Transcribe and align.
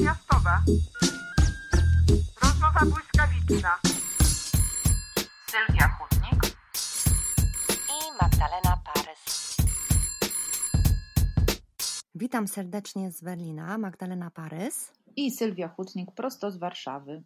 natychmiastowa. 0.00 0.62
Rozmowa 2.42 2.80
błyskawiczna. 2.80 3.78
Sylwia 5.50 5.88
Chudnik 5.88 6.56
i 7.88 8.22
Magdalena 8.22 8.76
Parys. 8.84 9.56
Witam 12.14 12.48
serdecznie 12.48 13.10
z 13.10 13.22
Berlina, 13.22 13.78
Magdalena 13.78 14.30
Parys 14.30 14.92
i 15.16 15.30
Sylwia 15.30 15.68
Chudnik 15.68 16.12
prosto 16.14 16.50
z 16.50 16.58
Warszawy. 16.58 17.22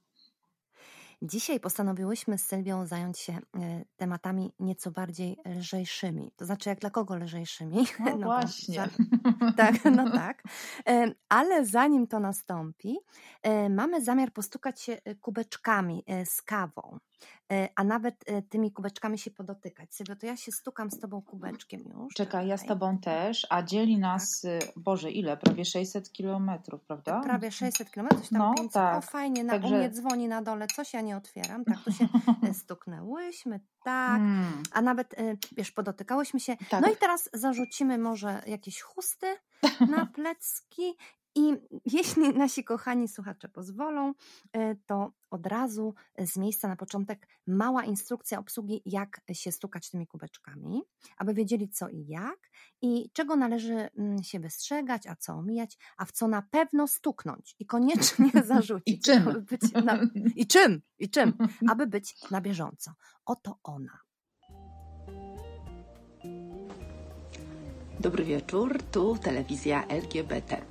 Dzisiaj 1.23 1.61
postanowiłyśmy 1.61 2.39
z 2.39 2.45
Sylwią 2.45 2.87
zająć 2.87 3.19
się 3.19 3.33
e, 3.33 3.85
tematami 3.97 4.53
nieco 4.59 4.91
bardziej 4.91 5.39
lżejszymi. 5.47 6.33
To 6.37 6.45
znaczy, 6.45 6.69
jak 6.69 6.79
dla 6.81 6.91
kogo 6.91 7.17
lżejszymi? 7.17 7.87
No, 8.01 8.17
no 8.19 8.27
właśnie. 8.27 8.75
Za, 8.75 8.89
tak, 9.57 9.75
no 9.85 10.11
tak. 10.11 10.43
E, 10.89 11.13
ale 11.29 11.67
zanim 11.67 12.07
to 12.07 12.21
nastąpi, 12.21 12.99
e, 13.43 13.69
mamy 13.69 14.05
zamiar 14.05 14.33
postukać 14.33 14.81
się 14.81 14.99
kubeczkami 15.21 16.05
z 16.25 16.43
kawą. 16.43 16.99
E, 17.53 17.69
a 17.77 17.85
nawet 17.85 18.25
e, 18.27 18.43
tymi 18.43 18.73
kubeczkami 18.73 19.19
się 19.19 19.31
podotykać. 19.31 19.95
Sylwio, 19.95 20.17
to 20.17 20.27
ja 20.27 20.37
się 20.37 20.53
stukam 20.53 20.91
z 20.91 21.01
tobą 21.01 21.23
kubeczkiem 21.23 21.81
już. 21.81 22.15
Czekaj, 22.15 22.49
ja 22.49 22.57
z 22.57 22.67
tobą 22.67 22.99
też, 22.99 23.47
a 23.51 23.63
dzieli 23.63 23.99
nas, 23.99 24.41
tak. 24.41 24.73
Boże, 24.77 25.11
ile? 25.11 25.37
Prawie 25.37 25.65
600 25.65 26.13
kilometrów, 26.13 26.81
prawda? 26.83 27.21
Prawie 27.21 27.51
600 27.51 27.91
kilometrów, 27.91 28.29
tam 28.29 28.39
no, 28.39 28.55
500. 28.55 28.73
Tak. 28.73 28.99
O, 28.99 29.01
fajnie, 29.01 29.45
na, 29.45 29.53
Także... 29.53 29.75
u 29.75 29.79
mnie 29.79 29.91
dzwoni 29.91 30.29
na 30.29 30.43
dole, 30.43 30.67
coś 30.67 30.95
ja 30.95 31.01
nie 31.01 31.17
otwieram. 31.17 31.65
Tak, 31.65 31.79
tu 31.85 31.93
się 31.93 32.09
e, 32.43 32.55
stuknęłyśmy, 32.65 33.61
tak, 33.85 34.19
hmm. 34.19 34.63
a 34.73 34.83
nawet, 34.83 35.15
wiesz, 35.57 35.73
podotykałyśmy 35.73 36.41
się. 36.41 36.57
Tak. 36.71 36.83
No 36.83 36.93
i 36.93 36.97
teraz 36.97 37.31
zarzucimy 37.33 37.99
może 37.99 38.43
jakieś 38.47 38.81
chusty 38.81 39.27
na 39.97 40.07
plecki 40.07 40.97
i 41.35 41.57
jeśli 41.93 42.23
nasi 42.39 42.65
kochani 42.65 43.09
słuchacze 43.09 43.49
pozwolą, 43.49 44.13
e, 44.53 44.75
to 44.87 45.13
od 45.31 45.47
razu 45.47 45.95
z 46.19 46.37
miejsca 46.37 46.69
na 46.69 46.77
początek 46.77 47.29
mała 47.47 47.85
instrukcja 47.85 48.39
obsługi, 48.39 48.83
jak 48.87 49.21
się 49.33 49.53
stukać 49.53 49.91
tymi 49.91 50.07
kubeczkami, 50.07 50.83
aby 51.17 51.35
wiedzieli 51.35 51.69
co 51.69 51.89
i 51.89 52.07
jak 52.07 52.51
i 52.83 53.11
czego 53.13 53.37
należy 53.37 53.75
mm, 53.75 54.23
się 54.23 54.41
wystrzegać, 54.41 55.07
a 55.07 55.17
co 55.17 55.33
omijać, 55.33 55.79
a 55.97 56.05
w 56.05 56.13
co 56.13 56.29
na 56.29 56.43
pewno 56.43 56.87
stuknąć 56.87 57.57
i 57.59 57.67
koniecznie 57.67 58.31
zarzucić. 58.45 58.97
I 58.97 59.01
czym? 59.01 59.45
Na, 59.85 59.99
I 60.37 60.47
czym? 60.47 60.83
I 60.99 61.11
czym? 61.11 61.33
Aby 61.69 61.87
być 61.87 62.31
na 62.31 62.41
bieżąco. 62.41 62.93
Oto 63.25 63.59
ona. 63.63 63.99
Dobry 68.01 68.25
wieczór, 68.25 68.83
tu 68.83 69.17
telewizja 69.19 69.87
LGBT. 69.87 70.63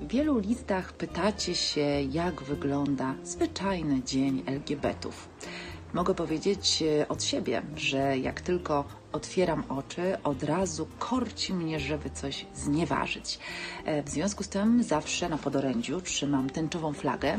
W 0.00 0.08
wielu 0.08 0.38
listach 0.38 0.92
pytacie 0.92 1.54
się, 1.54 1.86
jak 2.12 2.42
wygląda 2.42 3.14
zwyczajny 3.24 4.02
dzień 4.02 4.42
LGBT-ów. 4.46 5.28
Mogę 5.94 6.14
powiedzieć 6.14 6.82
e, 6.82 7.08
od 7.08 7.22
siebie, 7.24 7.62
że 7.76 8.18
jak 8.18 8.40
tylko 8.40 8.84
otwieram 9.14 9.64
oczy, 9.68 10.16
od 10.24 10.42
razu 10.42 10.86
korci 10.98 11.54
mnie, 11.54 11.80
żeby 11.80 12.10
coś 12.10 12.46
znieważyć. 12.54 13.38
E, 13.84 14.02
w 14.02 14.08
związku 14.08 14.44
z 14.44 14.48
tym 14.48 14.82
zawsze 14.82 15.28
na 15.28 15.38
podorędziu 15.38 16.00
trzymam 16.00 16.50
tęczową 16.50 16.92
flagę. 16.92 17.38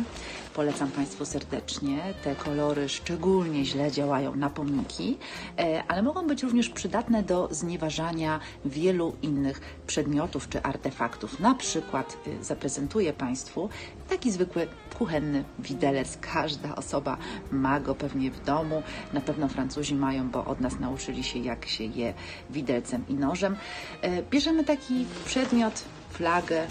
Polecam 0.53 0.91
Państwu 0.91 1.25
serdecznie. 1.25 2.13
Te 2.23 2.35
kolory 2.35 2.89
szczególnie 2.89 3.65
źle 3.65 3.91
działają 3.91 4.35
na 4.35 4.49
pomniki, 4.49 5.17
e, 5.59 5.83
ale 5.87 6.03
mogą 6.03 6.27
być 6.27 6.43
również 6.43 6.69
przydatne 6.69 7.23
do 7.23 7.47
znieważania 7.51 8.39
wielu 8.65 9.15
innych 9.21 9.61
przedmiotów 9.87 10.49
czy 10.49 10.63
artefaktów. 10.63 11.39
Na 11.39 11.55
przykład 11.55 12.17
y, 12.27 12.43
zaprezentuję 12.43 13.13
Państwu 13.13 13.69
taki 14.09 14.31
zwykły 14.31 14.67
kuchenny 14.97 15.43
widelec. 15.59 16.17
Każda 16.21 16.75
osoba 16.75 17.17
ma 17.51 17.79
go 17.79 17.95
pewnie 17.95 18.31
w 18.31 18.43
domu. 18.43 18.83
Na 19.13 19.21
pewno 19.21 19.47
Francuzi 19.47 19.95
mają, 19.95 20.29
bo 20.29 20.45
od 20.45 20.59
nas 20.61 20.79
nauczyli 20.79 21.23
się, 21.23 21.39
jak 21.39 21.64
się 21.69 21.83
je 21.83 22.13
widelcem 22.49 23.05
i 23.09 23.13
nożem. 23.13 23.55
E, 24.01 24.23
bierzemy 24.23 24.63
taki 24.63 25.05
przedmiot, 25.25 25.83
flagę, 26.09 26.67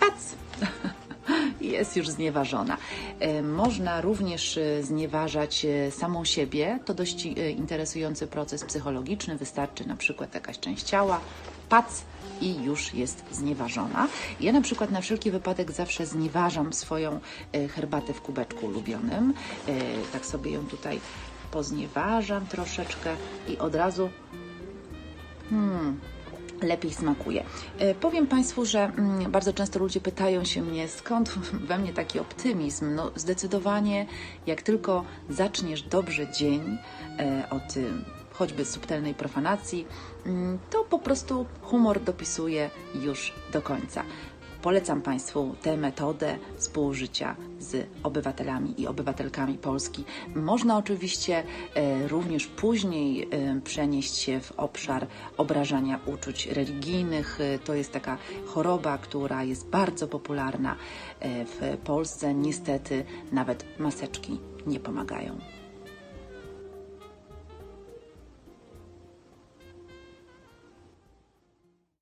pac! 0.00 0.34
jest 1.60 1.96
już 1.96 2.08
znieważona. 2.08 2.76
E, 3.20 3.42
można 3.42 4.00
również 4.00 4.58
e, 4.58 4.82
znieważać 4.82 5.66
samą 5.90 6.24
siebie. 6.24 6.78
To 6.84 6.94
dość 6.94 7.26
interesujący 7.56 8.26
proces 8.26 8.64
psychologiczny. 8.64 9.36
Wystarczy 9.36 9.88
na 9.88 9.96
przykład 9.96 10.34
jakaś 10.34 10.58
część 10.58 10.82
ciała, 10.82 11.20
pac 11.68 12.02
i 12.40 12.62
już 12.62 12.94
jest 12.94 13.24
znieważona. 13.32 14.08
Ja 14.40 14.52
na 14.52 14.60
przykład 14.60 14.90
na 14.90 15.00
wszelki 15.00 15.30
wypadek 15.30 15.72
zawsze 15.72 16.06
znieważam 16.06 16.72
swoją 16.72 17.20
herbatę 17.74 18.12
w 18.12 18.20
kubeczku 18.20 18.66
ulubionym. 18.66 19.34
Tak 20.12 20.26
sobie 20.26 20.50
ją 20.50 20.66
tutaj 20.66 21.00
poznieważam 21.50 22.46
troszeczkę 22.46 23.16
i 23.48 23.58
od 23.58 23.74
razu 23.74 24.10
hmm, 25.50 26.00
lepiej 26.62 26.92
smakuje. 26.92 27.44
E, 27.78 27.94
powiem 27.94 28.26
Państwu, 28.26 28.64
że 28.64 28.84
mm, 28.84 29.30
bardzo 29.32 29.52
często 29.52 29.78
ludzie 29.78 30.00
pytają 30.00 30.44
się 30.44 30.62
mnie, 30.62 30.88
skąd 30.88 31.28
we 31.68 31.78
mnie 31.78 31.92
taki 31.92 32.18
optymizm. 32.18 32.94
No, 32.94 33.10
zdecydowanie, 33.16 34.06
jak 34.46 34.62
tylko 34.62 35.04
zaczniesz 35.30 35.82
dobrze 35.82 36.32
dzień 36.32 36.78
e, 37.18 37.50
od 37.50 37.74
choćby 38.32 38.64
subtelnej 38.64 39.14
profanacji, 39.14 39.86
mm, 40.26 40.58
to 40.70 40.84
po 40.84 40.98
prostu 40.98 41.46
humor 41.62 42.00
dopisuje 42.00 42.70
już 42.94 43.32
do 43.52 43.62
końca. 43.62 44.02
Polecam 44.62 45.02
Państwu 45.02 45.54
tę 45.62 45.76
metodę 45.76 46.38
współżycia 46.56 47.36
z 47.58 47.86
obywatelami 48.02 48.80
i 48.80 48.86
obywatelkami 48.86 49.58
Polski. 49.58 50.04
Można 50.34 50.76
oczywiście 50.76 51.42
e, 51.74 52.08
również 52.08 52.46
później 52.46 53.28
e, 53.30 53.60
przenieść 53.60 54.16
się 54.16 54.40
w 54.40 54.52
obszar 54.56 55.06
obrażania 55.36 56.00
uczuć 56.06 56.46
religijnych. 56.46 57.40
E, 57.40 57.58
to 57.58 57.74
jest 57.74 57.92
taka 57.92 58.18
choroba, 58.46 58.98
która 58.98 59.44
jest 59.44 59.68
bardzo 59.68 60.08
popularna 60.08 60.76
w 61.22 61.76
Polsce. 61.84 62.34
Niestety 62.34 63.04
nawet 63.32 63.64
maseczki 63.78 64.40
nie 64.66 64.80
pomagają. 64.80 65.38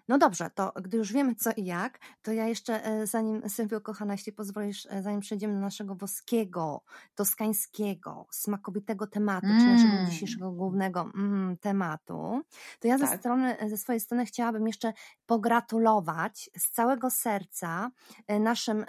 No 0.09 0.19
dobrze, 0.19 0.51
to 0.51 0.73
gdy 0.83 0.97
już 0.97 1.13
wiemy 1.13 1.35
co 1.35 1.51
i 1.57 1.65
jak, 1.65 1.99
to 2.23 2.33
ja 2.33 2.47
jeszcze, 2.47 2.85
e, 2.85 3.07
zanim 3.07 3.49
Sylwio 3.49 3.81
kochana, 3.81 4.15
jeśli 4.15 4.33
pozwolisz, 4.33 4.87
e, 4.91 5.03
zanim 5.03 5.21
przejdziemy 5.21 5.55
do 5.55 5.61
naszego 5.61 5.95
włoskiego, 5.95 6.83
toskańskiego, 7.15 8.27
smakowitego 8.31 9.07
tematu, 9.07 9.47
mm. 9.47 9.61
czy 9.61 9.67
naszego 9.67 9.93
mm. 9.93 10.11
dzisiejszego 10.11 10.53
głównego 10.53 11.01
mm, 11.01 11.57
tematu, 11.57 12.43
to 12.81 12.89
ja 12.89 12.99
tak. 12.99 13.09
ze, 13.11 13.19
strony, 13.19 13.57
ze 13.67 13.77
swojej 13.77 14.01
strony 14.01 14.27
chciałabym 14.27 14.67
jeszcze 14.67 14.93
pogratulować 15.27 16.51
z 16.59 16.71
całego 16.71 17.11
serca 17.11 17.91
e, 18.27 18.41
naszym 18.41 18.85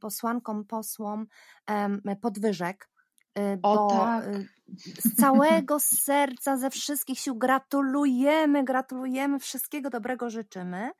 posłankom, 0.00 0.64
posłom 0.64 1.26
podwyżek, 2.20 2.88
bo 3.58 3.86
o, 3.86 3.90
tak. 3.90 4.24
z 5.04 5.16
całego 5.20 5.80
serca, 5.80 6.56
ze 6.56 6.70
wszystkich 6.70 7.18
sił 7.18 7.34
gratulujemy, 7.34 8.64
gratulujemy, 8.64 9.38
wszystkiego 9.38 9.90
dobrego 9.90 10.30
życzymy. 10.30 10.90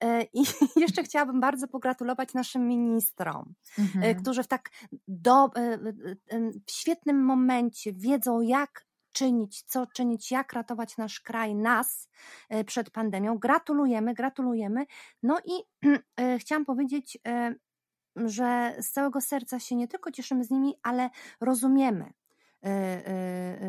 E, 0.00 0.22
I 0.22 0.42
jeszcze 0.80 1.02
chciałabym 1.02 1.40
bardzo 1.40 1.68
pogratulować 1.68 2.34
naszym 2.34 2.68
ministrom, 2.68 3.54
mhm. 3.78 4.22
którzy 4.22 4.42
w 4.42 4.48
tak 4.48 4.70
do, 5.08 5.50
w 6.66 6.70
świetnym 6.70 7.24
momencie 7.24 7.92
wiedzą, 7.92 8.40
jak 8.40 8.86
czynić, 9.12 9.62
co 9.62 9.86
czynić, 9.86 10.30
jak 10.30 10.52
ratować 10.52 10.96
nasz 10.96 11.20
kraj, 11.20 11.54
nas 11.54 12.08
przed 12.66 12.90
pandemią. 12.90 13.38
Gratulujemy, 13.38 14.14
gratulujemy. 14.14 14.86
No 15.22 15.38
i 15.44 15.52
chciałam 16.40 16.64
powiedzieć, 16.64 17.18
że 18.28 18.74
z 18.80 18.90
całego 18.90 19.20
serca 19.20 19.58
się 19.60 19.76
nie 19.76 19.88
tylko 19.88 20.10
cieszymy 20.10 20.44
z 20.44 20.50
nimi, 20.50 20.74
ale 20.82 21.10
rozumiemy, 21.40 22.04
y, 22.04 22.68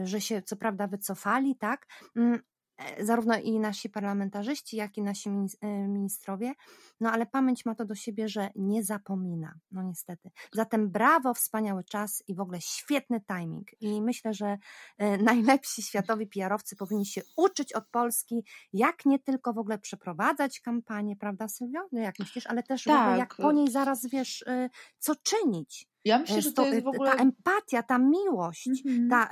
y, 0.03 0.07
że 0.07 0.21
się 0.21 0.41
co 0.41 0.55
prawda 0.55 0.87
wycofali, 0.87 1.55
tak, 1.55 1.87
mm, 2.15 2.39
zarówno 2.99 3.37
i 3.39 3.59
nasi 3.59 3.89
parlamentarzyści, 3.89 4.77
jak 4.77 4.97
i 4.97 5.01
nasi 5.01 5.29
e, 5.29 5.67
ministrowie, 5.87 6.53
no 6.99 7.11
ale 7.11 7.25
pamięć 7.25 7.65
ma 7.65 7.75
to 7.75 7.85
do 7.85 7.95
siebie, 7.95 8.29
że 8.29 8.49
nie 8.55 8.83
zapomina, 8.83 9.53
no 9.71 9.83
niestety. 9.83 10.31
Zatem 10.53 10.89
brawo, 10.89 11.33
wspaniały 11.33 11.83
czas 11.83 12.23
i 12.27 12.35
w 12.35 12.39
ogóle 12.39 12.61
świetny 12.61 13.21
timing 13.21 13.67
i 13.81 14.01
myślę, 14.01 14.33
że 14.33 14.57
e, 14.97 15.17
najlepsi 15.31 15.81
światowi 15.81 16.27
PR-owcy 16.27 16.75
powinni 16.75 17.05
się 17.05 17.21
uczyć 17.37 17.73
od 17.73 17.87
Polski, 17.87 18.43
jak 18.73 19.05
nie 19.05 19.19
tylko 19.19 19.53
w 19.53 19.57
ogóle 19.57 19.79
przeprowadzać 19.79 20.59
kampanię, 20.59 21.15
prawda 21.15 21.47
Sylwio? 21.47 21.79
No 21.91 21.99
jak 21.99 22.19
myślisz, 22.19 22.47
ale 22.47 22.63
też 22.63 22.83
tak. 22.83 23.19
jak 23.19 23.35
po 23.35 23.51
niej 23.51 23.71
zaraz 23.71 24.05
wiesz, 24.05 24.45
co 24.99 25.15
czynić, 25.15 25.90
ja 26.05 26.19
myślę, 26.19 26.41
że 26.41 26.51
to 26.51 26.65
jest 26.65 26.83
w 26.83 26.87
ogóle... 26.87 27.11
Ta 27.11 27.17
empatia, 27.17 27.83
ta 27.83 27.97
miłość, 27.97 28.69
mm 28.85 29.07
-hmm. 29.07 29.09
ta, 29.09 29.29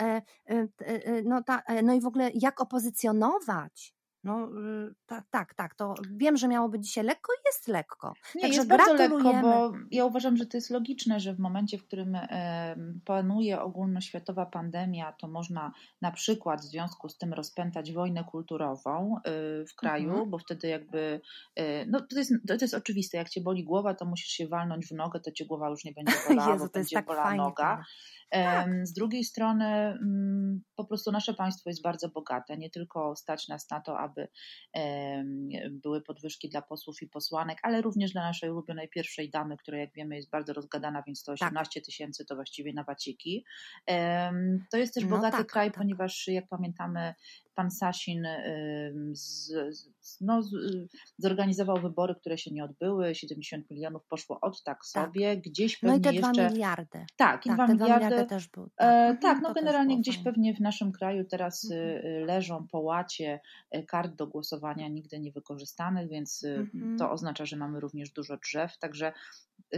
no, 1.26 1.44
ta, 1.44 1.64
no 1.84 1.94
i 1.94 2.02
w 2.02 2.06
ogóle 2.06 2.32
jak 2.34 2.62
opozycjonować 2.62 3.94
No 4.24 4.50
tak, 5.06 5.24
tak, 5.32 5.54
tak. 5.54 5.76
To 5.76 5.94
wiem, 6.12 6.38
że 6.38 6.48
miało 6.48 6.70
być 6.70 6.86
dzisiaj 6.88 7.04
lekko 7.04 7.34
i 7.34 7.38
jest 7.46 7.68
lekko. 7.68 8.14
Nie, 8.36 8.42
Także 8.42 8.58
jest 8.58 8.70
bardzo 8.70 8.94
lekko, 8.94 9.34
bo 9.42 9.72
ja 9.92 10.06
uważam, 10.06 10.38
że 10.38 10.46
to 10.46 10.58
jest 10.58 10.70
logiczne, 10.70 11.20
że 11.20 11.34
w 11.34 11.40
momencie, 11.40 11.78
w 11.78 11.84
którym 11.84 12.18
panuje 13.06 13.62
ogólnoświatowa 13.62 14.46
pandemia, 14.46 15.14
to 15.14 15.28
można 15.28 15.72
na 16.02 16.12
przykład 16.12 16.62
w 16.62 16.64
związku 16.64 17.10
z 17.10 17.18
tym 17.18 17.34
rozpętać 17.34 17.94
wojnę 17.94 18.24
kulturową 18.24 19.16
y, 19.18 19.66
w 19.66 19.76
kraju, 19.76 20.10
Mhm. 20.10 20.30
bo 20.30 20.38
wtedy 20.38 20.68
jakby, 20.68 21.22
y, 21.60 21.86
no 21.90 22.02
to 22.02 22.18
jest, 22.20 22.34
to 22.48 22.54
jest 22.62 22.74
oczywiste, 22.74 23.18
jak 23.18 23.30
cię 23.30 23.42
boli 23.42 23.64
głowa, 23.64 23.94
to 23.94 24.06
musisz 24.06 24.30
się 24.32 24.48
walnąć 24.48 24.88
w 24.88 24.92
nogę, 24.92 25.20
to 25.20 25.32
cię 25.32 25.46
głowa 25.46 25.70
już 25.70 25.86
nie 25.86 25.92
będzie 25.92 26.14
bolała, 26.30 26.54
Jezu, 26.54 26.66
bo 26.66 26.72
będzie 26.72 26.96
tak 26.96 27.06
bolała 27.06 27.36
noga. 27.36 27.84
Em, 28.32 28.86
Z 28.86 28.94
drugiej 28.94 29.24
strony, 29.24 29.66
mm, 29.66 30.62
po 30.76 30.86
prostu 30.86 31.12
nasze 31.12 31.34
państwo 31.34 31.70
jest 31.70 31.82
bardzo 31.84 32.10
bogate. 32.10 32.58
Nie 32.58 32.70
tylko 32.70 33.16
stać 33.16 33.48
nas 33.48 33.70
na 33.70 33.82
to, 33.82 34.00
aby 34.00 34.09
em, 34.74 35.50
były 35.72 36.02
podwyżki 36.02 36.50
dla 36.50 36.62
posłów 36.62 37.02
i 37.02 37.08
posłanek, 37.08 37.58
ale 37.64 37.82
również 37.82 38.12
dla 38.12 38.22
naszej 38.22 38.52
ulubionej 38.52 38.90
pierwszej 38.90 39.30
damy, 39.30 39.58
która, 39.58 39.78
jak 39.78 39.94
wiemy, 39.94 40.16
jest 40.16 40.30
bardzo 40.30 40.54
rozgadana, 40.54 41.04
więc 41.08 41.24
to 41.24 41.36
Tak. 41.38 41.50
18 41.50 41.82
tysięcy 41.82 42.26
to 42.26 42.36
właściwie 42.36 42.74
na 42.74 42.84
waciki. 42.84 43.46
To 44.72 44.78
jest 44.78 44.94
też 44.94 45.04
No 45.04 45.10
bogaty 45.10 45.38
tak, 45.38 45.48
kraj, 45.48 45.68
tak. 45.68 45.78
ponieważ, 45.78 46.28
jak 46.28 46.48
pamiętamy, 46.48 47.14
pan 47.60 47.72
Sasin 47.72 48.28
z, 49.12 49.48
z, 50.02 50.22
no, 50.22 50.44
z, 50.44 50.50
zorganizował 51.18 51.78
wybory, 51.82 52.16
które 52.16 52.38
się 52.38 52.52
nie 52.52 52.64
odbyły. 52.64 53.16
70 53.16 53.70
milionów 53.70 54.06
poszło 54.06 54.40
od 54.42 54.64
tak 54.64 54.86
sobie. 54.86 55.38
Gdzieś 55.38 55.82
No 55.84 55.96
i 55.96 56.02
pewnie 56.02 56.22
te 56.22 56.28
jeszcze. 56.28 56.50
miliardy. 56.50 57.06
Tak, 57.18 57.46
i 57.46 57.50
Tak, 57.50 57.58
2 57.58 57.68
te 57.68 57.76
dwa 57.76 57.84
miliardy. 57.86 58.06
miliardy 58.06 58.30
też 58.30 58.48
były. 58.48 58.68
E, 58.78 58.84
Mhm, 58.84 59.18
tak, 59.18 59.40
no 59.42 59.54
generalnie 59.54 60.00
gdzieś 60.00 60.16
fajnie. 60.16 60.32
pewnie 60.32 60.54
w 60.56 60.60
naszym 60.60 60.92
kraju 60.92 61.26
teraz 61.26 61.64
y, 61.64 61.76
Mhm. 61.76 62.06
y, 62.24 62.26
leżą 62.26 62.68
po 62.72 62.80
łacie 62.80 63.40
y, 63.76 63.84
kart 63.84 64.16
do 64.16 64.28
głosowania 64.28 64.88
nigdy 64.88 65.20
nie 65.20 65.32
wykorzystanych, 65.32 66.10
więc 66.10 66.44
y, 66.44 66.56
Mhm. 66.56 66.98
to 66.98 67.12
oznacza, 67.12 67.46
że 67.46 67.58
mamy 67.58 67.80
również 67.80 68.10
dużo 68.12 68.38
drzew, 68.38 68.78
także 68.78 69.08
y, 69.08 69.14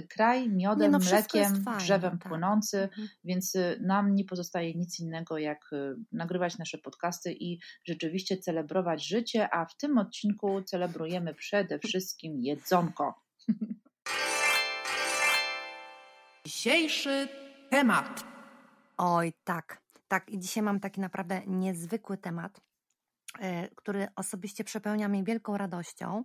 kraj 0.09 0.49
Nie, 0.49 0.55
miodem, 0.55 0.91
no 0.91 0.99
mlekiem, 0.99 1.63
drzewem 1.77 2.17
tak. 2.17 2.29
płynący, 2.29 2.77
Mhm. 2.81 3.07
więc 3.23 3.55
y, 3.55 3.79
nam 3.81 4.15
nie 4.15 4.25
pozostaje 4.25 4.73
nic 4.73 4.99
innego 4.99 5.37
jak 5.37 5.73
y, 5.73 5.95
nagrywać 6.11 6.57
nasze 6.57 6.77
podcasty 6.77 7.33
i 7.33 7.59
rzeczywiście 7.87 8.37
celebrować 8.37 9.07
życie, 9.07 9.49
a 9.53 9.65
w 9.65 9.77
tym 9.77 9.97
odcinku 9.97 10.61
celebrujemy 10.61 11.33
przede 11.33 11.79
wszystkim 11.79 12.39
jedzonko. 12.41 13.21
Dzisiejszy 16.45 17.27
temat. 17.69 18.23
Oj, 18.97 19.33
tak, 19.43 19.81
tak. 20.07 20.29
I 20.29 20.39
dzisiaj 20.39 20.63
mam 20.63 20.79
taki 20.79 21.01
naprawdę 21.01 21.41
niezwykły 21.47 22.17
temat, 22.17 22.61
który 23.75 24.07
osobiście 24.15 24.63
przepełnia 24.63 25.07
mnie 25.07 25.23
wielką 25.23 25.57
radością, 25.57 26.23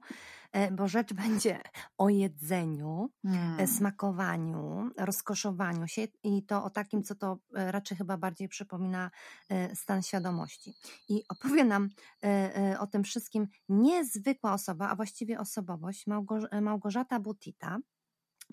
e, 0.53 0.71
bo 0.73 0.89
rzecz 0.89 1.13
będzie 1.25 1.61
o 1.99 2.09
jedzeniu, 2.09 3.11
e, 3.25 3.29
Hmm. 3.29 3.67
smakowaniu, 3.67 4.91
rozkoszowaniu 4.99 5.89
się 5.89 6.03
i 6.23 6.43
to 6.47 6.65
o 6.65 6.71
takim, 6.71 7.03
co 7.03 7.15
to 7.15 7.39
e, 7.55 7.73
raczej 7.73 7.97
chyba 7.99 8.17
bardziej 8.17 8.49
przypomina 8.49 9.11
e, 9.49 9.77
stan 9.77 10.03
świadomości. 10.03 10.75
I 11.09 11.23
opowie 11.29 11.65
nam 11.65 11.89
e, 12.25 12.57
e, 12.73 12.81
o 12.81 12.87
tym 12.87 13.05
wszystkim 13.05 13.49
niezwykła 13.69 14.53
osoba, 14.53 14.89
a 14.89 14.97
właściwie 14.97 15.41
osobowość, 15.41 16.07
Małgorz- 16.07 16.49
e, 16.51 16.61
Małgorzata 16.61 17.21
Butita. 17.21 17.79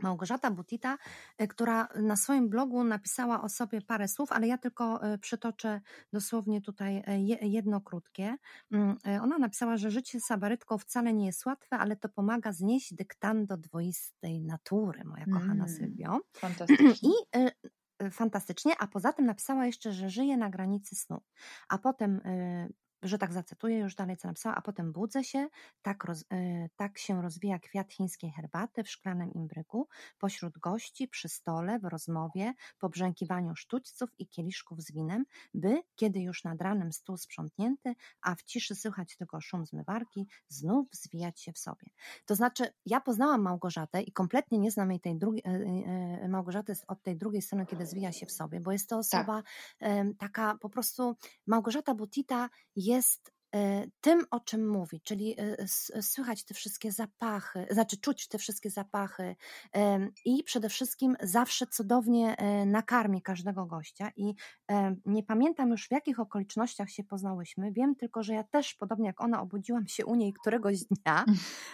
Małgorzata 0.02 0.52
Butita, 0.52 0.98
e, 1.38 1.48
która 1.48 1.88
na 1.96 2.16
swoim 2.16 2.50
blogu 2.50 2.84
napisała 2.84 3.42
o 3.42 3.50
sobie 3.50 3.82
parę 3.82 4.08
słów, 4.08 4.32
ale 4.32 4.48
ja 4.48 4.58
tylko 4.58 5.04
e, 5.14 5.18
przytoczę 5.18 5.82
dosłownie 6.14 6.62
tutaj 6.62 7.04
e, 7.08 7.20
je- 7.22 7.38
jedno 7.42 7.82
krótkie. 7.82 8.36
Mm, 8.72 8.98
Ona 9.22 9.38
napisała, 9.38 9.78
że 9.78 9.92
życie 9.92 10.20
sabarytką 10.20 10.78
wcale 10.78 11.14
nie 11.14 11.26
jest 11.26 11.46
łatwe, 11.46 11.78
ale 11.78 11.96
to 11.96 12.10
pomaga 12.10 12.52
znieść 12.54 12.94
dyktando 12.94 13.58
dwoistej 13.58 14.42
natury, 14.42 15.04
moja 15.04 15.26
kochana 15.26 15.54
Mm. 15.66 15.70
Sylwio. 15.70 16.20
Fantastycznie. 16.38 17.10
I 17.10 17.14
fantastycznie, 18.12 18.74
a 18.80 18.88
poza 18.88 19.14
tym 19.14 19.26
napisała 19.26 19.66
jeszcze, 19.66 19.94
że 19.94 20.10
żyje 20.10 20.38
na 20.38 20.50
granicy 20.50 20.96
snu. 20.96 21.22
A 21.70 21.78
potem, 21.78 22.22
że 23.04 23.18
tak 23.18 23.34
zacytuję 23.34 23.80
już 23.80 23.96
dalej, 23.96 24.18
co 24.18 24.28
napisała, 24.28 24.56
a 24.56 24.62
potem 24.62 24.92
budzę 24.92 25.24
się, 25.24 25.48
tak, 25.82 26.04
roz, 26.04 26.26
e, 26.32 26.70
tak 26.76 26.98
się 26.98 27.22
rozwija 27.22 27.60
kwiat 27.60 27.94
chińskiej 27.94 28.32
herbaty 28.32 28.84
w 28.84 28.90
szklanym 28.90 29.34
imbryku, 29.34 29.88
pośród 30.18 30.60
gości, 30.60 31.08
przy 31.08 31.30
stole, 31.30 31.80
w 31.80 31.86
rozmowie, 31.86 32.54
po 32.80 32.90
brzękiwaniu 32.90 33.56
sztućców 33.56 34.10
i 34.20 34.28
kieliszków 34.28 34.82
z 34.82 34.92
winem, 34.92 35.26
by, 35.54 35.82
kiedy 35.96 36.20
już 36.20 36.44
nad 36.44 36.62
ranem 36.62 36.94
stół 36.94 37.18
sprzątnięty, 37.18 37.94
a 38.22 38.36
w 38.36 38.44
ciszy 38.44 38.76
słychać 38.76 39.18
tylko 39.18 39.42
szum 39.42 39.66
zmywarki, 39.66 40.28
znów 40.48 40.88
zwijać 40.92 41.42
się 41.42 41.52
w 41.54 41.58
sobie. 41.58 41.88
To 42.26 42.36
znaczy, 42.36 42.74
ja 42.86 43.02
poznałam 43.02 43.42
Małgorzatę 43.42 44.02
i 44.02 44.12
kompletnie 44.12 44.60
nie 44.60 44.72
znam 44.72 44.92
jej 44.92 45.00
tej 45.00 45.18
drugiej, 45.18 45.44
e, 45.46 46.28
Małgorzaty 46.28 46.74
od 46.88 47.04
tej 47.04 47.18
drugiej 47.18 47.42
strony, 47.42 47.66
kiedy 47.66 47.86
zwija 47.86 48.12
się 48.12 48.26
w 48.26 48.32
sobie, 48.32 48.60
bo 48.60 48.72
jest 48.72 48.90
to 48.90 48.98
osoba 48.98 49.44
em, 49.80 50.16
taka 50.16 50.58
po 50.62 50.70
prostu, 50.70 51.16
Małgorzata 51.48 51.96
Butita 51.96 52.50
jest 52.76 52.93
e, 52.98 53.43
tym, 54.02 54.26
o 54.32 54.40
czym 54.40 54.70
mówi, 54.70 55.02
czyli 55.02 55.36
e, 55.40 55.68
słychać 56.02 56.44
te 56.46 56.54
wszystkie 56.54 56.92
zapachy, 56.92 57.66
znaczy 57.72 57.98
czuć 57.98 58.28
te 58.28 58.38
wszystkie 58.38 58.70
zapachy 58.70 59.36
i 60.26 60.44
przede 60.44 60.70
wszystkim 60.70 61.16
zawsze 61.22 61.68
cudownie 61.68 62.38
e, 62.38 62.66
nakarmi 62.66 63.22
każdego 63.22 63.66
gościa 63.66 64.12
i 64.16 64.34
e, 64.72 64.96
nie 65.06 65.24
pamiętam 65.24 65.70
już 65.70 65.88
w 65.88 65.92
jakich 65.92 66.20
okolicznościach 66.20 66.90
się 66.90 67.04
poznałyśmy, 67.04 67.72
wiem 67.72 67.96
tylko, 67.96 68.24
że 68.24 68.34
ja 68.34 68.44
też 68.44 68.74
podobnie 68.74 69.08
jak 69.08 69.22
ona 69.22 69.42
obudziłam 69.42 69.88
się 69.88 70.06
u 70.06 70.16
niej 70.16 70.34
któregoś 70.34 70.80
dnia 70.84 71.26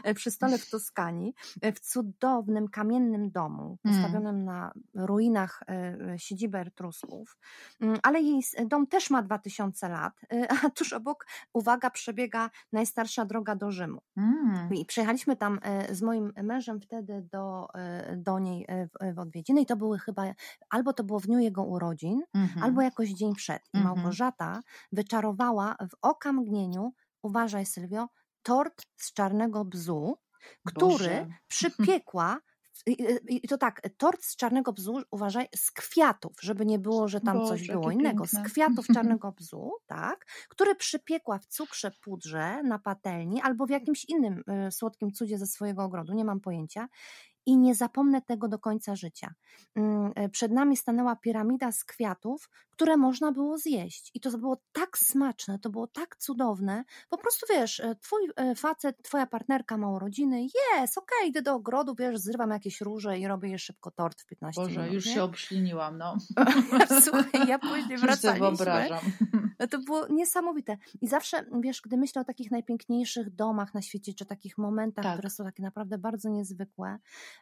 e, 0.04 0.14
przy 0.14 0.32
stole 0.32 0.58
w 0.58 0.70
Toskanii, 0.70 1.34
e, 1.62 1.72
w 1.74 1.80
cudownym 1.80 2.68
kamiennym 2.68 3.32
domu, 3.32 3.78
Mm. 3.86 3.96
postawionym 3.96 4.44
na 4.46 4.72
ruinach 4.96 5.64
e, 5.68 5.74
e, 6.14 6.20
siedziby 6.20 6.58
Etrusków, 6.58 7.38
Mm, 7.82 8.00
ale 8.04 8.22
jej 8.22 8.42
dom 8.66 8.88
też 8.88 9.10
ma 9.10 9.22
2000 9.22 9.90
lat, 9.90 10.14
e, 10.34 10.48
a 10.66 10.70
tuż 10.70 10.94
obok, 10.94 11.26
uwaga, 11.70 11.90
przebiega 11.90 12.50
najstarsza 12.74 13.26
droga 13.26 13.56
do 13.56 13.72
Rzymu. 13.72 14.02
Mm. 14.18 14.74
I 14.74 14.86
przyjechaliśmy 14.86 15.36
tam 15.36 15.60
e, 15.62 15.96
z 15.96 16.02
moim 16.02 16.34
mężem 16.44 16.82
wtedy 16.82 17.28
do, 17.32 17.68
e, 17.76 18.18
do 18.18 18.40
niej 18.40 18.66
e, 18.68 18.88
w, 19.14 19.20
odwiedziny 19.20 19.62
i 19.62 19.66
to 19.66 19.76
były 19.78 20.00
chyba, 20.00 20.24
albo 20.70 20.94
to 20.94 21.04
było 21.04 21.20
w 21.20 21.26
dniu 21.28 21.40
jego 21.40 21.64
urodzin, 21.64 22.22
Mhm. 22.34 22.64
albo 22.64 22.82
jakoś 22.82 23.10
dzień 23.10 23.36
przed. 23.36 23.62
I 23.74 23.78
Mhm. 23.78 23.96
Małgorzata 23.96 24.62
wyczarowała 24.92 25.76
w 25.92 25.96
okamgnieniu, 26.02 26.94
uważaj 27.24 27.66
Sylwio, 27.66 28.08
tort 28.44 28.82
z 28.98 29.14
czarnego 29.14 29.66
bzu, 29.66 30.18
który 30.66 30.88
Boże. 30.92 31.28
przypiekła. 31.48 32.38
I 33.28 33.48
to 33.48 33.58
tak, 33.58 33.82
tort 33.98 34.24
z 34.24 34.36
czarnego 34.36 34.74
bzu, 34.74 35.02
uważaj, 35.12 35.48
z 35.56 35.72
kwiatów, 35.72 36.34
żeby 36.42 36.66
nie 36.66 36.80
było, 36.80 37.08
że 37.08 37.22
tam 37.22 37.46
coś 37.48 37.62
Boże, 37.62 37.74
było 37.74 37.92
jakie 37.92 38.00
innego. 38.00 38.24
piękne. 38.24 38.50
Z 38.50 38.52
kwiatów 38.52 38.88
czarnego 38.96 39.32
bzu, 39.32 39.72
tak, 39.88 40.26
który 40.50 40.76
przypiekła 40.76 41.40
w 41.40 41.46
cukrze 41.46 41.92
pudrze 41.92 42.64
na 42.64 42.80
patelni 42.80 43.42
albo 43.42 43.66
w 43.66 43.70
jakimś 43.70 44.06
innym 44.06 44.44
y, 44.68 44.72
słodkim 44.72 45.12
cudzie 45.12 45.38
ze 45.38 45.48
swojego 45.48 45.84
ogrodu, 45.84 46.14
nie 46.14 46.26
mam 46.26 46.40
pojęcia. 46.40 46.88
I 47.50 47.58
nie 47.58 47.76
zapomnę 47.76 48.22
tego 48.22 48.48
do 48.48 48.60
końca 48.60 48.96
życia. 48.96 49.34
Mm, 49.76 50.12
y, 50.26 50.30
Przed 50.30 50.52
nami 50.52 50.78
stanęła 50.78 51.16
piramida 51.16 51.72
z 51.72 51.84
kwiatów, 51.84 52.50
które 52.70 52.98
można 52.98 53.32
było 53.32 53.58
zjeść. 53.58 54.12
I 54.14 54.20
to 54.20 54.38
było 54.38 54.62
tak 54.72 54.98
smaczne, 54.98 55.60
to 55.60 55.70
było 55.70 55.88
tak 55.88 56.18
cudowne. 56.18 56.84
Po 57.10 57.18
prostu 57.18 57.46
wiesz, 57.50 57.80
e, 57.80 57.96
twój 57.96 58.30
e, 58.36 58.56
facet, 58.56 59.04
twoja 59.04 59.26
partnerka 59.28 59.78
ma 59.78 59.92
urodziny, 59.92 60.42
jest, 60.78 60.98
okej, 60.98 61.30
idę 61.30 61.42
do 61.42 61.54
ogrodu, 61.54 61.96
wiesz, 61.96 62.20
zrywam 62.20 62.50
jakieś 62.50 62.82
róże 62.82 63.20
i 63.20 63.28
robię 63.28 63.50
je 63.50 63.60
szybko 63.60 63.92
tort 63.92 64.22
w 64.22 64.26
15 64.26 64.62
Boże, 64.62 64.80
minut. 64.80 64.94
już 64.94 65.06
nie? 65.06 65.14
się 65.14 65.24
obśliniłam, 65.24 65.98
no. 65.98 66.18
Słuchaj, 67.06 67.48
ja 67.48 67.60
później 67.60 68.00
Już 68.02 68.02
sobie 68.02 68.40
wracaliśmy. 68.40 69.49
Wyobrażam. 69.60 69.70
To 69.70 69.86
było 69.86 70.08
niesamowite. 70.08 70.78
I 71.02 71.08
zawsze, 71.08 71.46
wiesz, 71.62 71.82
gdy 71.82 71.98
myślę 71.98 72.22
o 72.22 72.26
takich 72.26 72.52
najpiękniejszych 72.52 73.30
domach 73.36 73.74
na 73.74 73.82
świecie, 73.82 74.14
czy 74.14 74.26
takich 74.26 74.58
momentach, 74.58 75.04
Tak. 75.04 75.14
które 75.14 75.30
są 75.30 75.44
takie 75.44 75.64
naprawdę 75.64 75.98
bardzo 75.98 76.30
niezwykłe, 76.30 77.00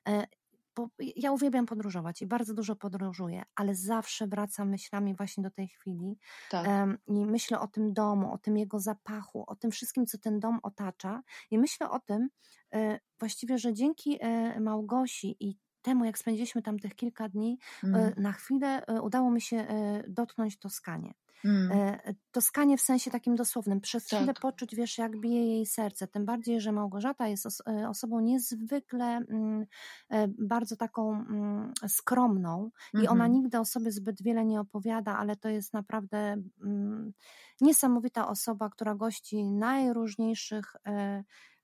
e, 0.07 0.27
bo 0.75 0.89
ja 1.15 1.31
uwielbiam 1.31 1.65
podróżować 1.65 2.21
i 2.21 2.27
bardzo 2.27 2.53
dużo 2.53 2.75
podróżuję, 2.75 3.43
ale 3.55 3.75
zawsze 3.75 4.27
wracam 4.27 4.69
myślami 4.69 5.15
właśnie 5.15 5.43
do 5.43 5.51
tej 5.51 5.67
chwili 5.67 6.17
Tak. 6.49 6.67
i 7.07 7.25
myślę 7.25 7.59
o 7.59 7.67
tym 7.67 7.93
domu, 7.93 8.33
o 8.33 8.37
tym 8.37 8.57
jego 8.57 8.79
zapachu, 8.79 9.43
o 9.47 9.55
tym 9.55 9.71
wszystkim, 9.71 10.05
co 10.05 10.17
ten 10.17 10.39
dom 10.39 10.59
otacza 10.63 11.23
i 11.51 11.57
myślę 11.59 11.89
o 11.89 11.99
tym 11.99 12.29
e, 12.73 12.99
właściwie, 13.19 13.57
że 13.57 13.73
dzięki 13.73 14.17
e, 14.21 14.59
Małgosi 14.59 15.35
i 15.39 15.57
temu, 15.81 16.05
jak 16.05 16.17
spędziliśmy 16.17 16.61
tam 16.61 16.79
tych 16.79 16.95
kilka 16.95 17.29
dni, 17.29 17.59
Mm. 17.83 17.95
E, 17.95 18.21
Na 18.21 18.31
chwilę 18.31 18.85
e, 18.87 19.01
udało 19.01 19.31
mi 19.31 19.41
się 19.41 19.57
e, 19.57 20.03
dotknąć 20.07 20.59
Toskanię. 20.59 21.13
Mm. 21.45 21.71
E, 21.71 22.13
Toskanie 22.31 22.77
w 22.77 22.81
sensie 22.81 23.11
takim 23.11 23.35
dosłownym. 23.35 23.81
Przez 23.81 24.07
tak. 24.07 24.19
chwilę 24.19 24.33
poczuć, 24.33 24.75
wiesz, 24.75 24.97
jak 24.97 25.19
bije 25.19 25.45
jej 25.45 25.65
serce. 25.65 26.07
Tym 26.07 26.25
bardziej, 26.25 26.61
że 26.61 26.71
Małgorzata 26.71 27.27
jest 27.27 27.45
os 27.45 27.61
e, 27.67 27.89
osobą 27.89 28.19
niezwykle 28.19 29.05
mm, 29.05 29.65
e, 30.09 30.27
bardzo 30.27 30.75
taką 30.75 31.13
mm, 31.13 31.73
skromną 31.87 32.57
mm 32.57 32.71
-hmm. 32.71 33.03
i 33.03 33.07
ona 33.07 33.25
mhm. 33.25 33.31
nigdy 33.31 33.59
o 33.59 33.65
sobie 33.65 33.91
zbyt 33.91 34.23
wiele 34.23 34.45
nie 34.45 34.59
opowiada, 34.59 35.17
ale 35.17 35.35
to 35.35 35.49
jest 35.49 35.73
naprawdę 35.73 36.17
mm, 36.63 37.13
niesamowita 37.61 38.27
osoba, 38.27 38.69
która 38.69 38.95
gości 38.95 39.43
najróżniejszych 39.43 40.75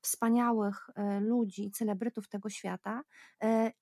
wspaniałych 0.02 0.90
ludzi 1.22 1.72
celebrytów 1.72 2.30
tego 2.30 2.50
świata. 2.50 3.04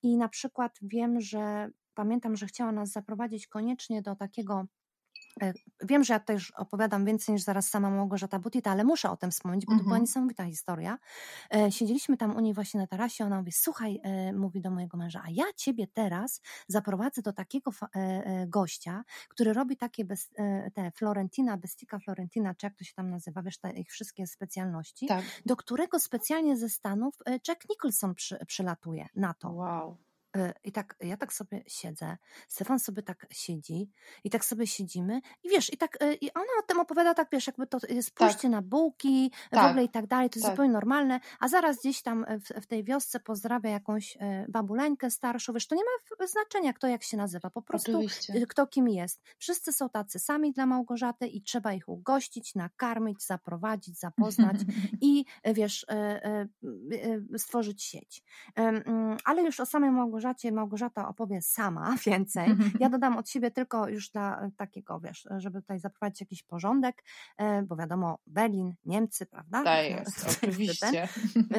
I 0.03 0.17
na 0.17 0.29
przykład 0.29 0.77
wiem, 0.81 1.21
że 1.21 1.69
pamiętam, 1.93 2.35
że 2.35 2.45
chciała 2.45 2.71
nas 2.71 2.91
zaprowadzić 2.91 3.47
koniecznie 3.47 4.01
do 4.01 4.15
takiego 4.15 4.65
wiem, 5.83 6.03
że 6.03 6.13
ja 6.13 6.19
też 6.19 6.51
opowiadam 6.51 7.05
więcej 7.05 7.33
niż 7.33 7.43
zaraz 7.43 7.67
sama 7.69 7.89
Małgorzata 7.89 8.39
Butita, 8.39 8.71
ale 8.71 8.83
muszę 8.83 9.09
o 9.09 9.17
tym 9.17 9.31
wspomnieć, 9.31 9.65
bo 9.65 9.71
to 9.71 9.77
była 9.77 9.89
mhm. 9.89 10.01
niesamowita 10.01 10.45
historia. 10.45 10.97
E, 11.53 11.71
siedzieliśmy 11.71 12.17
tam 12.17 12.35
u 12.35 12.39
niej 12.39 12.53
właśnie 12.53 12.79
na 12.79 12.87
tarasie, 12.87 13.25
ona 13.25 13.37
mówi, 13.37 13.51
słuchaj, 13.51 13.99
e, 14.03 14.33
mówi 14.33 14.61
do 14.61 14.71
mojego 14.71 14.97
męża, 14.97 15.21
a 15.25 15.29
ja 15.29 15.45
ciebie 15.55 15.87
teraz 15.87 16.41
zaprowadzę 16.67 17.21
do 17.21 17.33
takiego 17.33 17.71
gościa, 18.47 19.03
który 19.29 19.53
robi 19.53 19.77
takie 19.77 20.05
bez, 20.05 20.29
te 20.73 20.91
Florentina, 20.91 21.57
Bestika 21.57 21.99
Florentina, 21.99 22.55
czy 22.55 22.65
jak 22.65 22.75
to 22.75 22.83
się 22.83 22.93
tam 22.93 23.09
nazywa, 23.09 23.41
wiesz, 23.41 23.57
te 23.57 23.71
ich 23.71 23.89
wszystkie 23.89 24.27
specjalności, 24.27 25.07
tak. 25.07 25.25
do 25.45 25.55
którego 25.55 25.99
specjalnie 25.99 26.57
ze 26.57 26.69
Stanów 26.69 27.15
Jack 27.47 27.69
Nicholson 27.69 28.15
przy, 28.15 28.45
przylatuje 28.45 29.07
na 29.15 29.33
to. 29.33 29.49
Wow. 29.51 29.97
Y, 30.37 30.53
I 30.63 30.71
tak, 30.71 30.95
ja 31.01 31.17
tak 31.17 31.33
sobie 31.33 31.63
siedzę, 31.67 32.17
Stefan 32.47 32.79
sobie 32.79 33.03
tak 33.03 33.27
siedzi 33.31 33.89
i 34.23 34.29
tak 34.29 34.45
sobie 34.45 34.67
siedzimy 34.67 35.21
i 35.43 35.49
wiesz, 35.49 35.73
i 35.73 35.77
tak, 35.77 36.03
y, 36.03 36.13
i 36.13 36.33
ona 36.33 36.45
o 36.59 36.63
tym 36.67 36.79
opowiada 36.79 37.13
tak, 37.13 37.27
wiesz, 37.31 37.47
jakby 37.47 37.67
to 37.67 37.77
jest 37.89 38.11
pójście 38.11 38.41
tak. 38.41 38.51
na 38.51 38.61
bułki, 38.61 39.31
tak. 39.49 39.63
w 39.63 39.67
ogóle 39.67 39.83
i 39.83 39.89
tak 39.89 40.07
dalej, 40.07 40.29
to 40.29 40.39
jest 40.39 40.45
tak. 40.45 40.53
zupełnie 40.53 40.71
normalne, 40.71 41.19
a 41.39 41.47
zaraz 41.47 41.79
gdzieś 41.79 42.01
tam 42.01 42.25
w, 42.29 42.63
w, 42.63 42.67
tej 42.67 42.83
wiosce 42.83 43.19
pozdrawia 43.19 43.69
jakąś 43.69 44.17
babuleńkę 44.49 45.11
starszą, 45.11 45.53
wiesz, 45.53 45.67
to 45.67 45.75
nie 45.75 45.83
ma 45.83 46.27
znaczenia, 46.27 46.73
kto 46.73 46.87
jak 46.87 47.03
się 47.03 47.17
nazywa, 47.17 47.49
po 47.49 47.61
prostu 47.61 47.91
Oczywiście. 47.91 48.47
kto 48.47 48.67
kim 48.67 48.89
jest. 48.89 49.21
Wszyscy 49.37 49.73
są 49.73 49.89
tacy 49.89 50.19
sami 50.19 50.51
dla 50.53 50.65
Małgorzaty 50.65 51.27
i 51.27 51.41
trzeba 51.41 51.73
ich 51.73 51.89
ugościć, 51.89 52.55
nakarmić, 52.55 53.25
zaprowadzić, 53.25 53.99
zapoznać 53.99 54.57
i 55.01 55.25
wiesz, 55.45 55.85
stworzyć 57.37 57.83
sieć. 57.83 58.23
Ale 59.25 59.43
już 59.43 59.59
o 59.59 59.65
samej 59.65 59.91
Małgorzacie 59.91 60.20
Małgorzacie 60.21 60.51
Małgorzata 60.51 61.07
opowie 61.07 61.41
sama 61.41 61.95
więcej. 62.05 62.49
Ja 62.79 62.89
dodam 62.95 63.17
od 63.17 63.29
siebie 63.29 63.51
tylko 63.51 63.87
już 63.89 64.09
dla 64.09 64.49
takiego, 64.57 64.99
wiesz, 64.99 65.27
żeby 65.37 65.61
tutaj 65.61 65.79
zaprowadzić 65.79 66.21
jakiś 66.21 66.43
porządek, 66.43 67.03
e, 67.37 67.63
bo 67.63 67.75
wiadomo, 67.75 68.17
Berlin, 68.27 68.75
Niemcy, 68.85 69.25
prawda? 69.25 69.63
Tak 69.63 69.89
jest, 69.99 70.37
oczywiście. 70.43 71.07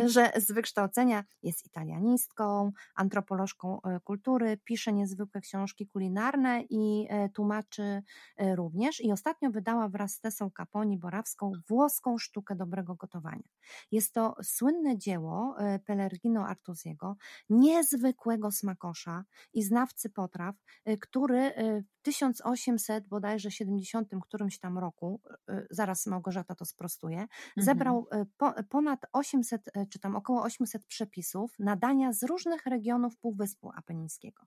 że 0.07 0.33
z 0.37 0.53
wykształcenia 0.53 1.25
jest 1.43 1.67
italianistką, 1.67 2.73
antropolożką 2.95 3.83
e, 3.83 4.01
kultury, 4.01 4.59
pisze 4.65 4.93
niezwykłe 4.93 5.41
książki 5.41 5.87
kulinarne 5.87 6.63
i 6.71 7.07
e, 7.11 7.29
tłumaczy 7.29 8.03
również. 8.39 9.01
I 9.01 9.13
ostatnio 9.13 9.51
wydała 9.51 9.89
wraz 9.89 10.13
z 10.13 10.21
Tessą 10.21 10.51
Caponi 10.57 10.99
Borawską 10.99 11.53
włoską 11.69 12.19
sztukę 12.19 12.57
dobrego 12.57 12.95
gotowania. 12.95 13.49
Jest 13.91 14.15
to 14.15 14.37
słynne 14.43 14.99
dzieło 14.99 15.57
Pellergino 15.85 16.47
Artusiego, 16.47 17.17
niezwykłego 17.51 18.52
smakosza 18.53 19.25
i 19.55 19.63
znawcy 19.63 20.11
potraw, 20.11 20.57
y, 20.89 20.99
który 20.99 21.39
y, 21.39 21.85
w 21.99 22.03
1800 22.03 23.09
bodajże 23.09 23.51
70 23.51 24.09
którymś 24.23 24.59
tam 24.59 24.79
roku, 24.79 25.21
y, 25.51 25.67
zaraz 25.71 26.07
Małgorzata 26.07 26.55
to 26.55 26.65
sprostuje, 26.65 27.21
mhm. 27.21 27.31
zebrał 27.57 28.07
po, 28.37 28.55
ponad 28.69 29.07
800 29.13 29.71
czy 29.91 29.99
tam 29.99 30.17
około 30.17 30.43
800 30.43 30.87
przepisów 30.87 31.59
na 31.59 31.77
dania 31.77 32.13
z 32.13 32.23
różnych 32.23 32.67
regionów 32.67 33.17
Półwyspu 33.17 33.71
Apenińskiego 33.77 34.47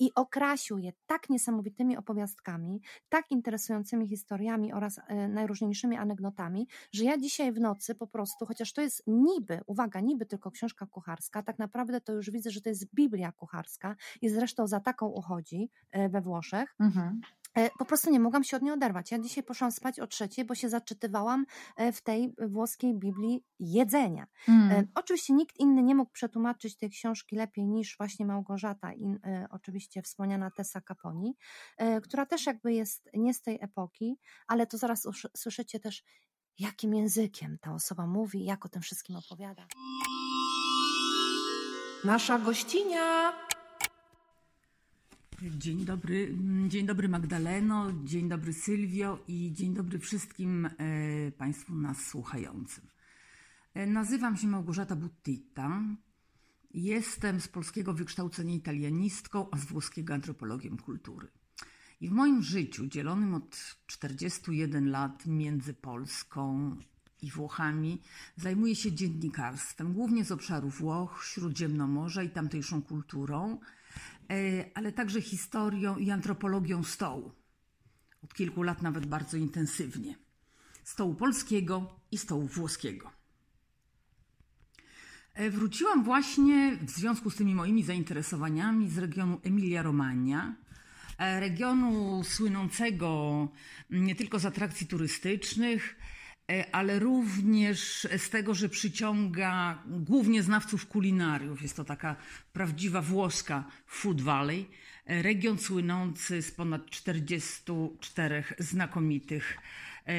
i 0.00 0.14
okrasił 0.14 0.78
je 0.78 0.92
tak 1.06 1.30
niesamowitymi 1.30 1.96
opowiastkami, 1.96 2.82
tak 3.08 3.30
interesującymi 3.30 4.08
historiami 4.08 4.72
oraz 4.72 5.00
najróżniejszymi 5.28 5.96
anegdotami, 5.96 6.68
że 6.92 7.04
ja 7.04 7.18
dzisiaj 7.18 7.52
w 7.52 7.60
nocy 7.60 7.94
po 7.94 8.06
prostu, 8.06 8.46
chociaż 8.46 8.72
to 8.72 8.82
jest 8.82 9.02
niby, 9.06 9.60
uwaga, 9.66 10.00
niby 10.00 10.26
tylko 10.26 10.50
książka 10.50 10.86
kucharska, 10.86 11.42
tak 11.42 11.58
naprawdę 11.58 12.00
to 12.00 12.12
już 12.12 12.30
widzę, 12.30 12.50
że 12.50 12.60
to 12.60 12.68
jest 12.68 12.94
Biblia 12.94 13.32
kucharska 13.32 13.45
i 14.22 14.28
zresztą 14.28 14.66
za 14.66 14.80
taką 14.80 15.06
uchodzi 15.06 15.70
e, 15.90 16.08
we 16.08 16.20
Włoszech. 16.20 16.74
Mhm 16.80 17.20
e, 17.54 17.70
po 17.78 17.84
prostu 17.84 18.10
nie 18.10 18.20
mogłam 18.20 18.44
się 18.44 18.56
od 18.56 18.62
niej 18.62 18.72
oderwać. 18.72 19.10
Ja 19.10 19.18
dzisiaj 19.18 19.44
poszłam 19.44 19.72
spać 19.72 20.00
o 20.00 20.06
trzeciej, 20.06 20.44
bo 20.44 20.54
się 20.54 20.68
zaczytywałam 20.68 21.46
e, 21.76 21.92
w 21.92 22.02
tej 22.02 22.34
włoskiej 22.48 22.94
Biblii 22.94 23.44
jedzenia. 23.58 24.26
Mm. 24.48 24.86
Oczywiście 24.94 25.32
nikt 25.32 25.60
inny 25.60 25.82
nie 25.82 25.94
mógł 25.94 26.12
przetłumaczyć 26.12 26.76
tej 26.76 26.90
książki 26.90 27.36
lepiej 27.36 27.66
niż 27.66 27.96
właśnie 27.98 28.26
Małgorzata 28.26 28.94
i 28.94 29.16
oczywiście 29.50 30.02
wspomniana 30.02 30.50
Tessa 30.50 30.80
Caponi, 30.80 31.36
która 32.02 32.26
też 32.26 32.46
jakby 32.46 32.72
jest 32.72 33.10
nie 33.14 33.34
z 33.34 33.42
tej 33.42 33.58
epoki, 33.62 34.18
ale 34.46 34.66
to 34.66 34.78
zaraz 34.78 35.08
słyszycie 35.36 35.80
też, 35.80 36.04
jakim 36.58 36.94
językiem 36.94 37.58
ta 37.60 37.74
osoba 37.74 38.06
mówi, 38.06 38.44
jak 38.44 38.66
o 38.66 38.68
tym 38.68 38.82
wszystkim 38.82 39.16
opowiada. 39.16 39.66
Nasza 42.06 42.38
gościnia. 42.38 43.32
Dzień 45.42 45.84
dobry, 45.84 46.34
dzień 46.68 46.86
dobry 46.86 47.08
Magdaleno, 47.08 47.92
dzień 48.04 48.28
dobry 48.28 48.52
Sylwio 48.52 49.18
i 49.28 49.52
dzień 49.52 49.74
dobry 49.74 49.98
wszystkim 49.98 50.66
e, 50.66 50.70
Państwu 51.32 51.74
nas 51.74 52.06
słuchającym. 52.06 52.84
E, 53.74 53.86
nazywam 53.86 54.36
się 54.36 54.46
Małgorzata 54.46 54.96
Buttita. 54.96 55.80
Jestem 56.74 57.40
z 57.40 57.48
polskiego 57.48 57.94
wykształcenia 57.94 58.54
italianistką, 58.54 59.50
a 59.50 59.58
z 59.58 59.64
włoskiego 59.64 60.14
antropologiem 60.14 60.76
kultury. 60.76 61.28
I 62.00 62.08
w 62.08 62.12
moim 62.12 62.42
życiu, 62.42 62.86
dzielonym 62.86 63.34
od 63.34 63.76
41 63.86 64.90
lat 64.90 65.26
między 65.26 65.74
Polską 65.74 66.76
i 67.22 67.30
Włochami, 67.30 68.02
zajmuje 68.36 68.76
się 68.76 68.92
dziennikarstwem, 68.92 69.92
głównie 69.92 70.24
z 70.24 70.32
obszaru 70.32 70.70
Włoch, 70.70 71.24
Śródziemnomorza 71.24 72.22
i 72.22 72.30
tamtejszą 72.30 72.82
kulturą, 72.82 73.58
e, 74.30 74.34
ale 74.74 74.92
także 74.92 75.22
historią 75.22 75.96
i 75.96 76.10
antropologią 76.10 76.84
stołu. 76.84 77.32
Od 78.24 78.34
kilku 78.34 78.62
lat 78.62 78.82
nawet 78.82 79.06
bardzo 79.06 79.36
intensywnie. 79.36 80.16
Stołu 80.84 81.14
polskiego 81.14 82.00
i 82.10 82.18
stołu 82.18 82.46
włoskiego. 82.46 83.10
E, 85.34 85.50
wróciłam 85.50 86.04
właśnie 86.04 86.76
w 86.82 86.90
związku 86.90 87.30
z 87.30 87.36
tymi 87.36 87.54
moimi 87.54 87.82
zainteresowaniami 87.82 88.90
z 88.90 88.98
regionu 88.98 89.40
Emilia-Romagna, 89.44 90.54
e, 91.18 91.40
regionu 91.40 92.24
słynącego 92.24 93.48
nie 93.90 94.14
tylko 94.14 94.38
z 94.38 94.46
atrakcji 94.46 94.86
turystycznych, 94.86 95.96
ale 96.72 96.98
również 96.98 98.08
z 98.18 98.30
tego, 98.30 98.54
że 98.54 98.68
przyciąga 98.68 99.82
głównie 99.86 100.42
znawców 100.42 100.86
kulinariów. 100.86 101.62
Jest 101.62 101.76
to 101.76 101.84
taka 101.84 102.16
prawdziwa 102.52 103.02
włoska 103.02 103.64
Food 103.86 104.20
Valley, 104.20 104.66
e, 105.06 105.22
region 105.22 105.58
słynący 105.58 106.42
z 106.42 106.50
ponad 106.50 106.90
44 106.90 108.44
znakomitych 108.58 109.58
e, 110.04 110.14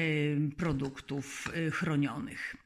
produktów 0.56 1.48
chronionych. 1.72 2.56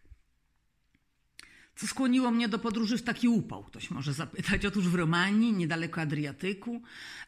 Co 1.76 1.86
skłoniło 1.86 2.30
mnie 2.30 2.48
do 2.48 2.58
podróży 2.58 2.98
w 2.98 3.02
taki 3.02 3.28
upał, 3.28 3.64
ktoś 3.64 3.90
może 3.90 4.12
zapytać. 4.12 4.66
Otóż 4.66 4.88
w 4.88 4.94
Romanii, 4.94 5.52
niedaleko 5.52 6.00
Adriatyku, 6.00 6.82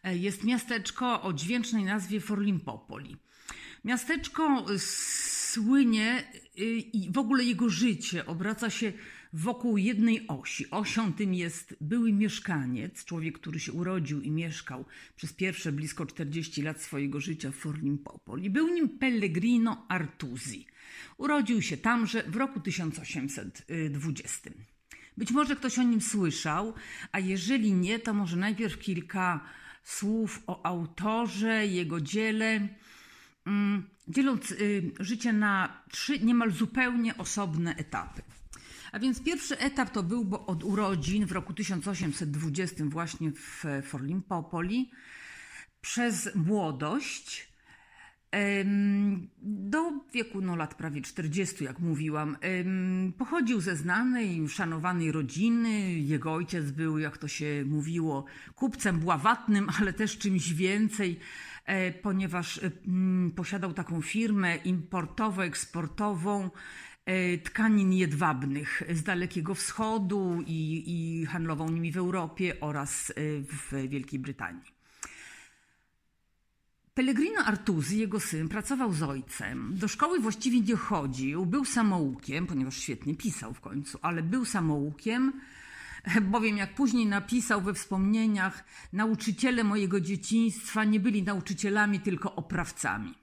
jest 0.04 0.44
miasteczko 0.44 1.22
o 1.22 1.32
dźwięcznej 1.32 1.84
nazwie 1.84 2.20
Forlimpopoli. 2.20 3.16
Miasteczko 3.84 4.64
słynie 5.54 6.24
y, 6.58 6.64
i 6.92 7.10
w 7.12 7.18
ogóle 7.18 7.44
jego 7.44 7.68
życie 7.68 8.26
obraca 8.26 8.70
się 8.70 8.92
wokół 9.32 9.78
jednej 9.78 10.26
osi. 10.28 10.70
Osią 10.70 11.12
tym 11.12 11.34
jest 11.34 11.76
były 11.80 12.12
mieszkaniec, 12.12 13.04
człowiek, 13.04 13.38
który 13.38 13.60
się 13.60 13.72
urodził 13.72 14.20
i 14.20 14.30
mieszkał 14.30 14.84
przez 15.16 15.32
pierwsze 15.32 15.72
blisko 15.72 16.06
40 16.06 16.62
lat 16.62 16.82
swojego 16.82 17.20
życia 17.20 17.50
w 17.50 17.54
Forlimpopoli. 17.54 18.50
Był 18.50 18.68
nim 18.68 18.88
Pellegrino 18.88 19.86
Artusi. 19.88 20.66
Urodził 21.18 21.62
się 21.62 21.76
tamże 21.76 22.22
w 22.22 22.36
roku 22.36 22.60
1820. 22.60 24.50
Być 25.16 25.30
może 25.30 25.56
ktoś 25.56 25.78
o 25.78 25.82
nim 25.82 26.00
słyszał, 26.00 26.74
a 27.12 27.18
jeżeli 27.18 27.72
nie, 27.72 27.98
to 27.98 28.14
może 28.14 28.36
najpierw 28.36 28.78
kilka 28.78 29.40
słów 29.84 30.42
o 30.46 30.66
autorze, 30.66 31.66
jego 31.66 32.00
dziele. 32.00 32.68
Mm, 33.46 33.90
dzieląc 34.08 34.50
y, 34.50 34.92
życie 35.00 35.32
na 35.32 35.82
trzy 35.90 36.20
niemal 36.20 36.50
zupełnie 36.50 37.16
osobne 37.16 37.76
etapy. 37.76 38.22
A 38.92 38.98
więc 38.98 39.22
pierwszy 39.22 39.58
etap 39.58 39.90
to 39.90 40.02
był 40.02 40.24
bo 40.24 40.46
od 40.46 40.64
urodzin 40.64 41.26
w 41.26 41.32
roku 41.32 41.54
1820 41.54 42.84
właśnie 42.84 43.32
w 43.32 43.64
Forlimpopoli, 43.82 44.90
przez 45.80 46.34
młodość, 46.34 47.54
Do 49.42 49.92
wieku 50.12 50.40
no, 50.40 50.56
lat 50.56 50.74
prawie 50.74 51.02
40, 51.02 51.64
jak 51.64 51.78
mówiłam, 51.78 52.36
pochodził 53.18 53.60
ze 53.60 53.76
znanej, 53.76 54.48
szanowanej 54.48 55.12
rodziny. 55.12 55.94
Jego 55.94 56.32
ojciec 56.32 56.70
był, 56.70 56.98
jak 56.98 57.18
to 57.18 57.28
się 57.28 57.64
mówiło, 57.66 58.24
kupcem 58.54 58.98
bławatnym, 58.98 59.68
ale 59.80 59.92
też 59.92 60.18
czymś 60.18 60.52
więcej, 60.52 61.20
ponieważ 62.02 62.60
posiadał 63.36 63.72
taką 63.72 64.02
firmę 64.02 64.56
importowo-eksportową 64.56 66.50
e, 67.06 67.38
tkanin 67.38 67.92
jedwabnych 67.92 68.82
z 68.92 69.02
Dalekiego 69.02 69.54
Wschodu 69.54 70.42
i, 70.46 70.84
i 70.86 71.26
handlował 71.26 71.70
nimi 71.70 71.92
w 71.92 71.96
Europie 71.96 72.60
oraz 72.60 73.10
e, 73.10 73.14
w 73.40 73.88
Wielkiej 73.88 74.18
Brytanii. 74.18 74.74
Pellegrino 76.94 77.44
Artusi, 77.44 77.98
jego 77.98 78.20
syn, 78.20 78.48
pracował 78.48 78.92
z 78.92 79.02
ojcem. 79.02 79.76
Do 79.76 79.88
szkoły 79.88 80.20
właściwie 80.20 80.60
nie 80.60 80.76
chodził, 80.76 81.46
był 81.46 81.64
samoukiem, 81.64 82.46
ponieważ 82.46 82.76
świetnie 82.76 83.14
pisał 83.14 83.54
w 83.54 83.60
końcu, 83.60 83.98
ale 84.02 84.22
był 84.22 84.44
samoukiem, 84.44 85.32
bowiem 86.32 86.56
jak 86.56 86.74
później 86.74 87.06
napisał 87.06 87.60
we 87.60 87.74
wspomnieniach, 87.74 88.64
nauczyciele 88.92 89.64
mojego 89.64 90.00
dzieciństwa 90.00 90.84
nie 90.84 91.00
byli 91.00 91.22
nauczycielami, 91.22 92.00
tylko 92.00 92.34
oprawcami. 92.34 93.14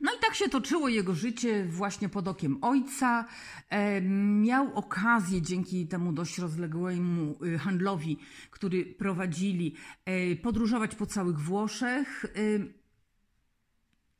No 0.00 0.12
i 0.12 0.20
tak 0.20 0.34
się 0.34 0.48
toczyło 0.48 0.88
jego 0.88 1.14
życie 1.14 1.64
właśnie 1.64 2.08
pod 2.08 2.28
okiem 2.28 2.58
ojca. 2.64 3.24
Miał 4.40 4.74
okazję 4.74 5.42
dzięki 5.42 5.86
temu 5.86 6.12
dość 6.12 6.38
rozległemu 6.38 7.44
y, 7.44 7.58
handlowi, 7.58 8.18
który 8.50 8.84
prowadzili, 8.84 9.74
e, 10.04 10.36
podróżować 10.36 10.94
po 10.94 11.06
całych 11.06 11.38
Włoszech, 11.38 12.26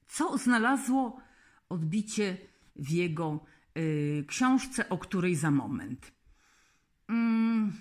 co 0.07 0.39
znalazło 0.39 1.21
odbicie 1.69 2.37
w 2.77 2.91
jego 2.91 3.45
y, 3.79 4.25
książce, 4.29 4.89
o 4.89 4.99
której 4.99 5.35
za 5.35 5.51
moment. 5.51 6.18
Mm, 7.09 7.73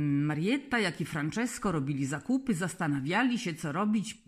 Marietta, 0.00 0.78
jak 0.78 1.00
i 1.00 1.04
Francesco 1.04 1.72
robili 1.72 2.06
zakupy, 2.06 2.54
zastanawiali 2.54 3.38
się, 3.38 3.54
co 3.54 3.72
robić, 3.72 4.18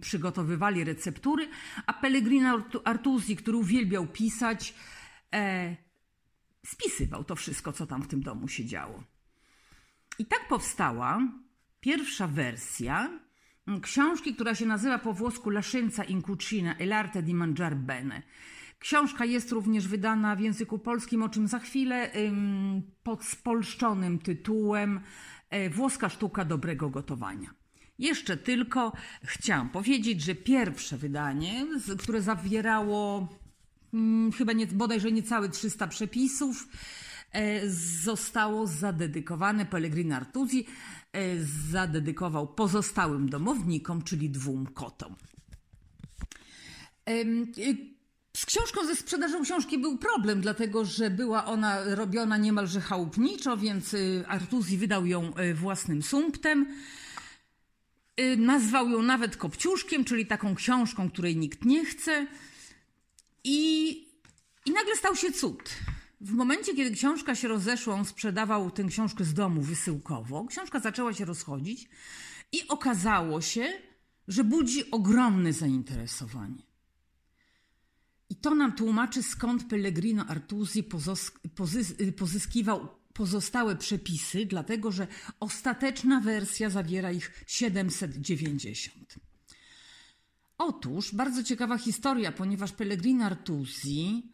przygotowywali 0.00 0.84
receptury, 0.84 1.48
a 1.86 1.92
Pellegrino 1.92 2.62
Artusi, 2.84 3.36
który 3.36 3.56
uwielbiał 3.56 4.06
pisać, 4.06 4.74
spisywał 6.66 7.24
to 7.24 7.36
wszystko, 7.36 7.72
co 7.72 7.86
tam 7.86 8.02
w 8.02 8.08
tym 8.08 8.22
domu 8.22 8.48
się 8.48 8.64
działo. 8.64 9.04
I 10.18 10.26
tak 10.26 10.48
powstała 10.48 11.20
pierwsza 11.80 12.26
wersja 12.26 13.25
książki, 13.82 14.34
która 14.34 14.54
się 14.54 14.66
nazywa 14.66 14.98
po 14.98 15.12
włosku 15.12 15.50
La 15.50 15.62
scienza 15.62 16.04
in 16.04 16.22
cucina 16.22 16.76
e 16.76 16.86
l'arte 16.86 17.22
di 17.22 17.34
mangiar 17.34 17.76
bene. 17.76 18.22
Książka 18.78 19.24
jest 19.24 19.52
również 19.52 19.88
wydana 19.88 20.36
w 20.36 20.40
języku 20.40 20.78
polskim, 20.78 21.22
o 21.22 21.28
czym 21.28 21.48
za 21.48 21.58
chwilę, 21.58 22.10
pod 23.02 23.24
spolszczonym 23.24 24.18
tytułem 24.18 25.00
e, 25.50 25.70
Włoska 25.70 26.08
sztuka 26.08 26.44
dobrego 26.44 26.90
gotowania. 26.90 27.50
Jeszcze 27.98 28.36
tylko 28.36 28.92
chciałam 29.22 29.68
powiedzieć, 29.68 30.22
że 30.22 30.34
pierwsze 30.34 30.96
wydanie, 30.96 31.66
które 31.98 32.22
zawierało 32.22 33.28
Mm, 33.96 34.32
chyba 34.32 34.52
nie, 34.52 34.66
bodajże 34.66 35.12
niecałe 35.12 35.48
300 35.48 35.86
przepisów, 35.86 36.68
e, 37.32 37.70
zostało 38.02 38.66
zadedykowane 38.66 39.66
Pellegrino 39.66 40.16
Artusi, 40.16 40.66
zadedykował 41.70 42.46
pozostałym 42.46 43.28
domownikom, 43.28 44.02
czyli 44.02 44.30
dwóm 44.30 44.66
kotom. 44.66 45.16
Z 48.36 48.46
książką, 48.46 48.86
ze 48.86 48.96
sprzedażą 48.96 49.42
książki 49.42 49.78
był 49.78 49.98
problem, 49.98 50.40
dlatego 50.40 50.84
że 50.84 51.10
była 51.10 51.44
ona 51.44 51.94
robiona 51.94 52.36
niemalże 52.36 52.80
chałupniczo, 52.80 53.56
więc 53.56 53.94
y, 53.94 54.24
Artusi 54.28 54.78
wydał 54.78 55.06
ją 55.06 55.32
własnym 55.54 56.02
sumptem. 56.02 56.66
Nazwał 58.36 58.88
ją 58.88 59.02
nawet 59.02 59.36
kopciuszkiem, 59.36 60.04
czyli 60.04 60.26
taką 60.26 60.54
książką, 60.54 61.10
której 61.10 61.36
nikt 61.36 61.64
nie 61.64 61.84
chce. 61.84 62.26
I, 63.44 63.88
I 64.66 64.70
nagle 64.70 64.96
stał 64.96 65.16
się 65.16 65.32
cud. 65.32 65.76
W 66.26 66.32
momencie, 66.32 66.74
kiedy 66.74 66.90
książka 66.96 67.34
się 67.34 67.48
rozeszła, 67.48 67.94
on 67.94 68.04
sprzedawał 68.04 68.70
tę 68.70 68.84
książkę 68.84 69.24
z 69.24 69.34
domu 69.34 69.60
wysyłkowo. 69.62 70.44
Książka 70.44 70.80
zaczęła 70.80 71.14
się 71.14 71.24
rozchodzić 71.24 71.88
i 72.52 72.68
okazało 72.68 73.40
się, 73.40 73.72
że 74.28 74.44
budzi 74.44 74.90
ogromne 74.90 75.52
zainteresowanie. 75.52 76.62
I 78.30 78.36
to 78.36 78.54
nam 78.54 78.72
tłumaczy, 78.72 79.22
skąd 79.22 79.68
Pellegrino 79.68 80.26
Artusi 80.26 80.84
pozyskiwał 82.16 82.88
pozostałe 83.12 83.76
przepisy, 83.76 84.46
dlatego 84.46 84.92
że 84.92 85.06
ostateczna 85.40 86.20
wersja 86.20 86.70
zawiera 86.70 87.12
ich 87.12 87.44
790. 87.46 89.14
Otóż 90.58 91.14
bardzo 91.14 91.42
ciekawa 91.42 91.78
historia, 91.78 92.32
ponieważ 92.32 92.72
Pellegrino 92.72 93.24
Artusi 93.24 94.32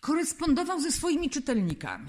korespondował 0.00 0.80
ze 0.80 0.92
swoimi 0.92 1.30
czytelnikami. 1.30 2.06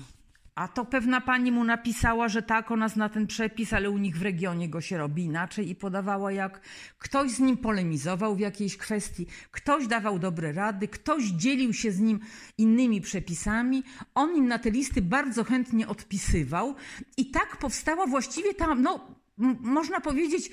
A 0.59 0.67
to 0.67 0.85
pewna 0.85 1.21
pani 1.21 1.51
mu 1.51 1.63
napisała, 1.63 2.27
że 2.27 2.41
tak, 2.41 2.71
ona 2.71 2.89
zna 2.89 3.09
ten 3.09 3.27
przepis, 3.27 3.73
ale 3.73 3.89
u 3.89 3.97
nich 3.97 4.17
w 4.17 4.21
regionie 4.21 4.69
go 4.69 4.81
się 4.81 4.97
robi 4.97 5.23
inaczej 5.23 5.69
i 5.69 5.75
podawała, 5.75 6.31
jak 6.31 6.61
ktoś 6.97 7.31
z 7.31 7.39
nim 7.39 7.57
polemizował 7.57 8.35
w 8.35 8.39
jakiejś 8.39 8.77
kwestii, 8.77 9.27
ktoś 9.51 9.87
dawał 9.87 10.19
dobre 10.19 10.51
rady, 10.51 10.87
ktoś 10.87 11.23
dzielił 11.23 11.73
się 11.73 11.91
z 11.91 11.99
nim 11.99 12.19
innymi 12.57 13.01
przepisami, 13.01 13.83
on 14.15 14.35
im 14.35 14.47
na 14.47 14.59
te 14.59 14.71
listy 14.71 15.01
bardzo 15.01 15.43
chętnie 15.43 15.87
odpisywał 15.87 16.75
i 17.17 17.31
tak 17.31 17.57
powstała 17.57 18.07
właściwie 18.07 18.53
ta, 18.53 18.75
no, 18.75 19.18
można 19.61 20.01
powiedzieć, 20.01 20.51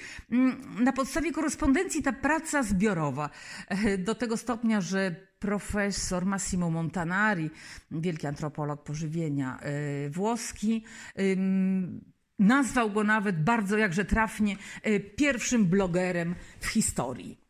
na 0.81 0.93
podstawie 0.93 1.33
korespondencji 1.33 2.03
ta 2.03 2.13
praca 2.13 2.63
zbiorowa. 2.63 3.31
Do 3.99 4.15
tego 4.15 4.37
stopnia, 4.37 4.81
że 4.81 5.17
profesor 5.39 6.27
Massimo 6.27 6.71
Montanari, 6.71 7.51
wielki 7.91 8.27
antropolog 8.27 8.85
pożywienia 8.85 9.61
włoski, 10.11 10.85
nazwał 12.39 12.91
go 12.91 13.05
nawet 13.05 13.45
bardzo 13.45 13.79
jakże 13.79 14.05
trafnie 14.05 14.57
pierwszym 15.17 15.67
blogerem 15.67 16.35
w 16.61 16.67
historii. 16.67 17.47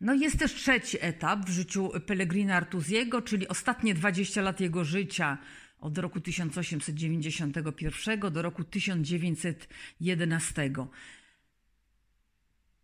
No 0.00 0.14
jest 0.14 0.38
też 0.38 0.54
trzeci 0.54 0.98
etap 1.00 1.40
w 1.40 1.48
życiu 1.48 1.90
Pellegrina 2.06 2.54
Artusiego, 2.54 3.22
czyli 3.22 3.48
ostatnie 3.48 3.94
20 3.94 4.42
lat 4.42 4.60
jego 4.60 4.84
życia 4.84 5.38
od 5.80 5.98
roku 5.98 6.20
1891 6.20 8.32
do 8.32 8.42
roku 8.42 8.64
1911. 8.64 10.70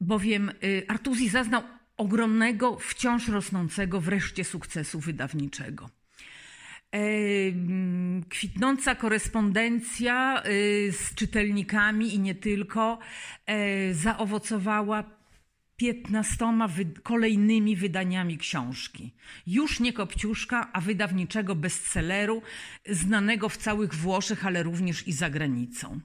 Bowiem 0.01 0.53
y, 0.65 0.85
Artusi 0.89 1.29
zaznał 1.29 1.63
ogromnego, 1.97 2.79
wciąż 2.79 3.29
rosnącego 3.29 4.01
wreszcie 4.01 4.45
sukcesu 4.45 5.01
wydawniczego. 5.01 5.91
E, 6.95 6.99
kwitnąca 8.29 8.95
korespondencja 8.95 10.43
y, 10.47 10.93
z 10.93 11.15
czytelnikami 11.15 12.15
i 12.15 12.19
nie 12.19 12.35
tylko 12.35 12.99
e, 13.47 13.95
zaowocowała 13.95 15.05
piętnastoma 15.77 16.69
wy 16.69 16.85
kolejnymi 17.03 17.77
wydaniami 17.77 18.39
książki. 18.39 19.15
Już 19.47 19.81
nie 19.81 19.93
Kopciuszka, 19.93 20.71
a 20.73 20.81
wydawniczego 20.81 21.55
bestselleru, 21.55 22.43
znanego 22.91 23.49
w 23.49 23.57
całych 23.57 23.95
Włoszech, 23.95 24.47
ale 24.47 24.63
również 24.63 25.09
i 25.09 25.13
za 25.13 25.31
granicą. 25.31 26.01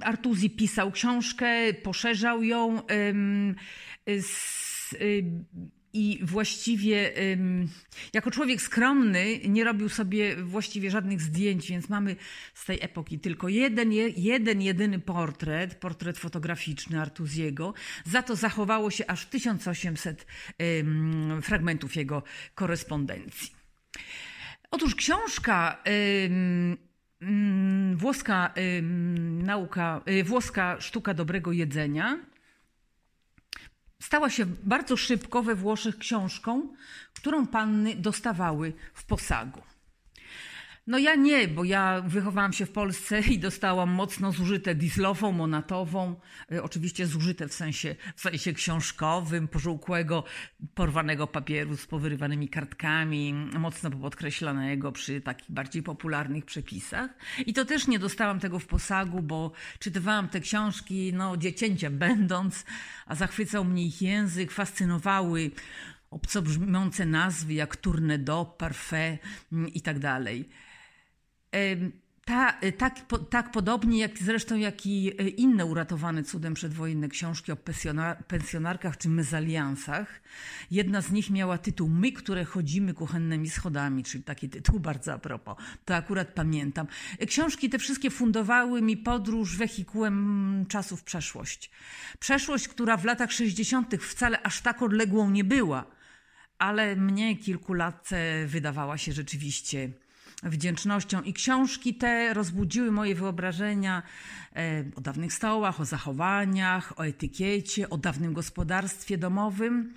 Artuzi 0.00 0.50
pisał 0.50 0.92
książkę, 0.92 1.74
poszerzał 1.74 2.42
ją 2.42 2.82
i 5.94 6.18
właściwie 6.22 7.12
jako 8.12 8.30
człowiek 8.30 8.62
skromny 8.62 9.40
nie 9.48 9.64
robił 9.64 9.88
sobie 9.88 10.36
właściwie 10.36 10.90
żadnych 10.90 11.20
zdjęć, 11.20 11.68
więc 11.68 11.88
mamy 11.88 12.16
z 12.54 12.64
tej 12.64 12.78
epoki 12.82 13.18
tylko 13.18 13.48
jeden, 13.48 13.92
jeden 14.16 14.62
jedyny 14.62 14.98
portret, 14.98 15.74
portret 15.74 16.18
fotograficzny 16.18 17.00
Artuziego. 17.00 17.74
Za 18.04 18.22
to 18.22 18.36
zachowało 18.36 18.90
się 18.90 19.06
aż 19.06 19.26
1800 19.26 20.26
fragmentów 21.42 21.96
jego 21.96 22.22
korespondencji. 22.54 23.54
Otóż 24.70 24.94
książka 24.94 25.82
włoska 27.94 28.54
nauka, 29.42 30.00
y, 30.08 30.24
włoska 30.24 30.80
sztuka 30.80 31.14
dobrego 31.14 31.52
jedzenia 31.52 32.18
stała 34.04 34.30
się 34.30 34.46
bardzo 34.62 34.96
szybko 34.96 35.42
we 35.42 35.54
Włoszech 35.54 35.98
książką, 35.98 36.68
którą 37.14 37.46
panny 37.46 37.96
dostawały 37.96 38.72
w 38.94 39.04
posagu. 39.04 39.62
No 40.86 40.98
ja 40.98 41.14
nie, 41.14 41.48
bo 41.48 41.64
ja 41.64 42.02
wychowałam 42.06 42.52
się 42.52 42.66
w 42.66 42.72
Polsce 42.72 43.20
i 43.20 43.38
dostałam 43.38 43.90
mocno 43.90 44.32
zużyte 44.32 44.74
dislofą, 44.74 45.32
monatową, 45.32 46.16
e, 46.52 46.62
oczywiście 46.62 47.06
zużyte 47.06 47.48
w 47.48 47.54
sensie, 47.54 47.96
w 48.16 48.20
sensie 48.20 48.52
książkowym, 48.52 49.48
pożółkłego, 49.48 50.24
porwanego 50.74 51.26
papieru 51.26 51.76
z 51.76 51.86
powyrywanymi 51.86 52.48
kartkami, 52.48 53.34
mocno 53.58 53.90
podkreślanego 53.90 54.92
przy 54.92 55.20
takich 55.20 55.50
bardziej 55.50 55.82
popularnych 55.82 56.44
przepisach. 56.44 57.10
I 57.46 57.52
to 57.52 57.64
też 57.64 57.86
nie 57.86 57.98
dostałam 57.98 58.40
tego 58.40 58.58
w 58.58 58.66
posagu, 58.66 59.22
bo 59.22 59.52
czytywałam 59.78 60.28
te 60.28 60.40
książki, 60.40 61.12
no 61.14 61.36
dziecięciem 61.36 61.98
będąc, 61.98 62.64
a 63.06 63.14
zachwycał 63.14 63.64
mnie 63.64 63.86
ich 63.86 64.02
język, 64.02 64.52
fascynowały 64.52 65.50
obcobrzmiące 66.10 67.06
nazwy 67.06 67.54
jak 67.54 67.76
Tourne 67.76 68.18
Parfait 68.58 69.18
mm, 69.52 69.68
i 69.68 69.80
tak 69.80 69.98
dalej. 69.98 70.48
Ta, 72.24 72.54
tak, 72.78 73.00
tak 73.30 73.50
podobnie 73.50 73.98
jak 73.98 74.18
zresztą 74.18 74.56
jak 74.56 74.86
i 74.86 75.12
e, 75.18 75.28
inne 75.28 75.66
uratowane 75.66 76.24
cudem 76.24 76.54
przedwojenne 76.54 77.08
książki 77.08 77.52
o 77.52 77.56
pensjonarkach 78.28 78.98
czy 78.98 79.08
mezaliansach. 79.08 80.22
Jedna 80.70 81.00
z 81.00 81.10
nich 81.10 81.30
miała 81.30 81.58
tytuł 81.58 81.88
My, 81.88 82.12
które 82.12 82.44
chodzimy 82.44 82.94
kuchennymi 82.94 83.50
schodami, 83.50 84.04
czyli 84.04 84.24
taki 84.24 84.48
tytuł 84.48 84.80
bardzo 84.80 85.12
a 85.12 85.18
propos. 85.18 85.56
To 85.84 85.96
akurat 85.96 86.28
pamiętam. 86.34 86.86
E, 87.18 87.26
książki 87.26 87.70
te 87.70 87.78
wszystkie 87.78 88.10
fundowały 88.10 88.82
mi 88.82 88.96
podróż 88.96 89.56
wehikułem 89.56 90.66
czasu 90.68 90.96
w 90.96 91.04
przeszłość. 91.04 91.70
Przeszłość, 92.18 92.68
która 92.68 92.96
w 92.96 93.04
latach 93.04 93.32
60. 93.32 93.94
wcale 94.00 94.42
aż 94.42 94.60
tak 94.60 94.82
odległą 94.82 95.30
nie 95.30 95.44
była, 95.44 95.86
ale 96.58 96.96
mnie 96.96 97.36
kilkulatce 97.36 98.46
wydawała 98.46 98.98
się 98.98 99.12
rzeczywiście 99.12 100.03
wdzięcznością. 100.42 101.22
I 101.22 101.32
książki 101.32 101.94
te 101.94 102.34
rozbudziły 102.34 102.92
moje 102.92 103.14
wyobrażenia 103.14 104.02
e, 104.56 104.84
o 104.96 105.00
dawnych 105.00 105.32
stołach, 105.32 105.80
o 105.80 105.84
zachowaniach, 105.84 106.98
o 106.98 107.06
etykiecie, 107.06 107.90
o 107.90 107.98
dawnym 107.98 108.32
gospodarstwie 108.32 109.18
domowym. 109.18 109.94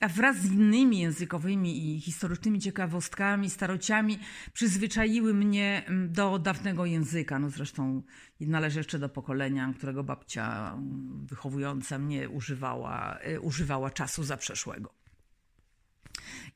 A 0.00 0.08
wraz 0.08 0.36
z 0.36 0.52
innymi 0.52 0.98
językowymi 0.98 1.96
i 1.96 2.00
historycznymi 2.00 2.60
ciekawostkami, 2.60 3.50
starociami 3.50 4.18
przyzwyczaiły 4.52 5.34
mnie 5.34 5.82
do 6.08 6.38
dawnego 6.38 6.86
języka. 6.86 7.38
No 7.38 7.50
zresztą 7.50 8.02
należy 8.40 8.78
jeszcze 8.78 8.98
do 8.98 9.08
pokolenia, 9.08 9.72
którego 9.76 10.04
babcia 10.04 10.76
wychowująca 11.24 11.98
mnie 11.98 12.28
używała, 12.28 13.18
e, 13.18 13.40
używała 13.40 13.90
czasu 13.90 14.24
zaprzeszłego. 14.24 14.99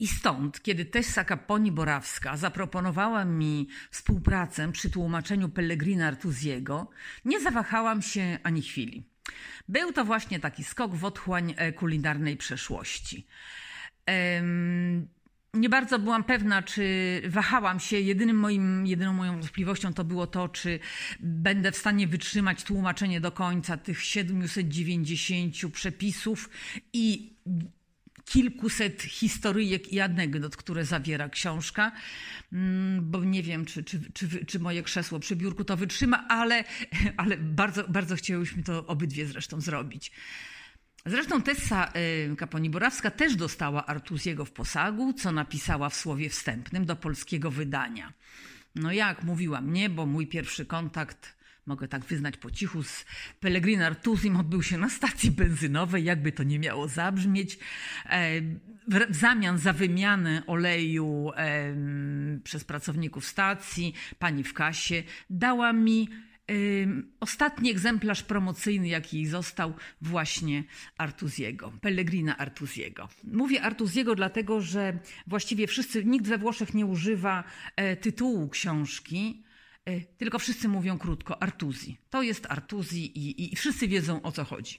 I 0.00 0.06
stąd, 0.06 0.62
kiedy 0.62 0.84
Tessa 0.84 1.24
Caponi-Borawska 1.24 2.36
zaproponowała 2.36 3.24
mi 3.24 3.68
współpracę 3.90 4.72
przy 4.72 4.90
tłumaczeniu 4.90 5.48
Pellegrina 5.48 6.06
Artusiego, 6.06 6.90
nie 7.24 7.40
zawahałam 7.40 8.02
się 8.02 8.38
ani 8.42 8.62
chwili. 8.62 9.04
Był 9.68 9.92
to 9.92 10.04
właśnie 10.04 10.40
taki 10.40 10.64
skok 10.64 10.94
w 10.94 11.04
otchłań 11.04 11.54
e, 11.56 11.72
kulinarnej 11.72 12.36
przeszłości. 12.36 13.26
nie 15.54 15.68
bardzo 15.68 15.98
byłam 15.98 16.24
pewna, 16.24 16.62
czy 16.62 16.82
wahałam 17.28 17.80
się. 17.80 18.00
Jedynym 18.00 18.36
moim, 18.36 18.86
jedyną 18.86 19.12
moją 19.12 19.32
wątpliwością 19.32 19.94
to 19.94 20.04
było 20.04 20.26
to, 20.26 20.48
czy 20.48 20.78
będę 21.20 21.72
w 21.72 21.76
stanie 21.76 22.06
wytrzymać 22.06 22.64
tłumaczenie 22.64 23.20
do 23.20 23.32
końca 23.32 23.76
tych 23.76 24.02
790 24.02 25.72
przepisów 25.72 26.50
i 26.92 27.34
kilkuset 28.24 29.02
historyjek 29.02 29.92
i 29.92 30.00
anegdot, 30.00 30.56
które 30.56 30.84
zawiera 30.84 31.28
książka, 31.28 31.92
mm, 32.52 33.10
bo 33.10 33.24
nie 33.24 33.42
wiem, 33.42 33.64
czy, 33.64 33.84
czy, 33.84 34.00
czy, 34.12 34.46
czy 34.46 34.58
moje 34.58 34.82
krzesło 34.82 35.20
przy 35.20 35.36
biurku 35.36 35.64
to 35.64 35.76
wytrzyma, 35.76 36.28
ale, 36.28 36.64
ale 37.16 37.36
bardzo, 37.36 37.88
bardzo 37.88 38.16
chciałyśmy 38.16 38.62
to 38.62 38.86
obydwie 38.86 39.26
zresztą 39.26 39.60
zrobić. 39.60 40.12
Zresztą 41.06 41.42
Tessa 41.42 41.92
y, 42.32 42.36
Kaponi-Borawska 42.36 43.10
też 43.10 43.36
dostała 43.36 43.86
Artusiego 43.86 44.44
w 44.44 44.52
posagu, 44.52 45.12
co 45.12 45.32
napisała 45.32 45.88
w 45.88 45.96
słowie 45.96 46.30
wstępnym 46.30 46.84
do 46.84 46.96
polskiego 46.96 47.50
wydania. 47.50 48.12
No 48.74 48.92
jak 48.92 49.22
mówiłam, 49.22 49.72
nie, 49.72 49.90
bo 49.90 50.06
mój 50.06 50.26
pierwszy 50.26 50.66
kontakt 50.66 51.36
mogę 51.66 51.88
tak 51.88 52.04
wyznać 52.04 52.36
po 52.36 52.50
cichu, 52.50 52.82
z 52.82 53.04
Pellegrina 53.40 53.86
Artusim 53.86 54.36
odbył 54.36 54.62
się 54.62 54.78
na 54.78 54.90
stacji 54.90 55.30
benzynowej, 55.30 56.04
jakby 56.04 56.32
to 56.32 56.42
nie 56.42 56.58
miało 56.58 56.88
zabrzmieć. 56.88 57.58
E, 58.06 58.40
w 58.88 59.16
zamian 59.16 59.58
za 59.58 59.72
wymianę 59.72 60.42
oleju 60.46 61.30
przez 62.44 62.64
pracowników 62.64 63.26
stacji, 63.26 63.94
pani 64.18 64.44
w 64.44 64.54
kasie 64.54 65.02
dała 65.30 65.72
mi 65.72 66.08
ostatni 67.20 67.70
egzemplarz 67.70 68.22
promocyjny, 68.22 68.88
jaki 68.88 69.26
został, 69.26 69.74
właśnie 70.00 70.64
Artusiego, 70.98 71.72
Pellegrina 71.80 72.38
Artusiego. 72.38 73.08
Mówię 73.24 73.62
Artusiego 73.62 74.14
dlatego, 74.14 74.60
że 74.60 74.98
właściwie 75.26 75.66
wszyscy, 75.66 76.04
nikt 76.04 76.26
we 76.26 76.38
Włoszech 76.38 76.74
nie 76.74 76.86
używa 76.86 77.44
e, 77.76 77.96
tytułu 77.96 78.48
książki, 78.48 79.44
tylko 80.18 80.38
wszyscy 80.38 80.68
mówią 80.68 80.98
krótko 80.98 81.42
Artuzi. 81.42 81.98
To 82.10 82.22
jest 82.22 82.46
Artuzi 82.46 83.18
i, 83.18 83.52
i 83.52 83.56
wszyscy 83.56 83.88
wiedzą 83.88 84.22
o 84.22 84.32
co 84.32 84.44
chodzi. 84.44 84.78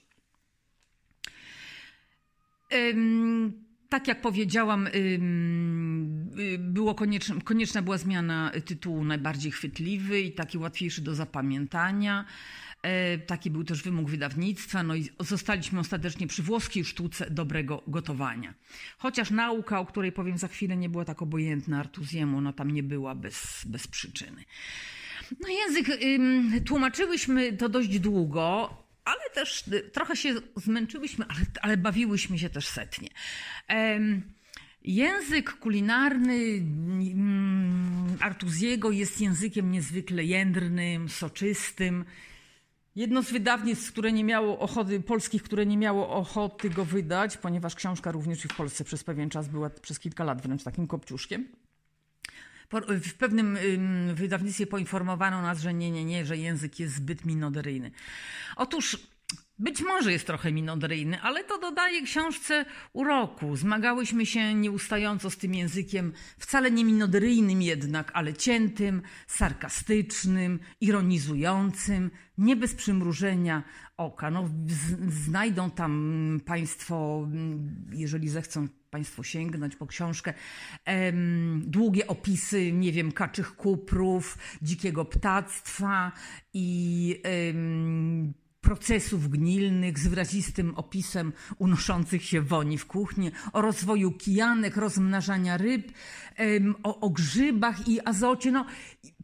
Tak 3.88 4.08
jak 4.08 4.20
powiedziałam, 4.20 4.86
y, 4.86 5.20
było 6.58 6.94
konieczne, 6.94 7.40
konieczna 7.40 7.82
była 7.82 7.98
zmiana 7.98 8.52
tytułu 8.64 9.04
najbardziej 9.04 9.52
chwytliwy 9.52 10.20
i 10.20 10.32
taki 10.32 10.58
łatwiejszy 10.58 11.02
do 11.02 11.14
zapamiętania. 11.14 12.24
E, 12.82 13.18
taki 13.18 13.50
był 13.50 13.64
też 13.64 13.82
wymóg 13.82 14.10
wydawnictwa, 14.10 14.82
no 14.82 14.94
i 14.94 15.08
zostaliśmy 15.20 15.80
ostatecznie 15.80 16.26
przy 16.26 16.42
włoskiej 16.42 16.84
sztuce 16.84 17.30
dobrego 17.30 17.82
gotowania. 17.86 18.54
Chociaż 18.98 19.30
nauka, 19.30 19.80
o 19.80 19.86
której 19.86 20.12
powiem 20.12 20.38
za 20.38 20.48
chwilę, 20.48 20.76
nie 20.76 20.88
była 20.88 21.04
tak 21.04 21.22
obojętna 21.22 21.80
Artuziemu, 21.80 22.40
no 22.40 22.52
tam 22.52 22.70
nie 22.70 22.82
była 22.82 23.14
bez, 23.14 23.64
bez 23.66 23.88
przyczyny. 23.88 24.44
No 25.40 25.48
język 25.48 26.02
ym, 26.02 26.64
tłumaczyłyśmy 26.66 27.52
to 27.52 27.68
dość 27.68 27.98
długo, 27.98 28.76
ale 29.04 29.30
też 29.34 29.64
trochę 29.92 30.16
się 30.16 30.34
zmęczyłyśmy, 30.56 31.24
ale, 31.28 31.40
ale 31.62 31.76
bawiłyśmy 31.76 32.38
się 32.38 32.50
też 32.50 32.66
setnie. 32.66 33.08
Ym, 33.72 34.22
Język 34.86 35.52
kulinarny 35.52 36.34
mm, 36.34 38.16
Artuziego 38.20 38.90
jest 38.90 39.20
językiem 39.20 39.70
niezwykle 39.70 40.24
jędrnym, 40.24 41.08
soczystym. 41.08 42.04
Jedno 42.96 43.22
z 43.22 43.30
wydawnictw, 43.30 43.92
które 43.92 44.12
nie 44.12 44.24
miało 44.24 44.58
ochoty, 44.58 45.00
polskich, 45.00 45.42
które 45.42 45.66
nie 45.66 45.76
miało 45.76 46.10
ochoty 46.10 46.70
go 46.70 46.84
wydać, 46.84 47.36
ponieważ 47.36 47.74
książka 47.74 48.12
również 48.12 48.42
w 48.42 48.56
Polsce 48.56 48.84
przez 48.84 49.04
pewien 49.04 49.30
czas 49.30 49.48
była, 49.48 49.70
przez 49.70 49.98
kilka 49.98 50.24
lat 50.24 50.42
wręcz 50.42 50.62
takim 50.62 50.86
kopciuszkiem. 50.86 51.48
W 53.02 53.14
pewnym 53.14 53.58
wydawnictwie 54.14 54.66
poinformowano 54.66 55.42
nas, 55.42 55.60
że 55.60 55.74
nie, 55.74 55.90
nie, 55.90 56.04
nie, 56.04 56.26
że 56.26 56.36
język 56.36 56.80
jest 56.80 56.94
zbyt 56.94 57.24
minoderyjny. 57.24 57.90
Otóż 58.56 58.98
być 59.58 59.82
może 59.82 60.12
jest 60.12 60.26
trochę 60.26 60.52
minoderyjny, 60.52 61.20
ale 61.20 61.44
to 61.44 61.58
dodaje 61.58 62.02
książce 62.02 62.64
uroku. 62.92 63.56
Zmagałyśmy 63.56 64.26
się 64.26 64.54
nieustająco 64.54 65.30
z 65.30 65.36
tym 65.36 65.54
językiem, 65.54 66.12
wcale 66.38 66.70
nie 66.70 66.84
minoderyjnym 66.84 67.62
jednak, 67.62 68.10
ale 68.14 68.34
ciętym, 68.34 69.02
sarkastycznym, 69.26 70.60
ironizującym, 70.80 72.10
nie 72.38 72.56
bez 72.56 72.74
przymrużenia 72.74 73.62
oka. 73.96 74.30
No, 74.30 74.50
znajdą 75.08 75.70
tam 75.70 76.40
Państwo, 76.44 77.28
jeżeli 77.92 78.28
zechcą 78.28 78.68
Państwo 78.96 79.22
sięgnąć 79.22 79.76
po 79.76 79.86
książkę, 79.86 80.34
długie 81.56 82.06
opisy, 82.06 82.72
nie 82.72 82.92
wiem, 82.92 83.12
kaczych 83.12 83.56
kuprów, 83.56 84.38
dzikiego 84.62 85.04
ptactwa 85.04 86.12
i 86.54 87.22
procesów 88.60 89.28
gnilnych 89.30 89.98
z 89.98 90.06
wyrazistym 90.06 90.74
opisem 90.74 91.32
unoszących 91.58 92.24
się 92.24 92.42
woni 92.42 92.78
w 92.78 92.86
kuchni, 92.86 93.30
o 93.52 93.62
rozwoju 93.62 94.12
kijanek, 94.12 94.76
rozmnażania 94.76 95.56
ryb, 95.56 95.92
o, 96.82 97.00
o 97.00 97.10
grzybach 97.10 97.88
i 97.88 98.00
azocie. 98.06 98.52
No, 98.52 98.66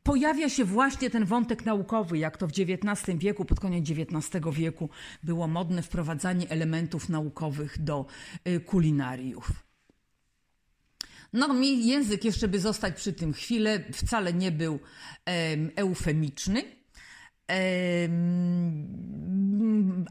pojawia 0.03 0.49
się 0.49 0.65
właśnie 0.65 1.11
ten 1.11 1.25
wątek 1.25 1.65
naukowy, 1.65 2.19
jak 2.19 2.37
to 2.37 2.47
w 2.47 2.51
XIX 2.51 3.19
wieku, 3.19 3.45
pod 3.45 3.61
koniec 3.61 3.91
XIX 3.91 4.45
wieku 4.53 4.91
było 5.23 5.49
modne 5.49 5.83
wprowadzanie 5.83 6.49
elementów 6.49 7.09
naukowych 7.09 7.83
do 7.83 8.07
y, 8.49 8.61
kulinariów. 8.61 9.51
No, 11.33 11.55
mi 11.55 11.87
język, 11.87 12.25
jeszcze 12.25 12.49
by 12.49 12.61
zostać 12.61 12.97
przy 12.97 13.13
tym 13.13 13.33
chwilę, 13.33 13.85
wcale 13.93 14.33
nie 14.33 14.53
był 14.53 14.79
eufemiczny 15.77 16.82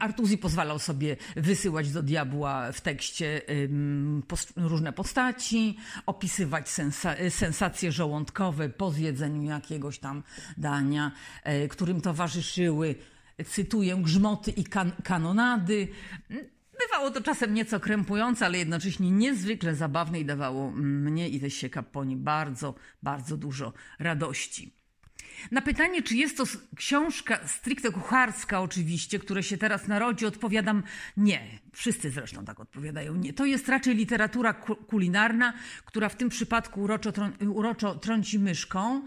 Artuzi 0.00 0.38
pozwalał 0.38 0.78
sobie 0.78 1.16
wysyłać 1.36 1.92
do 1.92 2.02
diabła 2.02 2.72
w 2.72 2.80
tekście 2.80 3.40
różne 4.56 4.92
postaci, 4.92 5.76
opisywać 6.06 6.68
sensa 6.68 7.14
sensacje 7.30 7.92
żołądkowe 7.92 8.68
po 8.68 8.90
zjedzeniu 8.90 9.42
jakiegoś 9.42 9.98
tam 9.98 10.22
dania, 10.56 11.12
e, 11.42 11.68
którym 11.68 12.00
towarzyszyły, 12.00 12.94
cytuję, 13.46 13.96
grzmoty 13.96 14.50
i 14.50 14.64
kan 14.64 14.92
kanonady. 15.04 15.88
Bywało 16.80 17.10
to 17.10 17.20
czasem 17.20 17.54
nieco 17.54 17.80
krępujące, 17.80 18.46
ale 18.46 18.58
jednocześnie 18.58 19.10
niezwykle 19.10 19.74
zabawne 19.74 20.20
i 20.20 20.24
dawało 20.24 20.70
mnie 20.70 21.28
i 21.28 21.40
też 21.40 21.54
się 21.54 21.70
kaponi 21.70 22.16
bardzo, 22.16 22.74
bardzo 23.02 23.36
dużo 23.36 23.72
radości. 23.98 24.81
Na 25.50 25.62
pytanie, 25.62 26.02
czy 26.02 26.16
jest 26.16 26.36
to 26.36 26.44
książka 26.76 27.48
stricte 27.48 27.92
kucharska, 27.92 28.60
oczywiście, 28.60 29.18
które 29.18 29.42
się 29.42 29.58
teraz 29.58 29.88
narodzi, 29.88 30.26
odpowiadam 30.26 30.82
nie. 31.16 31.40
Wszyscy 31.72 32.10
zresztą 32.10 32.44
tak 32.44 32.60
odpowiadają 32.60 33.14
nie. 33.14 33.32
To 33.32 33.44
jest 33.44 33.68
raczej 33.68 33.94
literatura 33.94 34.52
kulinarna, 34.86 35.52
która 35.84 36.08
w 36.08 36.16
tym 36.16 36.28
przypadku 36.28 36.82
uroczo, 36.82 37.12
uroczo 37.48 37.94
trąci 37.94 38.38
myszką. 38.38 39.02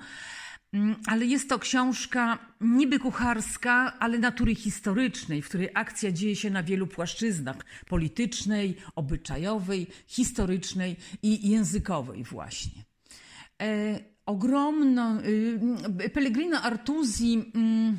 Mm, 0.74 0.95
ale 1.08 1.26
jest 1.26 1.50
to 1.50 1.60
książka 1.60 2.39
niby 2.62 3.00
kucharska, 3.00 4.00
ale 4.00 4.19
natury 4.19 4.56
historycznej, 4.56 5.41
w 5.41 5.50
której 5.50 5.69
akcja 5.74 6.12
dzieje 6.12 6.36
się 6.36 6.50
na 6.50 6.63
wielu 6.63 6.88
płaszczyznach 6.88 7.56
politycznej, 7.88 8.78
obyczajowej, 8.95 9.88
historycznej 10.08 10.95
i 11.24 11.50
językowej, 11.50 12.24
właśnie. 12.24 12.84
E, 13.62 14.14
ogromną. 14.25 15.19
Y, 15.19 16.09
Pellegrino 16.09 16.61
Artusi. 16.61 17.51
Mm, 17.55 17.97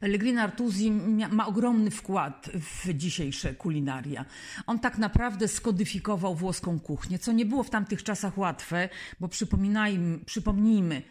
Pellegrino 0.00 0.42
Artusi 0.42 0.90
ma 1.30 1.46
ogromny 1.46 1.90
wkład 1.90 2.50
w 2.54 2.94
dzisiejsze 2.94 3.54
kulinaria. 3.54 4.24
On 4.66 4.78
tak 4.78 4.98
naprawdę 4.98 5.48
skodyfikował 5.48 6.34
włoską 6.34 6.80
kuchnię, 6.80 7.18
co 7.18 7.32
nie 7.32 7.46
było 7.46 7.62
w 7.62 7.70
tamtych 7.70 8.02
czasach 8.02 8.38
łatwe, 8.38 8.88
bo 9.20 9.28
przypomnijmy, 10.26 11.02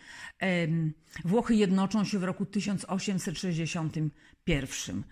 Włochy 1.26 1.56
jednoczą 1.56 2.04
się 2.04 2.20
w 2.20 2.24
roku 2.24 2.46
1861 2.46 5.04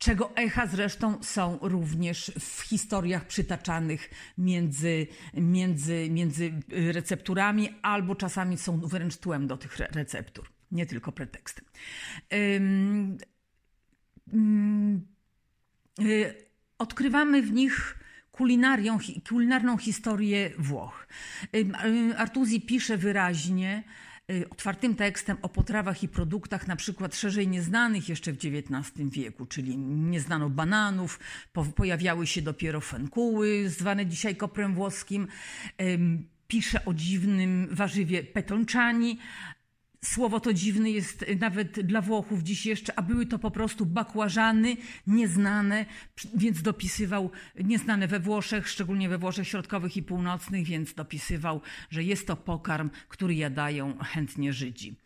czego 0.00 0.36
echa 0.36 0.66
zresztą 0.66 1.22
są 1.22 1.58
również 1.62 2.32
w 2.40 2.60
historiach 2.60 3.26
przytaczanych 3.26 4.10
między, 4.38 5.06
między, 5.34 6.08
między 6.10 6.52
recepturami, 6.68 7.68
albo 7.82 8.14
czasami 8.14 8.58
są 8.58 8.80
wręcz 8.80 9.16
tłem 9.16 9.46
do 9.46 9.56
tych 9.56 9.78
receptur, 9.78 10.50
nie 10.72 10.86
tylko 10.86 11.12
pretekstem. 11.12 11.64
Y, 16.00 16.34
odkrywamy 16.78 17.42
w 17.42 17.52
nich 17.52 17.98
kulinarią, 18.32 18.98
kulinarną 19.28 19.76
historię 19.76 20.50
Włoch. 20.58 21.06
Artuzi 22.16 22.60
pisze 22.60 22.96
wyraźnie, 22.96 23.84
Y, 23.84 24.09
otwartym 24.50 24.94
tekstem 24.94 25.36
o 25.42 25.48
potrawach 25.48 26.02
i 26.02 26.08
produktach, 26.08 26.66
na 26.66 26.76
przykład 26.76 27.16
szerzej 27.16 27.48
nieznanych 27.48 28.08
jeszcze 28.08 28.32
w 28.32 28.36
XIX 28.36 29.10
wieku, 29.10 29.46
czyli 29.46 29.78
nie 29.78 30.20
znano 30.20 30.50
bananów, 30.50 31.20
pojawiały 31.76 32.26
się 32.26 32.42
dopiero 32.42 32.80
fenkuły, 32.80 33.68
zwane 33.68 34.06
dzisiaj 34.06 34.36
koprem 34.36 34.74
włoskim. 34.74 35.28
Pisze 36.48 36.84
o 36.84 36.94
dziwnym 36.94 37.68
warzywie 37.70 38.22
petonciani, 38.22 39.18
Słowo 40.04 40.40
to 40.40 40.54
dziwne 40.54 40.90
jest 40.90 41.24
nawet 41.40 41.80
dla 41.80 42.00
Włochów 42.00 42.42
dziś 42.42 42.66
jeszcze, 42.66 42.98
a 42.98 43.02
były 43.02 43.26
to 43.26 43.38
po 43.38 43.50
prostu 43.50 43.86
bakłażany 43.86 44.76
nieznane, 45.06 45.86
więc 46.34 46.62
dopisywał, 46.62 47.30
nieznane 47.64 48.08
we 48.08 48.20
Włoszech, 48.20 48.68
szczególnie 48.68 49.08
we 49.08 49.18
Włoszech 49.18 49.48
środkowych 49.48 49.96
i 49.96 50.02
północnych, 50.02 50.66
więc 50.66 50.94
dopisywał, 50.94 51.60
że 51.90 52.04
jest 52.04 52.26
to 52.26 52.36
pokarm, 52.36 52.90
który 53.08 53.34
jadają 53.34 53.98
chętnie 53.98 54.52
Żydzi. 54.52 54.96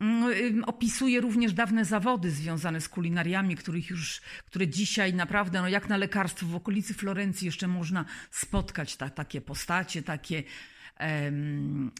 Mm, 0.00 0.64
opisuje 0.64 1.20
również 1.20 1.52
dawne 1.52 1.84
zawody 1.84 2.30
związane 2.30 2.80
z 2.80 2.88
kulinariami, 2.88 3.56
których 3.56 3.90
już, 3.90 4.20
które 4.46 4.68
dzisiaj 4.68 5.14
naprawdę, 5.14 5.60
no 5.60 5.68
jak 5.68 5.88
na 5.88 5.96
lekarstwo 5.96 6.46
w 6.46 6.54
okolicy 6.54 6.94
Florencji 6.94 7.46
jeszcze 7.46 7.68
można 7.68 8.04
spotkać 8.30 8.96
ta, 8.96 9.10
takie 9.10 9.40
postacie, 9.40 10.02
takie 10.02 10.42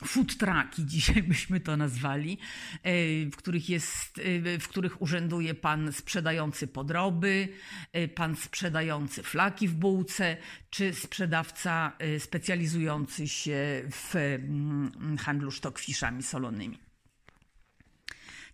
food 0.04 0.37
trucki, 0.37 0.87
dzisiaj 0.94 1.22
byśmy 1.22 1.61
to 1.61 1.76
nazwali, 1.76 2.38
e, 2.83 2.92
w 3.30 3.37
których, 3.37 3.68
jest, 3.68 4.18
e, 4.18 4.59
w 4.59 4.68
których 4.68 5.02
urzęduje 5.02 5.54
pan 5.54 5.92
sprzedający 5.92 6.66
podroby, 6.66 7.48
e, 7.92 8.09
pan 8.09 8.37
sprzedający 8.37 9.22
flaki 9.22 9.68
w 9.68 9.74
bułce, 9.74 10.37
czy 10.70 10.94
sprzedawca 10.94 11.92
specjalizujący 12.18 13.28
się 13.28 13.83
w 13.90 14.16
mm, 14.16 15.18
handlu 15.18 15.50
sztokfiszami 15.50 16.22
solonymi. 16.22 16.78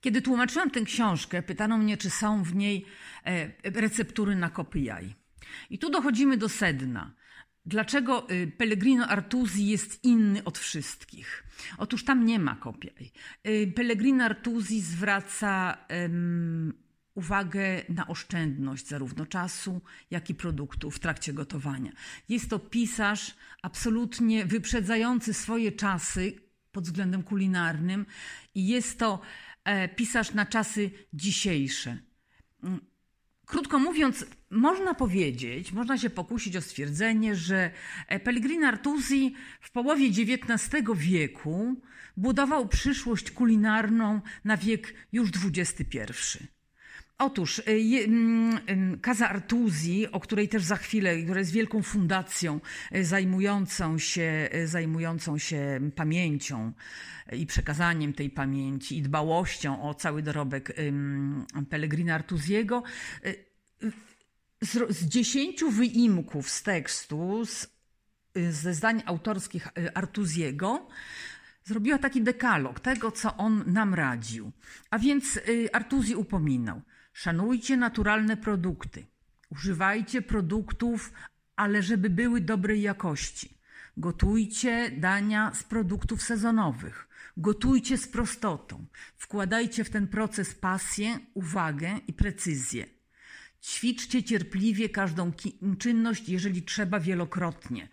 Kiedy 0.00 0.22
tłumaczyłam 0.22 0.70
tę 0.70 0.80
książkę, 0.80 1.42
pytano 1.42 1.78
mnie, 1.78 1.96
czy 1.96 2.10
są 2.10 2.42
w 2.42 2.54
niej 2.54 2.86
receptury 3.64 4.36
na 4.36 4.50
kopy 4.50 4.80
jaj. 4.80 5.14
I 5.70 5.78
tu 5.78 5.90
dochodzimy 5.90 6.36
do 6.36 6.48
sedna. 6.48 7.14
Dlaczego 7.70 8.30
y, 8.30 8.52
Pellegrino 8.58 9.06
Artusi 9.06 9.66
jest 9.66 10.04
inny 10.04 10.44
od 10.44 10.58
wszystkich? 10.58 11.44
Otóż 11.78 12.04
tam 12.04 12.26
nie 12.26 12.38
ma 12.38 12.56
kopii. 12.56 13.12
Y, 13.46 13.72
Pellegrino 13.76 14.24
Artusi 14.24 14.80
zwraca 14.80 15.78
um, 16.02 16.72
uwagę 17.14 17.82
na 17.88 18.06
oszczędność 18.06 18.88
zarówno 18.88 19.26
czasu, 19.26 19.80
jak 20.10 20.30
i 20.30 20.34
produktu 20.34 20.90
w 20.90 20.98
trakcie 20.98 21.32
gotowania. 21.32 21.92
Jest 22.28 22.50
to 22.50 22.58
pisarz 22.58 23.34
absolutnie 23.62 24.46
wyprzedzający 24.46 25.34
swoje 25.34 25.72
czasy 25.72 26.32
pod 26.72 26.84
względem 26.84 27.22
kulinarnym 27.22 28.06
i 28.54 28.66
jest 28.66 28.98
to 28.98 29.20
e, 29.64 29.88
pisarz 29.88 30.34
na 30.34 30.46
czasy 30.46 30.90
dzisiejsze 31.12 31.98
Krótko 33.50 33.78
mówiąc, 33.78 34.26
można 34.50 34.94
powiedzieć, 34.94 35.72
można 35.72 35.98
się 35.98 36.10
pokusić 36.10 36.56
o 36.56 36.60
stwierdzenie, 36.60 37.34
że 37.34 37.70
Pellegrino 38.24 38.66
Artusi 38.66 39.34
w 39.60 39.70
połowie 39.70 40.06
XIX 40.06 40.84
wieku 40.94 41.80
budował 42.16 42.68
przyszłość 42.68 43.30
kulinarną 43.30 44.20
na 44.44 44.56
wiek 44.56 44.94
już 45.12 45.30
XXI. 45.44 45.98
Otóż 47.20 47.58
y, 47.58 47.62
mm, 48.04 48.56
y, 48.94 48.98
Casa 49.02 49.28
Artusi, 49.28 50.12
o 50.12 50.20
której 50.20 50.48
też 50.48 50.62
za 50.62 50.76
chwilę, 50.76 51.22
która 51.22 51.38
jest 51.38 51.52
wielką 51.52 51.82
fundacją 51.82 52.60
y, 52.94 53.04
zajmującą 53.04 53.98
się, 53.98 54.48
zajmującą 54.64 55.38
się 55.38 55.80
pamięcią 55.96 56.72
i 57.32 57.46
przekazaniem 57.46 58.12
tej 58.12 58.30
pamięci 58.30 58.98
i 58.98 59.02
dbałością 59.02 59.82
o 59.82 59.94
cały 59.94 60.22
dorobek 60.22 60.72
Pellegrina 61.70 62.14
Artusiego, 62.14 62.82
z, 64.62 65.04
dziesięciu 65.06 65.70
wyimków 65.70 66.50
z 66.50 66.62
tekstu, 66.62 67.44
z, 67.44 67.68
ze 68.50 68.74
zdań 68.74 69.02
autorskich 69.06 69.68
Artusiego, 69.94 70.88
zrobiła 71.64 71.98
taki 71.98 72.22
dekalog 72.22 72.80
tego, 72.80 73.12
co 73.12 73.36
on 73.36 73.64
nam 73.66 73.94
radził. 73.94 74.52
A 74.90 74.98
więc 74.98 75.40
Artusi 75.72 76.16
upominał. 76.16 76.82
Szanujcie 77.22 77.76
naturalne 77.76 78.36
produkty. 78.36 79.06
Używajcie 79.50 80.22
produktów, 80.22 81.12
ale 81.56 81.82
żeby 81.82 82.10
były 82.10 82.40
dobrej 82.40 82.82
jakości. 82.82 83.58
Gotujcie 83.96 84.90
dania 84.90 85.54
z 85.54 85.62
produktów 85.62 86.22
sezonowych. 86.22 87.08
Gotujcie 87.36 87.98
z 87.98 88.08
prostotą. 88.08 88.86
Wkładajcie 89.16 89.84
w 89.84 89.90
ten 89.90 90.08
proces 90.08 90.54
pasję, 90.54 91.18
uwagę 91.34 91.98
i 92.06 92.12
precyzję. 92.12 92.86
Ćwiczcie 93.62 94.22
cierpliwie 94.22 94.88
każdą 94.88 95.32
czynność, 95.78 96.28
jeżeli 96.28 96.62
trzeba 96.62 97.00
wielokrotnie. 97.00 97.88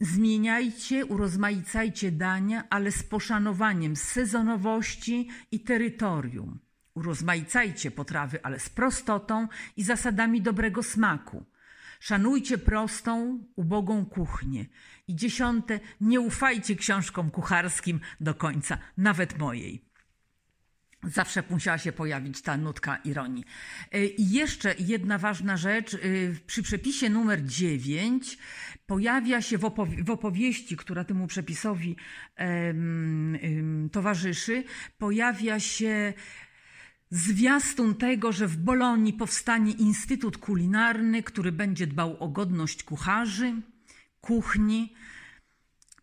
Zmieniajcie, 0.00 1.06
urozmaicajcie 1.06 2.12
dania, 2.12 2.64
ale 2.70 2.92
z 2.92 3.02
poszanowaniem 3.02 3.96
sezonowości 3.96 5.28
i 5.50 5.60
terytorium. 5.60 6.58
Urozmaicajcie 6.94 7.90
potrawy, 7.90 8.38
ale 8.42 8.60
z 8.60 8.68
prostotą 8.68 9.48
i 9.76 9.84
zasadami 9.84 10.42
dobrego 10.42 10.82
smaku. 10.82 11.44
Szanujcie 12.00 12.58
prostą, 12.58 13.44
ubogą 13.56 14.06
kuchnię. 14.06 14.66
I 15.08 15.16
dziesiąte, 15.16 15.80
nie 16.00 16.20
ufajcie 16.20 16.76
książkom 16.76 17.30
kucharskim 17.30 18.00
do 18.20 18.34
końca, 18.34 18.78
nawet 18.96 19.38
mojej. 19.38 19.84
Zawsze 21.06 21.42
musiała 21.50 21.78
się 21.78 21.92
pojawić 21.92 22.42
ta 22.42 22.56
nutka 22.56 22.96
ironii. 22.96 23.44
E, 23.92 24.06
I 24.06 24.30
jeszcze 24.30 24.74
jedna 24.78 25.18
ważna 25.18 25.56
rzecz. 25.56 25.94
E, 25.94 25.98
przy 26.46 26.62
przepisie 26.62 27.08
numer 27.10 27.44
9 27.44 28.38
pojawia 28.86 29.42
się 29.42 29.58
w, 29.58 29.64
opowie 29.64 30.04
w 30.04 30.10
opowieści, 30.10 30.76
która 30.76 31.04
temu 31.04 31.26
przepisowi 31.26 31.96
um, 32.38 33.38
um, 33.42 33.90
towarzyszy, 33.92 34.64
pojawia 34.98 35.60
się 35.60 36.12
zwiastun 37.14 37.94
tego, 37.94 38.32
że 38.32 38.48
w 38.48 38.56
Bolonii 38.56 39.12
powstanie 39.12 39.72
Instytut 39.72 40.38
Kulinarny, 40.38 41.22
który 41.22 41.52
będzie 41.52 41.86
dbał 41.86 42.16
o 42.22 42.28
godność 42.28 42.82
kucharzy, 42.82 43.54
kuchni, 44.20 44.94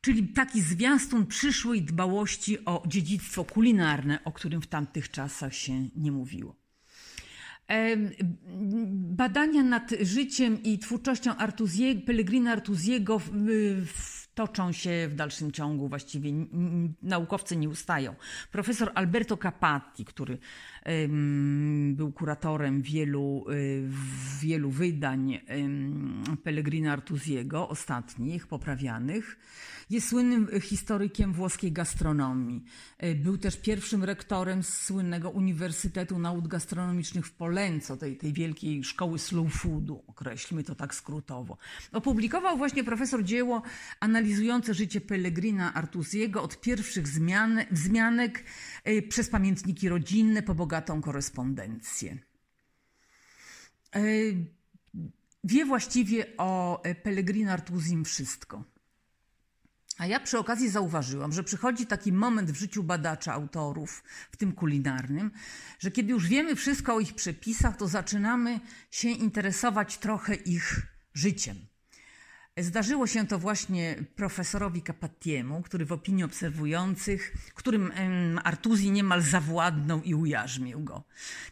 czyli 0.02 0.28
taki 0.28 0.62
zwiastun 0.62 1.26
przyszłej 1.26 1.82
dbałości 1.82 2.66
o 2.66 2.84
dziedzictwo 2.88 3.44
kulinarne, 3.44 4.24
o 4.24 4.32
którym 4.32 4.62
w 4.62 4.68
tamtych 4.68 5.10
czasach 5.10 5.56
się 5.56 5.88
nie 5.96 6.12
mówiło. 6.12 6.56
Badania 8.94 9.64
nad 9.64 9.92
życiem 10.02 10.64
i 10.64 10.80
twórczością 10.80 11.36
Artusiego, 11.36 12.02
Pellegrina 12.06 12.58
w 13.86 14.22
toczą 14.34 14.72
się 14.72 15.08
w 15.10 15.16
dalszym 15.16 15.52
ciągu, 15.52 15.90
właściwie 15.90 16.32
naukowcy 17.02 17.58
nie 17.58 17.70
ustają. 17.70 18.16
Profesor 18.52 18.92
Alberto 18.96 19.38
Capatti, 19.38 20.06
który 20.06 20.38
był 21.94 22.12
kuratorem 22.12 22.82
wielu, 22.82 23.46
y, 23.50 23.84
wielu 24.42 24.72
wydań 24.72 25.40
Pellegrina 26.44 26.94
Artusiego, 26.94 27.70
ostatnich, 27.70 28.48
poprawianych, 28.48 29.38
jest 29.92 30.08
słynnym 30.08 30.48
historykiem 30.62 31.34
włoskiej 31.34 31.72
gastronomii. 31.72 32.64
E, 32.98 33.16
był 33.16 33.38
też 33.38 33.58
pierwszym 33.58 34.04
rektorem 34.04 34.64
słynnego 34.64 35.30
Uniwersytetu 35.30 36.20
Nauk 36.20 36.48
Gastronomicznych 36.48 37.26
w 37.26 37.32
Polenco, 37.32 37.98
tej, 37.98 38.18
tej 38.18 38.34
wielkiej 38.34 38.84
szkoły 38.84 39.20
slow 39.20 39.54
foodu, 39.54 40.04
określmy 40.08 40.64
to 40.64 40.76
tak 40.76 40.96
skrótowo. 40.96 41.58
Opublikował 41.92 42.58
właśnie 42.58 42.84
profesor 42.84 43.24
dzieło 43.24 43.62
analizujące 44.00 44.74
życie 44.74 45.02
Pellegrina 45.02 45.74
Artusiego 45.74 46.44
od 46.44 46.62
pierwszych 46.62 47.08
zmian, 47.08 47.60
wzmianek 47.72 48.44
przez 49.10 49.30
pamiętniki 49.30 49.90
rodzinne 49.90 50.44
po 50.44 50.56
bogatą 50.72 51.02
korespondencję. 51.02 52.18
E, 53.96 54.00
wie 55.44 55.66
właściwie 55.66 56.38
o 56.38 56.82
Pellegrino 57.04 57.52
Artusim 57.52 58.06
wszystko. 58.06 58.64
A 59.98 60.06
ja 60.06 60.20
przy 60.20 60.40
okazji 60.40 60.70
zauważyłam, 60.70 61.32
że 61.32 61.44
przychodzi 61.44 61.86
taki 61.86 62.14
moment 62.14 62.52
w 62.52 62.56
życiu 62.56 62.84
badacza, 62.84 63.34
autorów, 63.34 64.04
w 64.32 64.38
tym 64.38 64.52
kulinarnym, 64.52 65.32
że 65.80 65.92
kiedy 65.92 66.12
już 66.12 66.28
wiemy 66.28 66.56
wszystko 66.56 66.96
o 66.96 67.00
ich 67.00 67.16
przepisach, 67.16 67.78
to 67.78 67.88
zaczynamy 67.88 68.60
się 68.92 69.10
interesować 69.10 69.98
trochę 69.98 70.36
ich 70.36 70.82
życiem. 71.14 71.71
Zdarzyło 72.58 73.08
się 73.08 73.28
to 73.28 73.40
właśnie 73.40 73.96
profesorowi 74.16 74.84
Capattiemu, 74.84 75.62
który 75.62 75.86
w 75.86 75.92
opinii 75.92 76.24
obserwujących, 76.24 77.34
którym 77.56 77.92
Artuzi 78.44 78.92
niemal 78.92 79.22
zawładnął 79.22 80.02
i 80.02 80.16
ujarzmił 80.16 80.84
go. 80.84 81.04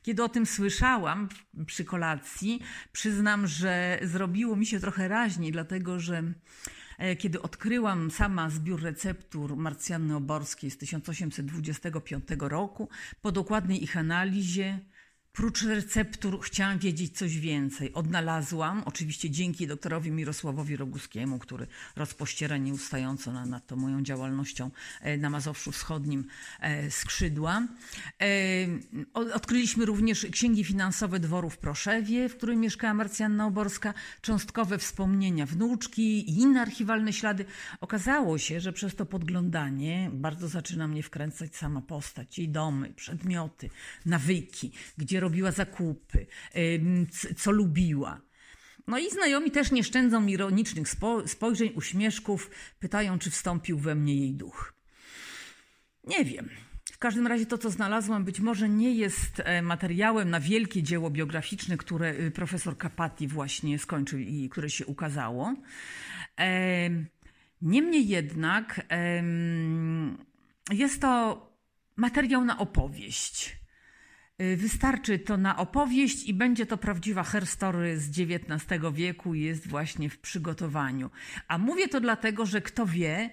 Kiedy 0.03 0.23
o 0.23 0.29
tym 0.29 0.45
słyszałam 0.45 1.29
przy 1.65 1.85
kolacji, 1.85 2.61
przyznam, 2.91 3.47
że 3.47 3.99
zrobiło 4.01 4.55
mi 4.55 4.65
się 4.65 4.79
trochę 4.79 5.07
raźniej, 5.07 5.51
dlatego 5.51 5.99
że 5.99 6.23
E, 6.99 7.15
kiedy 7.15 7.41
odkryłam 7.41 8.11
sama 8.11 8.49
zbiór 8.49 8.81
receptur 8.81 9.57
Marcjanny 9.57 10.15
Oborskiej 10.15 10.71
z 10.71 10.77
1825 10.77 12.23
roku, 12.39 12.89
po 13.21 13.31
dokładnej 13.31 13.83
ich 13.83 13.97
analizie 13.97 14.79
Prócz 15.33 15.63
receptur 15.63 16.41
chciałam 16.41 16.79
wiedzieć 16.79 17.17
coś 17.17 17.39
więcej. 17.39 17.93
Odnalazłam, 17.93 18.83
oczywiście 18.85 19.29
dzięki 19.29 19.67
doktorowi 19.67 20.11
Mirosławowi 20.11 20.75
Roguskiemu, 20.75 21.39
który 21.39 21.67
rozpościera 21.95 22.57
nieustająco 22.57 23.31
nad, 23.31 23.49
nad 23.49 23.67
tą 23.67 23.75
moją 23.75 24.03
działalnością 24.03 24.71
e, 25.01 25.17
na 25.17 25.29
Mazowszu 25.29 25.71
Wschodnim 25.71 26.25
e, 26.59 26.91
skrzydła. 26.91 27.67
E, 28.21 28.25
odkryliśmy 29.13 29.85
również 29.85 30.27
księgi 30.31 30.63
finansowe 30.63 31.19
dworu 31.19 31.49
w 31.49 31.57
Proszewie, 31.57 32.29
w 32.29 32.37
którym 32.37 32.59
mieszkała 32.59 32.93
Marcjanna 32.93 33.47
Oborska, 33.47 33.93
cząstkowe 34.21 34.77
wspomnienia 34.77 35.45
wnuczki 35.45 36.29
i 36.29 36.39
inne 36.39 36.61
archiwalne 36.61 37.13
ślady. 37.13 37.45
Okazało 37.81 38.37
się, 38.37 38.59
że 38.59 38.73
przez 38.73 38.95
to 38.95 39.05
podglądanie 39.05 40.09
bardzo 40.13 40.47
zaczyna 40.47 40.87
mnie 40.87 41.03
wkręcać 41.03 41.55
sama 41.55 41.81
postać, 41.81 42.37
jej 42.37 42.49
domy, 42.49 42.93
przedmioty, 42.93 43.69
nawyki, 44.05 44.71
gdzie 44.97 45.19
robiła 45.29 45.51
zakupy, 45.51 46.25
co 47.37 47.51
lubiła. 47.51 48.21
No 48.87 48.97
i 48.97 49.09
znajomi 49.09 49.51
też 49.51 49.71
nie 49.71 49.83
szczędzą 49.83 50.27
ironicznych 50.27 50.87
spojrzeń, 51.25 51.71
uśmieszków, 51.75 52.49
pytają, 52.79 53.19
czy 53.19 53.29
wstąpił 53.29 53.79
we 53.79 53.95
mnie 53.95 54.15
jej 54.15 54.33
duch. 54.33 54.73
Nie 56.03 56.25
wiem. 56.25 56.49
W 56.91 56.97
każdym 56.97 57.27
razie 57.27 57.45
to, 57.45 57.57
co 57.57 57.69
znalazłam, 57.69 58.25
być 58.25 58.39
może 58.39 58.69
nie 58.69 58.93
jest 58.93 59.39
e, 59.39 59.61
materiałem 59.61 60.29
na 60.29 60.39
wielkie 60.39 60.83
dzieło 60.83 61.09
biograficzne, 61.09 61.77
które 61.77 62.13
y, 62.13 62.31
profesor 62.31 62.77
Kapati 62.77 63.27
właśnie 63.27 63.79
skończył 63.79 64.19
i 64.19 64.49
które 64.49 64.69
się 64.69 64.85
ukazało. 64.85 65.55
Niemniej 67.61 68.07
jednak 68.07 68.81
jest 70.71 71.01
to 71.01 71.41
materiał 71.95 72.45
na 72.45 72.57
opowieść. 72.57 73.58
Y, 74.41 74.57
wystarczy 74.57 75.19
to 75.19 75.37
na 75.37 75.57
opowieść 75.57 76.25
i 76.25 76.33
będzie 76.33 76.65
to 76.65 76.77
prawdziwa 76.77 77.23
herstory 77.23 77.99
z 77.99 78.09
XIX 78.09 78.81
wieku 78.93 79.33
jest 79.33 79.67
właśnie 79.67 80.09
w 80.09 80.17
przygotowaniu. 80.17 81.09
A 81.47 81.57
mówię 81.57 81.87
to 81.87 82.01
dlatego, 82.01 82.45
że 82.45 82.61
kto 82.61 82.85
wie, 82.85 83.29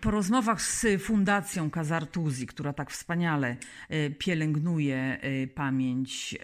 po 0.00 0.10
rozmowach 0.10 0.62
z 0.62 0.86
Fundacją 1.02 1.70
Kazartuzi, 1.70 2.46
która 2.46 2.72
tak 2.72 2.90
wspaniale 2.90 3.56
y, 3.90 4.14
pielęgnuje 4.18 5.18
y, 5.24 5.48
pamięć 5.48 6.38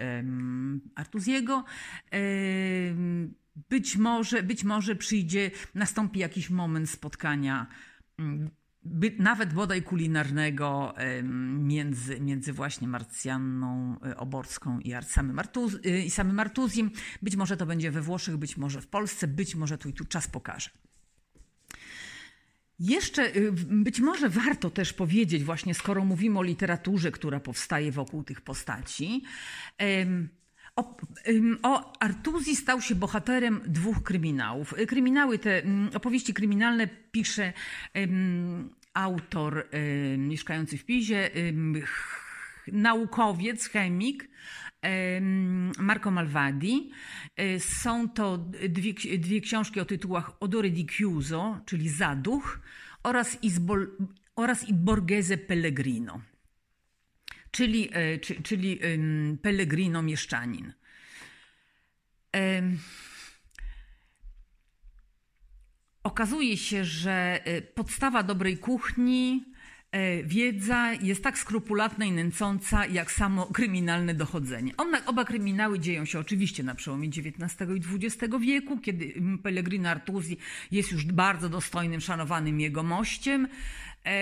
Artuziego, 0.94 1.64
być 3.70 3.96
może, 3.96 4.42
być 4.42 4.64
może 4.64 4.96
przyjdzie, 4.96 5.50
nastąpi 5.74 6.20
jakiś 6.20 6.50
moment 6.50 6.90
spotkania 6.90 7.66
nawet 9.18 9.52
bodaj 9.52 9.82
kulinarnego 9.82 10.94
między, 11.58 12.20
między 12.20 12.52
właśnie 12.52 12.88
Marcjanną 12.88 13.96
e, 14.06 14.16
Oborską 14.16 14.78
i 14.78 14.94
samym, 15.06 15.38
Artuz, 15.38 15.78
e, 15.84 16.00
i 16.00 16.10
samym 16.10 16.40
Artuzim. 16.40 16.90
Być 17.22 17.36
może 17.36 17.56
to 17.56 17.66
będzie 17.66 17.90
we 17.90 18.02
Włoszech, 18.02 18.36
być 18.36 18.56
może 18.56 18.80
w 18.80 18.86
Polsce, 18.86 19.28
być 19.28 19.54
może 19.54 19.78
tu 19.78 19.88
i 19.88 19.92
tu 19.92 20.04
czas 20.04 20.28
pokaże. 20.28 20.70
Jeszcze 22.78 23.22
e, 23.22 23.52
być 23.68 24.00
może 24.00 24.28
warto 24.28 24.70
też 24.70 24.92
powiedzieć, 24.92 25.44
właśnie 25.44 25.74
skoro 25.74 26.04
mówimy 26.04 26.38
o 26.38 26.42
literaturze, 26.42 27.12
która 27.12 27.40
powstaje 27.40 27.92
wokół 27.92 28.24
tych 28.24 28.40
postaci, 28.40 29.22
o, 30.76 30.96
o 31.62 31.92
Artuzi 32.00 32.56
stał 32.56 32.80
się 32.80 32.94
bohaterem 32.94 33.60
dwóch 33.66 34.02
kryminałów. 34.02 34.74
Kryminały 34.88 35.38
te, 35.38 35.62
opowieści 35.94 36.34
kryminalne 36.34 36.88
pisze 37.12 37.52
um, 37.94 38.70
autor 38.94 39.54
um, 39.72 40.28
mieszkający 40.28 40.78
w 40.78 40.84
Pizie, 40.84 41.30
um, 41.36 41.74
naukowiec, 42.66 43.68
chemik 43.68 44.28
Marco 45.78 46.10
Malvadi. 46.10 46.90
E, 47.36 47.60
są 47.60 48.08
to 48.08 48.38
dwie, 48.68 48.94
dwie 49.18 49.40
książki 49.40 49.80
o 49.80 49.84
tytułach 49.84 50.32
Odore 50.40 50.70
di 50.70 50.86
Chiuso, 50.86 51.60
czyli 51.66 51.88
Zaduch 51.88 52.60
oraz, 53.02 53.38
Izbol, 53.42 53.96
oraz 54.36 54.68
I 54.68 54.74
Borghese 54.74 55.36
Pellegrino 55.36 56.31
czyli, 57.52 57.88
e, 57.92 58.18
czyli 58.18 58.80
Pellegrino 59.42 60.02
mieszczanin. 60.02 60.72
Okazuje 66.02 66.56
się, 66.56 66.84
że 66.84 67.40
e, 67.44 67.62
podstawa 67.62 68.22
dobrej 68.22 68.58
kuchni, 68.58 69.44
e, 69.90 70.22
wiedza 70.22 70.92
jest 70.92 71.22
tak 71.24 71.38
skrupulatna 71.38 72.04
i 72.04 72.12
nęcąca, 72.12 72.86
jak 72.86 73.12
samo 73.12 73.46
kryminalne 73.46 74.14
dochodzenie. 74.14 74.72
Oba 75.06 75.24
kryminały 75.24 75.78
dzieją 75.78 76.04
się 76.04 76.18
oczywiście 76.18 76.62
na 76.62 76.74
przełomie 76.74 77.08
XIX 77.08 77.70
i 77.76 78.06
XX 78.06 78.34
wieku, 78.40 78.78
kiedy 78.78 79.14
Pellegrino 79.42 79.88
Artusi 79.88 80.36
jest 80.70 80.92
już 80.92 81.04
bardzo 81.04 81.48
dostojnym, 81.48 82.00
szanowanym 82.00 82.60
jegomościem. 82.60 83.44
E, 83.44 83.48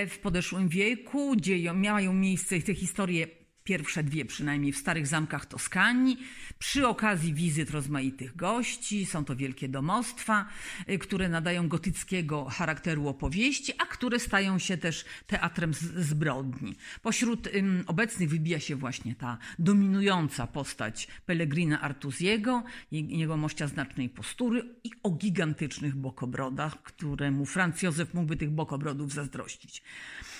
w 0.09 0.18
podeszłym 0.18 0.68
wieku 0.68 1.37
dzieją, 1.37 1.74
miały 1.74 2.14
miejsce 2.14 2.61
te 2.61 2.74
historie 2.74 3.39
pierwsze 3.71 4.03
dwie 4.03 4.25
przynajmniej 4.25 4.73
w 4.73 4.77
starych 4.77 5.07
zamkach 5.07 5.47
Toskanii, 5.47 6.18
przy 6.59 6.89
okazji 6.89 7.35
wizyt 7.35 7.71
rozmaitych 7.71 8.37
gości. 8.37 9.07
Są 9.07 9.25
to 9.25 9.37
wielkie 9.37 9.68
domostwa, 9.68 10.47
y, 10.89 10.99
które 10.99 11.29
nadają 11.29 11.68
gotyckiego 11.68 12.45
charakteru 12.45 13.09
opowieści, 13.09 13.73
a 13.79 13.87
które 13.87 14.18
stają 14.18 14.59
się 14.59 14.77
też 14.77 15.05
teatrem 15.27 15.75
zbrodni. 15.97 16.77
Pośród 17.03 17.49
obecnych 17.87 18.29
wybija 18.31 18.61
się 18.61 18.77
właśnie 18.77 19.14
ta 19.14 19.39
dominująca 19.59 20.47
postać 20.47 21.09
Pellegrina 21.27 21.81
Artusiego, 21.81 22.62
jego 22.93 23.37
mościa 23.37 23.66
znacznej 23.66 24.09
postury 24.09 24.64
i 24.85 24.91
o 25.03 25.11
gigantycznych 25.11 25.95
bokobrodach, 25.95 26.83
któremu 26.83 27.47
Franz 27.47 27.83
Józef 27.83 28.14
mógłby 28.14 28.37
tych 28.37 28.51
bokobrodów 28.51 29.12
zazdrościć. 29.12 29.83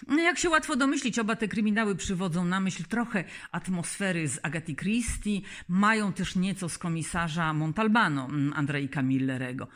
No, 0.09 0.19
jak 0.19 0.39
się 0.39 0.51
łatwo 0.51 0.77
domyślić, 0.77 1.19
oba 1.19 1.37
te 1.37 1.49
kryminały 1.49 1.97
przywodzą 1.97 2.45
na 2.45 2.61
myśl 2.61 2.85
trochę 2.85 3.20
atmosfery 3.53 4.29
z 4.29 4.41
Agaty 4.43 4.75
Christie, 4.75 5.41
mają 5.69 6.13
też 6.13 6.37
nieco 6.37 6.69
z 6.69 6.79
komisarza 6.79 7.53
Montalbano, 7.53 8.25
mm, 8.25 8.53
Andrejka 8.53 9.03
Millerego. 9.03 9.69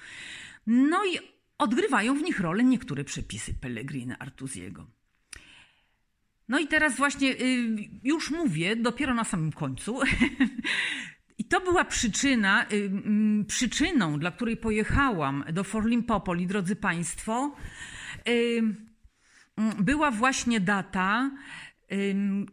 No 0.66 1.04
i 1.04 1.18
odgrywają 1.58 2.14
w 2.14 2.22
nich 2.22 2.40
rolę 2.40 2.64
niektóre 2.64 3.04
przepisy 3.04 3.54
Pellegrina 3.54 4.18
Artusiego. 4.18 4.86
No 6.48 6.58
i 6.58 6.68
teraz 6.68 6.96
właśnie 6.96 7.32
y, 7.32 7.76
już 8.02 8.30
mówię, 8.30 8.76
dopiero 8.76 9.14
na 9.14 9.24
samym 9.24 9.52
końcu. 9.52 10.00
I 11.38 11.44
to 11.44 11.60
była 11.60 11.84
przyczyna, 11.84 12.66
y, 12.72 12.90
mm, 13.04 13.44
przyczyną, 13.44 14.18
dla 14.18 14.30
której 14.30 14.56
pojechałam 14.56 15.44
do 15.52 15.64
Forlimpopoli, 15.64 16.46
drodzy 16.46 16.76
Państwo. 16.76 17.56
Y, 18.28 18.62
Mm, 19.58 19.84
była 19.84 20.10
właśnie 20.10 20.60
data 20.60 21.30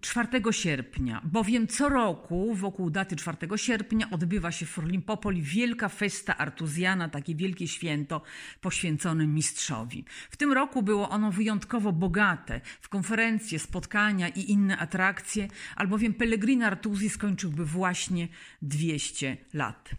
4 0.01 0.29
sierpnia, 0.51 1.21
bowiem 1.23 1.67
co 1.67 1.89
roku 1.89 2.55
wokół 2.55 2.89
daty 2.89 3.15
4 3.15 3.38
sierpnia 3.55 4.09
odbywa 4.09 4.51
się 4.51 4.65
w 4.65 4.69
Forlimpopoli 4.69 5.41
wielka 5.41 5.89
festa 5.89 6.38
artuzjana, 6.38 7.09
takie 7.09 7.36
wielkie 7.36 7.67
święto 7.67 8.21
poświęcone 8.61 9.27
mistrzowi. 9.27 10.05
W 10.29 10.38
tym 10.38 10.53
roku 10.53 10.84
było 10.84 11.09
ono 11.09 11.32
wyjątkowo 11.32 11.91
bogate 11.91 12.61
w 12.82 12.89
konferencje, 12.89 13.59
spotkania 13.59 14.29
i 14.29 14.51
inne 14.51 14.77
atrakcje, 14.77 15.47
albowiem 15.75 16.13
Pellegrino 16.13 16.65
Artusi 16.65 17.09
skończyłby 17.09 17.65
właśnie 17.65 18.27
200 18.61 19.38
lat. 19.53 19.89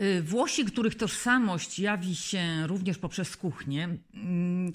Y, 0.00 0.22
Włosi, 0.22 0.64
których 0.64 0.94
tożsamość 0.94 1.78
jawi 1.78 2.16
się 2.16 2.66
również 2.66 2.98
poprzez 2.98 3.36
kuchnię, 3.36 3.88
mm, 4.14 4.72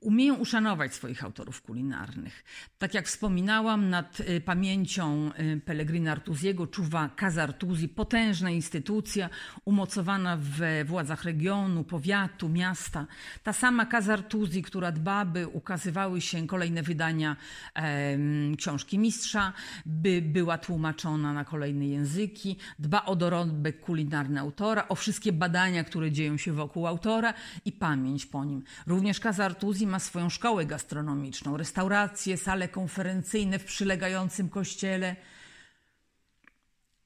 umieją 0.00 0.34
uszanować 0.34 0.94
swoich 0.94 1.24
autorów 1.24 1.62
kulinarnych. 1.62 2.44
Tak 2.78 2.94
jak 2.94 3.06
wspominałam, 3.06 3.90
nad 3.90 4.20
y, 4.20 4.40
pamięcią 4.40 5.30
y, 5.38 5.60
Pellegrina 5.64 6.12
Artusiego 6.12 6.66
czuwa 6.66 7.10
Casa 7.20 7.42
Artusi, 7.42 7.88
potężna 7.88 8.50
instytucja 8.50 9.30
umocowana 9.64 10.36
we 10.36 10.84
władzach 10.84 11.24
regionu, 11.24 11.84
powiatu, 11.84 12.48
miasta. 12.48 13.06
Ta 13.42 13.52
sama 13.52 13.86
Casa 13.86 14.12
Artusi, 14.12 14.62
która 14.62 14.92
dba, 14.92 15.24
by 15.24 15.48
ukazywały 15.48 16.20
się 16.20 16.46
kolejne 16.46 16.82
wydania 16.82 17.36
e, 17.74 18.18
książki 18.56 18.98
mistrza, 18.98 19.52
by 19.86 20.22
była 20.22 20.58
tłumaczona 20.58 21.32
na 21.32 21.44
kolejne 21.44 21.86
języki, 21.86 22.56
dba 22.78 23.04
o 23.04 23.16
dorobek 23.16 23.80
kulinarny 23.80 24.40
autora, 24.40 24.88
o 24.88 24.94
wszystkie 24.94 25.32
badania, 25.32 25.84
które 25.84 26.12
dzieją 26.12 26.36
się 26.36 26.52
wokół 26.52 26.86
autora 26.86 27.34
i 27.64 27.72
pamięć 27.72 28.26
po 28.26 28.44
nim. 28.44 28.62
Również 28.86 29.20
Casa 29.20 29.44
Artusi 29.44 29.87
ma 29.88 29.98
swoją 29.98 30.30
szkołę 30.30 30.66
gastronomiczną, 30.66 31.56
restauracje, 31.56 32.36
sale 32.36 32.68
konferencyjne 32.68 33.58
w 33.58 33.64
przylegającym 33.64 34.48
kościele. 34.48 35.16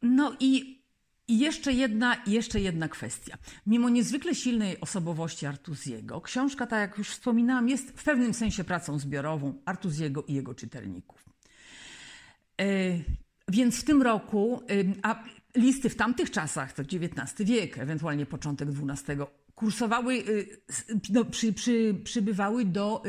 No 0.03 0.37
i, 0.41 0.83
jeszcze, 1.29 1.73
jedna, 1.73 2.23
jeszcze 2.27 2.61
jedna 2.61 2.89
kwestia. 2.89 3.39
Mimo 3.67 3.89
niezwykle 3.89 4.35
silnej 4.35 4.81
osobowości 4.81 5.47
Artuziego, 5.47 6.21
książka, 6.21 6.67
tak 6.67 6.81
jak 6.81 6.99
już 6.99 7.09
wspominałam, 7.09 7.69
jest 7.69 7.91
w 7.91 8.05
pewnym 8.05 8.35
sensie 8.35 8.65
pracą 8.65 8.99
zbiorową 8.99 9.55
Artuziego 9.65 10.25
i 10.25 10.35
jego 10.35 10.55
czytelników. 10.55 11.25
E, 12.61 12.65
więc 13.49 13.81
w 13.81 13.85
tym 13.85 14.03
roku, 14.03 14.63
a 15.03 15.25
listy 15.55 15.89
w 15.91 15.97
tamtych 15.97 16.31
czasach, 16.31 16.73
to 16.73 16.83
XIX 16.83 17.49
wiek, 17.51 17.79
ewentualnie 17.79 18.27
początek 18.27 18.69
XII, 18.69 19.17
kursowały, 19.63 20.15
y, 20.15 20.61
no, 21.11 21.25
przy, 21.25 21.53
przy, 21.53 22.01
przybywały 22.05 22.65
do 22.65 23.03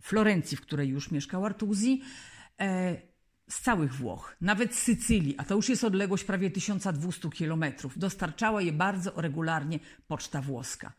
Florencji, 0.00 0.56
w 0.56 0.60
której 0.60 0.88
już 0.88 1.10
mieszkał 1.10 1.44
Artusi, 1.44 2.02
e, 2.60 2.96
z 3.50 3.60
całych 3.60 3.94
Włoch, 3.94 4.36
nawet 4.40 4.74
z 4.74 4.78
Sycylii, 4.78 5.34
a 5.38 5.44
to 5.44 5.54
już 5.54 5.68
jest 5.68 5.84
odległość 5.84 6.24
prawie 6.24 6.50
1200 6.50 7.30
kilometrów. 7.30 7.98
Dostarczała 7.98 8.62
je 8.62 8.72
bardzo 8.72 9.12
regularnie 9.16 9.78
poczta 10.06 10.42
włoska. 10.42 10.92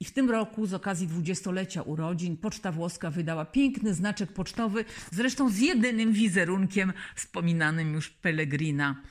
I 0.00 0.04
w 0.04 0.12
tym 0.12 0.30
roku, 0.30 0.66
z 0.66 0.74
okazji 0.74 1.06
dwudziestolecia 1.06 1.82
urodzin, 1.82 2.36
Poczta 2.36 2.72
Włoska 2.72 3.10
wydała 3.10 3.44
piękny 3.44 3.94
znaczek 3.94 4.32
pocztowy, 4.32 4.84
zresztą 5.10 5.50
z 5.50 5.58
jedynym 5.58 6.12
wizerunkiem 6.12 6.92
wspominanym 7.14 7.94
już 7.94 8.10
Pellegrina 8.10 9.02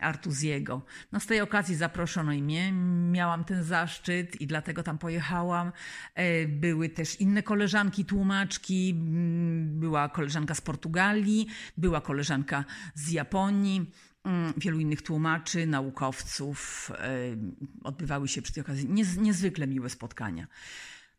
Artuziego. 0.00 0.82
No 1.12 1.20
z 1.20 1.26
tej 1.26 1.40
okazji 1.40 1.76
zaproszono 1.76 2.32
i 2.32 2.42
mnie, 2.42 2.72
miałam 3.12 3.44
ten 3.44 3.64
zaszczyt 3.64 4.40
i 4.40 4.46
dlatego 4.46 4.82
tam 4.82 4.98
pojechałam. 4.98 5.72
E, 6.14 6.46
były 6.46 6.88
też 6.88 7.20
inne 7.20 7.42
koleżanki, 7.42 8.04
tłumaczki, 8.04 8.90
mm, 8.90 9.80
była 9.80 10.08
koleżanka 10.08 10.54
z 10.54 10.60
Portugalii, 10.60 11.46
była 11.76 12.00
koleżanka 12.00 12.64
z 12.94 13.10
Japonii 13.10 13.92
mm, 14.24 14.52
wielu 14.56 14.78
innych 14.78 15.02
tłumaczy, 15.02 15.66
naukowców. 15.66 16.90
E, 16.94 17.36
odbywały 17.84 18.28
się 18.28 18.42
przy 18.42 18.52
tej 18.52 18.62
okazji 18.62 18.88
niezwykle 19.18 19.66
miłe 19.66 19.90
spotkania. 19.90 20.46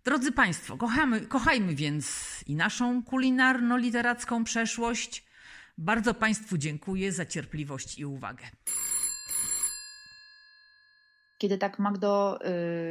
Drodzy 0.07 0.31
Państwo, 0.31 0.77
kochamy, 0.77 1.21
kochajmy 1.21 1.75
więc 1.75 2.25
i 2.47 2.55
naszą 2.55 3.03
kulinarno-literacką 3.03 4.43
przeszłość, 4.43 5.26
bardzo 5.77 6.13
Państwu 6.13 6.57
dziękuję 6.57 7.11
za 7.11 7.25
cierpliwość 7.25 7.99
i 7.99 8.05
uwagę. 8.05 8.45
Kiedy 11.37 11.57
tak 11.57 11.79
Magdo 11.79 12.39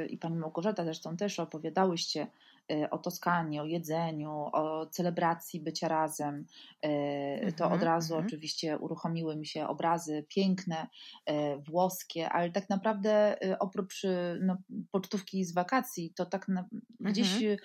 yy, 0.00 0.06
i 0.06 0.18
Pani 0.18 0.36
Małgorzata 0.36 0.84
zresztą 0.84 1.16
też 1.16 1.40
opowiadałyście 1.40 2.26
Y, 2.72 2.90
o 2.90 2.98
Toskanii, 2.98 3.60
o 3.60 3.64
jedzeniu, 3.64 4.30
o 4.52 4.86
celebracji 4.86 5.60
bycia 5.60 5.88
razem, 5.88 6.46
y, 6.84 7.52
to 7.56 7.64
od 7.64 7.72
mhm, 7.72 7.82
razu 7.82 8.14
mm 8.14 8.24
-hmm. 8.24 8.26
oczywiście 8.26 8.78
uruchomiły 8.78 9.36
mi 9.36 9.46
się 9.46 9.68
obrazy 9.68 10.24
piękne, 10.28 10.86
y, 11.30 11.32
włoskie, 11.70 12.28
ale 12.28 12.50
tak 12.50 12.70
naprawdę 12.70 13.38
oprócz 13.58 14.02
no, 14.40 14.56
pocztówki 14.90 15.44
z 15.44 15.54
wakacji, 15.54 16.12
to 16.16 16.26
tak 16.26 16.48
na, 16.48 16.68
gdzieś 17.00 17.34
mhm. 17.34 17.56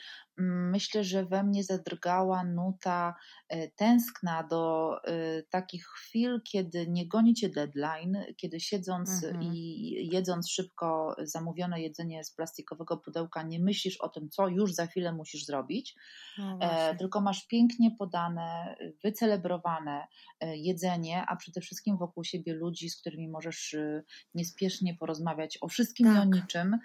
Myślę, 0.71 1.03
że 1.03 1.25
we 1.25 1.43
mnie 1.43 1.63
zadrgała 1.63 2.43
nuta 2.43 3.15
e, 3.49 3.67
tęskna 3.67 4.43
do 4.43 4.95
e, 5.03 5.43
takich 5.43 5.85
chwil, 5.85 6.41
kiedy 6.51 6.87
nie 6.87 7.07
goni 7.07 7.33
cię 7.33 7.49
deadline, 7.49 8.17
kiedy 8.37 8.59
siedząc 8.59 9.23
mhm. 9.23 9.43
i 9.43 10.09
jedząc 10.11 10.51
szybko 10.51 11.15
zamówione 11.23 11.81
jedzenie 11.81 12.23
z 12.23 12.31
plastikowego 12.31 12.97
pudełka, 12.97 13.43
nie 13.43 13.59
myślisz 13.59 13.97
o 13.97 14.09
tym, 14.09 14.29
co 14.29 14.47
już 14.47 14.73
za 14.73 14.87
chwilę 14.87 15.13
musisz 15.13 15.45
zrobić, 15.45 15.95
no 16.37 16.59
tylko 16.99 17.21
masz 17.21 17.47
pięknie 17.47 17.91
podane, 17.99 18.75
wycelebrowane 19.03 20.07
jedzenie, 20.41 21.23
a 21.27 21.35
przede 21.35 21.61
wszystkim 21.61 21.97
wokół 21.97 22.23
siebie 22.23 22.53
ludzi, 22.53 22.89
z 22.89 23.01
którymi 23.01 23.29
możesz 23.29 23.75
niespiesznie 24.35 24.95
porozmawiać 24.95 25.57
o 25.61 25.67
wszystkim 25.67 26.07
tak. 26.07 26.15
i 26.15 26.19
o 26.19 26.21
tak. 26.21 26.41
niczym 26.41 26.77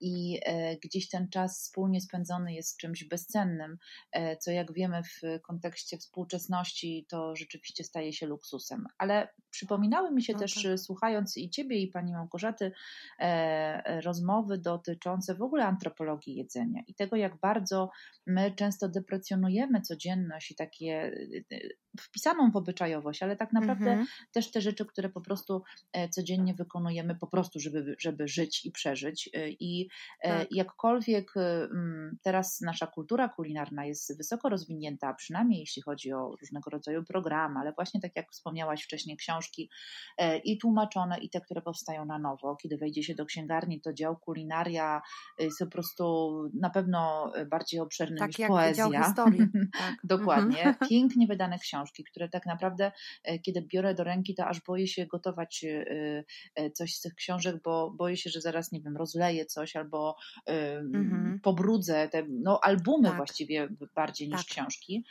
i 0.00 0.40
gdzieś 0.84 1.08
ten 1.08 1.28
czas 1.28 1.60
wspólnie 1.60 2.00
spędzony 2.00 2.54
jest 2.54 2.73
czymś 2.76 3.04
bezcennym, 3.04 3.78
e, 4.12 4.36
co 4.36 4.50
jak 4.50 4.72
wiemy 4.72 5.02
w 5.02 5.42
kontekście 5.42 5.98
współczesności 5.98 7.06
to 7.08 7.36
rzeczywiście 7.36 7.84
staje 7.84 8.12
się 8.12 8.26
luksusem. 8.26 8.86
Ale 8.98 9.28
przypominały 9.50 10.10
mi 10.10 10.22
się 10.22 10.32
no 10.32 10.38
też, 10.38 10.62
tak. 10.62 10.78
słuchając 10.78 11.36
i 11.36 11.50
Ciebie, 11.50 11.78
i 11.78 11.88
Pani 11.88 12.12
Małgorzaty, 12.12 12.72
e, 13.18 14.00
rozmowy 14.00 14.58
dotyczące 14.58 15.34
w 15.34 15.42
ogóle 15.42 15.66
antropologii 15.66 16.36
jedzenia 16.36 16.82
i 16.86 16.94
tego, 16.94 17.16
jak 17.16 17.40
bardzo 17.40 17.90
my 18.26 18.52
często 18.56 18.88
deprecjonujemy 18.88 19.80
codzienność 19.80 20.50
i 20.50 20.54
takie 20.54 21.12
e, 21.52 21.58
wpisaną 22.00 22.50
w 22.50 22.56
obyczajowość, 22.56 23.22
ale 23.22 23.36
tak 23.36 23.52
naprawdę 23.52 23.90
mhm. 23.90 24.06
też 24.32 24.50
te 24.50 24.60
rzeczy, 24.60 24.86
które 24.86 25.08
po 25.08 25.20
prostu 25.20 25.62
codziennie 26.10 26.54
wykonujemy, 26.54 27.14
po 27.14 27.26
prostu, 27.26 27.60
żeby, 27.60 27.96
żeby 27.98 28.28
żyć 28.28 28.66
i 28.66 28.72
przeżyć. 28.72 29.30
I 29.60 29.88
tak. 30.22 30.52
jakkolwiek 30.52 31.34
teraz 32.22 32.53
nasza 32.60 32.86
kultura 32.86 33.28
kulinarna 33.28 33.86
jest 33.86 34.16
wysoko 34.16 34.48
rozwinięta, 34.48 35.14
przynajmniej 35.14 35.60
jeśli 35.60 35.82
chodzi 35.82 36.12
o 36.12 36.36
różnego 36.40 36.70
rodzaju 36.70 37.04
programy, 37.04 37.60
ale 37.60 37.72
właśnie 37.72 38.00
tak 38.00 38.16
jak 38.16 38.30
wspomniałaś 38.30 38.84
wcześniej, 38.84 39.16
książki 39.16 39.70
e, 40.18 40.38
i 40.38 40.58
tłumaczone, 40.58 41.18
i 41.18 41.30
te, 41.30 41.40
które 41.40 41.62
powstają 41.62 42.04
na 42.04 42.18
nowo. 42.18 42.56
Kiedy 42.56 42.76
wejdzie 42.76 43.02
się 43.02 43.14
do 43.14 43.26
księgarni, 43.26 43.80
to 43.80 43.92
dział 43.92 44.16
kulinaria 44.16 45.02
jest 45.38 45.58
po 45.58 45.66
prostu 45.66 46.34
na 46.60 46.70
pewno 46.70 47.32
bardziej 47.50 47.80
obszerny 47.80 48.16
tak, 48.16 48.28
niż 48.28 48.38
jak 48.38 48.48
poezja. 48.48 48.90
Dział 48.90 49.02
historii. 49.04 49.40
Tak. 49.78 49.94
Dokładnie. 50.04 50.58
Mhm. 50.64 50.76
Pięknie 50.90 51.26
wydane 51.26 51.58
książki, 51.58 52.04
które 52.04 52.28
tak 52.28 52.46
naprawdę, 52.46 52.92
e, 53.24 53.38
kiedy 53.38 53.62
biorę 53.62 53.94
do 53.94 54.04
ręki, 54.04 54.34
to 54.34 54.46
aż 54.46 54.60
boję 54.60 54.88
się 54.88 55.06
gotować 55.06 55.64
e, 55.64 56.70
coś 56.70 56.94
z 56.94 57.00
tych 57.00 57.14
książek, 57.14 57.56
bo 57.64 57.90
boję 57.90 58.16
się, 58.16 58.30
że 58.30 58.40
zaraz, 58.40 58.72
nie 58.72 58.80
wiem, 58.80 58.96
rozleję 58.96 59.46
coś 59.46 59.76
albo 59.76 60.16
mhm. 60.46 61.40
pobrudzę 61.42 62.08
te 62.08 62.22
no, 62.44 62.60
albumy 62.62 63.08
tak. 63.08 63.16
właściwie 63.16 63.68
bardziej 63.94 64.28
niż 64.28 64.36
tak. 64.36 64.46
książki. 64.46 65.04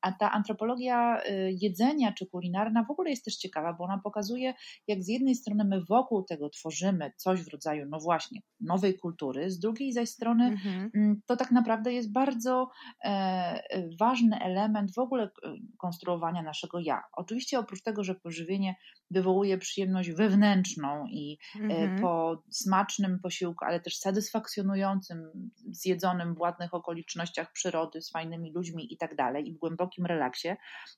A 0.00 0.12
ta 0.18 0.32
antropologia 0.32 1.22
y, 1.22 1.56
jedzenia 1.60 2.12
czy 2.12 2.26
kulinarna 2.26 2.84
w 2.84 2.90
ogóle 2.90 3.10
jest 3.10 3.24
też 3.24 3.36
ciekawa, 3.36 3.72
bo 3.72 3.84
ona 3.84 3.98
pokazuje, 3.98 4.54
jak 4.86 5.02
z 5.02 5.08
jednej 5.08 5.34
strony 5.34 5.64
my 5.64 5.84
wokół 5.84 6.22
tego 6.22 6.50
tworzymy 6.50 7.12
coś 7.16 7.42
w 7.42 7.48
rodzaju, 7.48 7.86
no 7.88 7.98
właśnie, 8.00 8.40
nowej 8.60 8.98
kultury, 8.98 9.50
z 9.50 9.58
drugiej 9.58 9.92
zaś 9.92 10.08
strony 10.08 10.44
mhm. 10.46 10.90
Mm, 10.94 11.22
to 11.26 11.36
tak 11.36 11.50
naprawdę 11.50 11.92
jest 11.92 12.12
bardzo 12.12 12.70
e, 13.04 13.86
ważny 14.00 14.40
element 14.40 14.94
w 14.94 14.98
ogóle 14.98 15.30
konstruowania 15.78 16.42
naszego 16.42 16.78
ja. 16.78 17.02
Oczywiście 17.12 17.58
oprócz 17.58 17.82
tego, 17.82 18.04
że 18.04 18.14
pożywienie 18.14 18.74
wywołuje 19.10 19.58
przyjemność 19.58 20.10
wewnętrzną 20.10 21.06
i 21.06 21.38
e, 21.56 21.62
mhm. 21.62 22.00
po 22.00 22.42
smacznym 22.50 23.18
posiłku, 23.22 23.64
ale 23.64 23.80
też 23.80 23.96
satysfakcjonującym, 23.96 25.30
zjedzonym 25.70 26.34
w 26.40 26.42
ładnych 26.42 26.74
okolicznościach 26.74 27.52
przyrody, 27.52 28.02
z 28.02 28.10
fajnymi 28.10 28.52
ludźmi 28.52 28.92
i 28.92 28.96
tak 28.96 29.14
dalej, 29.16 29.48
i 29.48 29.52
w 29.52 29.58
głębokim 29.58 30.06
relaksie, 30.06 30.48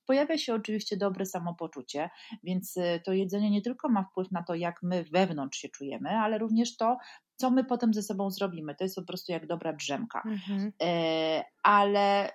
pojawia 0.07 0.38
się 0.38 0.55
oczywiście 0.55 0.97
dobre 0.97 1.26
samopoczucie, 1.26 2.11
więc 2.43 2.76
e, 2.76 3.01
to 3.01 3.12
jedzenie 3.12 3.51
nie 3.51 3.62
tylko 3.62 3.88
ma 3.88 4.05
wpływ 4.05 4.32
na 4.32 4.43
to, 4.43 4.55
jak 4.55 4.82
my 4.82 5.05
wewnątrz 5.12 5.59
się 5.59 5.68
czujemy, 5.68 6.11
ale 6.11 6.38
również 6.38 6.76
to, 6.76 6.99
co 7.36 7.51
my 7.51 7.64
potem 7.64 7.95
ze 7.95 8.03
sobą 8.03 8.30
zrobimy. 8.30 8.74
To 8.74 8.84
jest 8.84 8.97
po 8.97 9.03
prostu 9.03 9.32
jak 9.32 9.47
dobra 9.47 9.72
drzemka. 9.72 10.22
Mhm. 10.26 10.72
E, 10.82 11.45
ale 11.62 12.30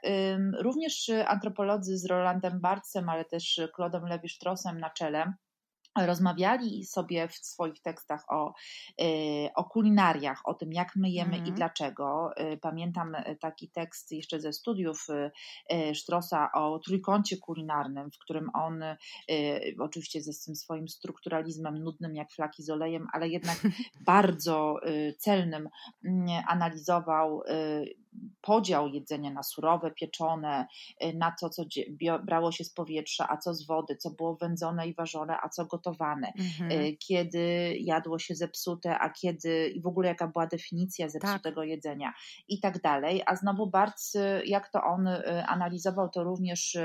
również 0.59 1.11
antropolodzy 1.27 1.97
z 1.97 2.05
Rolandem 2.05 2.59
Barcem, 2.59 3.09
ale 3.09 3.25
też 3.25 3.61
Claudem 3.75 4.03
Levi-Straussem 4.03 4.79
na 4.79 4.89
czele, 4.89 5.33
rozmawiali 6.05 6.85
sobie 6.85 7.27
w 7.27 7.35
swoich 7.35 7.81
tekstach 7.81 8.25
o, 8.29 8.53
y, 9.01 9.49
o 9.55 9.63
kulinariach, 9.63 10.41
o 10.45 10.53
tym, 10.53 10.73
jak 10.73 10.95
my 10.95 11.09
jemy 11.09 11.35
mm. 11.35 11.47
i 11.47 11.51
dlaczego. 11.51 12.29
Y, 12.53 12.57
pamiętam 12.57 13.15
taki 13.39 13.69
tekst 13.69 14.11
jeszcze 14.11 14.39
ze 14.39 14.53
studiów 14.53 15.07
y, 15.09 15.95
Sztrosa 15.95 16.51
o 16.53 16.79
trójkącie 16.79 17.37
kulinarnym, 17.37 18.11
w 18.11 18.17
którym 18.17 18.49
on, 18.53 18.83
oczywiście 19.79 20.21
ze 20.21 20.45
tym 20.45 20.55
swoim 20.55 20.87
strukturalizmem 20.87 21.83
nudnym 21.83 22.15
jak 22.15 22.31
flaki 22.31 22.63
z 22.63 22.69
olejem, 22.69 23.07
ale 23.13 23.29
jednak 23.29 23.57
bardzo 24.05 24.75
celnym, 25.17 25.69
mm, 26.05 26.27
analizował 26.47 27.41
podział 28.41 28.87
jedzenia 28.87 29.31
na 29.31 29.43
surowe, 29.43 29.91
pieczone, 29.91 30.67
y, 31.03 31.13
na 31.13 31.35
to, 31.41 31.49
co 31.49 31.63
brało 32.23 32.51
się 32.51 32.63
z 32.63 32.73
powietrza, 32.73 33.27
a 33.29 33.37
co 33.37 33.53
z 33.53 33.67
wody, 33.67 33.95
co 33.95 34.11
było 34.11 34.35
wędzone 34.35 34.87
i 34.87 34.93
ważone, 34.93 35.37
a 35.41 35.49
co 35.49 35.65
gotowane, 35.65 36.31
mhm. 36.39 36.71
Y, 36.71 36.97
kiedy 36.97 37.75
jadło 37.79 38.19
się 38.19 38.35
zepsute, 38.35 38.99
a 38.99 39.09
kiedy 39.09 39.67
i 39.67 39.81
w 39.81 39.87
ogóle 39.87 40.07
jaka 40.07 40.27
była 40.27 40.47
definicja 40.47 41.09
zepsutego 41.09 41.61
tak. 41.61 41.69
jedzenia 41.69 42.13
i 42.47 42.59
tak 42.59 42.81
dalej. 42.81 43.23
A 43.25 43.35
znowu 43.35 43.67
bardzo, 43.67 44.19
jak 44.45 44.71
to 44.71 44.83
on 44.83 45.07
y, 45.07 45.45
analizował 45.45 46.09
to 46.09 46.23
również 46.23 46.77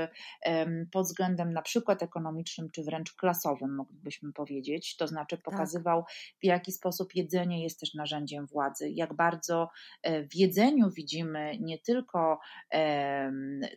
pod 0.91 1.05
względem 1.05 1.53
na 1.53 1.61
przykład 1.61 2.03
ekonomicznym, 2.03 2.71
czy 2.71 2.83
wręcz 2.83 3.13
klasowym, 3.13 3.75
moglibyśmy 3.75 4.33
powiedzieć, 4.33 4.95
to 4.95 5.07
znaczy 5.07 5.37
tak. 5.37 5.45
pokazywał, 5.45 6.03
tak. 6.03 6.13
w 6.41 6.45
jaki 6.45 6.71
sposób 6.71 7.15
jedzenie 7.15 7.63
jest 7.63 7.79
też 7.79 7.93
narzędziem 7.93 8.45
władzy, 8.45 8.89
jak 8.89 9.13
bardzo 9.13 9.69
e, 10.03 10.27
w 10.27 10.35
jedzeniu 10.35 10.89
widzimy, 10.91 11.22
widzimy 11.23 11.57
nie 11.59 11.79
tylko 11.79 12.39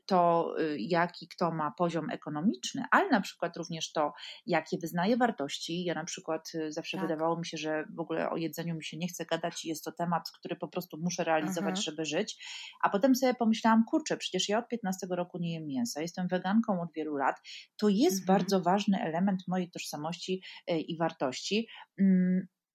to, 0.07 0.55
y, 0.61 0.77
jaki 0.79 1.29
kto 1.29 1.51
ma 1.51 1.71
poziom 1.71 2.11
ekonomiczny, 2.11 2.85
ale 2.91 3.09
na 3.09 3.21
przykład 3.21 3.57
również 3.57 3.93
to, 3.93 4.13
jakie 4.47 4.79
wyznaje 4.79 5.17
wartości. 5.17 5.85
Ja 5.85 5.95
na 5.95 6.05
przykład 6.05 6.51
y, 6.55 6.73
zawsze 6.73 6.97
tak. 6.97 7.07
wydawało 7.07 7.39
mi 7.39 7.47
się, 7.47 7.57
że 7.57 7.85
w 7.97 8.01
ogóle 8.01 8.31
o 8.31 8.37
jedzeniu 8.37 8.75
mi 8.75 8.85
się 8.85 8.97
nie 8.97 9.09
chce 9.09 9.25
gadać 9.25 9.65
i 9.65 9.69
jest 9.69 9.85
to 9.85 9.93
temat, 9.93 10.31
który 10.39 10.57
po 10.57 10.69
prostu 10.69 10.99
muszę 10.99 11.25
realizować, 11.25 11.79
mhm. 11.79 11.83
żeby 11.83 12.05
żyć. 12.05 12.45
A 12.83 12.91
potem 12.91 13.15
sobie 13.15 13.35
pomyślałam, 13.35 13.85
kurczę, 13.85 14.17
przecież 14.17 14.49
ja 14.49 14.59
od 14.59 14.69
15 14.69 15.07
roku 15.11 15.39
nie 15.39 15.55
jem 15.55 15.67
mięsa, 15.67 16.03
jestem 16.03 16.29
weganką 16.29 16.81
od 16.81 16.93
wielu 16.93 17.17
lat. 17.17 17.37
To 17.77 17.89
jest 17.89 18.21
mhm. 18.21 18.39
bardzo 18.39 18.61
ważny 18.61 19.03
element 19.03 19.43
mojej 19.49 19.71
tożsamości 19.71 20.43
y, 20.71 20.79
i 20.79 20.97
wartości. 20.97 21.69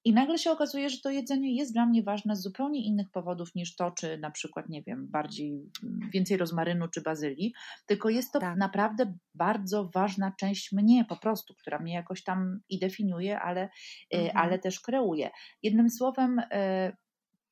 Mm, 0.01 0.05
i 0.05 0.13
nagle 0.13 0.37
się 0.37 0.51
okazuje, 0.51 0.89
że 0.89 0.97
to 1.03 1.09
jedzenie 1.09 1.55
jest 1.55 1.73
dla 1.73 1.85
mnie 1.85 2.03
ważne 2.03 2.35
z 2.35 2.41
zupełnie 2.41 2.85
innych 2.85 3.11
powodów 3.11 3.55
niż 3.55 3.75
to, 3.75 3.91
czy 3.91 4.17
na 4.17 4.31
przykład, 4.31 4.69
nie 4.69 4.83
wiem, 4.83 5.07
bardziej 5.07 5.71
więcej 6.13 6.37
rozmarynu 6.37 6.87
czy 6.87 7.01
bazylii, 7.01 7.53
tylko 7.85 8.09
jest 8.09 8.33
to 8.33 8.39
tak. 8.39 8.57
naprawdę 8.57 9.13
bardzo 9.35 9.89
ważna 9.93 10.33
część 10.39 10.71
mnie 10.71 11.05
po 11.05 11.17
prostu, 11.17 11.53
która 11.53 11.79
mnie 11.79 11.93
jakoś 11.93 12.23
tam 12.23 12.59
i 12.69 12.79
definiuje, 12.79 13.39
ale, 13.39 13.61
e, 13.61 14.17
mhm. 14.17 14.37
ale 14.37 14.59
też 14.59 14.79
kreuje. 14.79 15.29
Jednym 15.63 15.89
słowem, 15.89 16.41
e, 16.51 16.93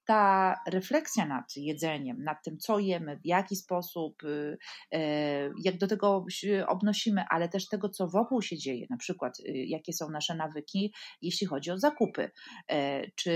ta 0.09 0.55
refleksja 0.67 1.25
nad 1.25 1.55
jedzeniem, 1.55 2.23
nad 2.23 2.43
tym, 2.43 2.57
co 2.57 2.79
jemy, 2.79 3.17
w 3.17 3.25
jaki 3.25 3.55
sposób, 3.55 4.23
y, 4.23 4.57
e, 4.91 4.99
jak 5.63 5.77
do 5.77 5.87
tego 5.87 6.25
się 6.29 6.65
obnosimy, 6.67 7.23
ale 7.29 7.49
też 7.49 7.67
tego, 7.67 7.89
co 7.89 8.07
wokół 8.07 8.41
się 8.41 8.57
dzieje, 8.57 8.85
na 8.89 8.97
przykład 8.97 9.39
y, 9.39 9.43
jakie 9.45 9.93
są 9.93 10.09
nasze 10.09 10.35
nawyki, 10.35 10.93
jeśli 11.21 11.47
chodzi 11.47 11.71
o 11.71 11.77
zakupy. 11.77 12.31
E, 12.69 13.01
czy 13.11 13.31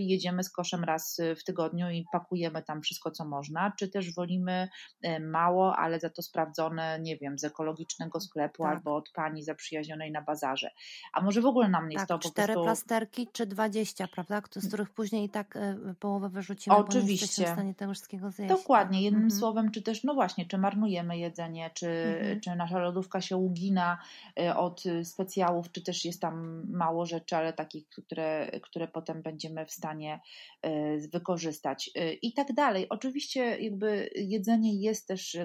jedziemy 0.00 0.42
z 0.42 0.50
koszem 0.50 0.84
raz 0.84 1.20
w 1.40 1.44
tygodniu 1.44 1.90
i 1.90 2.04
pakujemy 2.12 2.62
tam 2.62 2.82
wszystko, 2.82 3.10
co 3.10 3.24
można, 3.24 3.72
czy 3.78 3.88
też 3.88 4.14
wolimy 4.14 4.68
e, 5.02 5.20
mało, 5.20 5.76
ale 5.76 6.00
za 6.00 6.10
to 6.10 6.22
sprawdzone, 6.22 6.98
nie 7.00 7.16
wiem, 7.16 7.38
z 7.38 7.44
ekologicznego 7.44 8.20
sklepu 8.20 8.62
tak. 8.62 8.72
albo 8.72 8.96
od 8.96 9.10
pani 9.14 9.42
zaprzyjaźnionej 9.42 10.12
na 10.12 10.22
bazarze. 10.22 10.70
A 11.12 11.20
może 11.20 11.40
w 11.40 11.46
ogóle 11.46 11.68
nam 11.68 11.88
nie 11.88 11.96
tak, 11.96 12.00
jest 12.00 12.08
to 12.08 12.18
po 12.18 12.28
cztery 12.28 12.52
prostu... 12.52 12.64
plasterki 12.64 13.28
czy 13.32 13.46
dwadzieścia, 13.46 14.08
prawda? 14.08 14.42
Z 14.54 14.68
których 14.68 14.90
później 14.90 15.24
i 15.24 15.28
tak 15.28 15.58
połowę 16.06 16.28
wyrzucimy, 16.28 16.76
Oczywiście. 16.76 17.42
bo 17.42 17.48
nie 17.48 17.52
w 17.52 17.56
stanie 17.56 17.74
tego 17.74 17.92
wszystkiego 17.92 18.30
zjeść. 18.30 18.48
Dokładnie, 18.48 19.02
jednym 19.02 19.22
mhm. 19.22 19.40
słowem, 19.40 19.70
czy 19.70 19.82
też, 19.82 20.04
no 20.04 20.14
właśnie, 20.14 20.46
czy 20.46 20.58
marnujemy 20.58 21.18
jedzenie, 21.18 21.70
czy, 21.74 21.88
mhm. 21.88 22.40
czy 22.40 22.56
nasza 22.56 22.78
lodówka 22.78 23.20
się 23.20 23.36
ugina 23.36 23.98
y, 24.40 24.54
od 24.54 24.82
specjałów, 25.04 25.72
czy 25.72 25.82
też 25.82 26.04
jest 26.04 26.20
tam 26.20 26.62
mało 26.70 27.06
rzeczy, 27.06 27.36
ale 27.36 27.52
takich, 27.52 27.88
które, 27.88 28.60
które 28.62 28.88
potem 28.88 29.22
będziemy 29.22 29.66
w 29.66 29.72
stanie 29.72 30.20
y, 30.66 31.08
wykorzystać 31.12 31.90
y, 31.96 32.12
i 32.12 32.32
tak 32.32 32.52
dalej. 32.52 32.88
Oczywiście 32.88 33.58
jakby 33.58 34.10
jedzenie 34.14 34.74
jest 34.74 35.08
też 35.08 35.36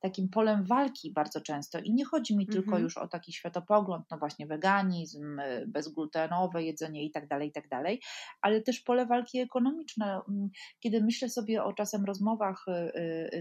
takim 0.00 0.28
polem 0.28 0.64
walki 0.64 1.12
bardzo 1.12 1.40
często 1.40 1.78
i 1.78 1.92
nie 1.92 2.04
chodzi 2.04 2.36
mi 2.36 2.46
tylko 2.46 2.70
mhm. 2.70 2.82
już 2.82 2.96
o 2.96 3.08
taki 3.08 3.32
światopogląd, 3.32 4.06
no 4.10 4.18
właśnie 4.18 4.46
weganizm, 4.46 5.40
bezglutenowe 5.66 6.62
jedzenie 6.62 7.04
i 7.04 7.10
tak 7.10 7.28
dalej, 7.28 7.48
i 7.48 7.52
tak 7.52 7.68
dalej, 7.68 8.00
ale 8.40 8.60
też 8.60 8.80
pole 8.80 9.06
walki 9.06 9.38
ekonomicznej 9.38 9.69
ekonomiczne. 9.70 10.20
Mm, 10.28 10.50
kiedy 10.80 11.02
myślę 11.02 11.28
sobie 11.28 11.64
o 11.64 11.72
czasem 11.72 12.04
rozmowach 12.04 12.66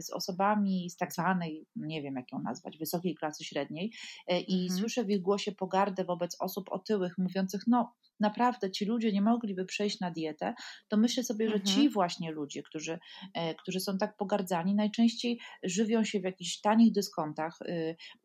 z 0.01 0.09
osobami 0.09 0.89
z 0.89 0.97
tak 0.97 1.13
zwanej, 1.13 1.67
nie 1.75 2.01
wiem 2.01 2.15
jak 2.15 2.31
ją 2.31 2.39
nazwać, 2.39 2.77
wysokiej 2.77 3.15
klasy 3.15 3.43
średniej 3.43 3.93
i 4.47 4.61
mhm. 4.61 4.79
słyszę 4.79 5.03
w 5.03 5.09
ich 5.09 5.21
głosie 5.21 5.51
pogardę 5.51 6.03
wobec 6.03 6.35
osób 6.39 6.71
otyłych, 6.71 7.17
mówiących, 7.17 7.61
no 7.67 7.93
naprawdę 8.19 8.71
ci 8.71 8.85
ludzie 8.85 9.11
nie 9.11 9.21
mogliby 9.21 9.65
przejść 9.65 9.99
na 9.99 10.11
dietę, 10.11 10.53
to 10.87 10.97
myślę 10.97 11.23
sobie, 11.23 11.49
że 11.49 11.55
mhm. 11.55 11.75
ci 11.75 11.89
właśnie 11.89 12.31
ludzie, 12.31 12.63
którzy, 12.63 12.99
którzy 13.57 13.79
są 13.79 13.97
tak 13.97 14.17
pogardzani, 14.17 14.75
najczęściej 14.75 15.39
żywią 15.63 16.03
się 16.03 16.19
w 16.19 16.23
jakichś 16.23 16.61
tanich 16.61 16.91
dyskontach, 16.91 17.59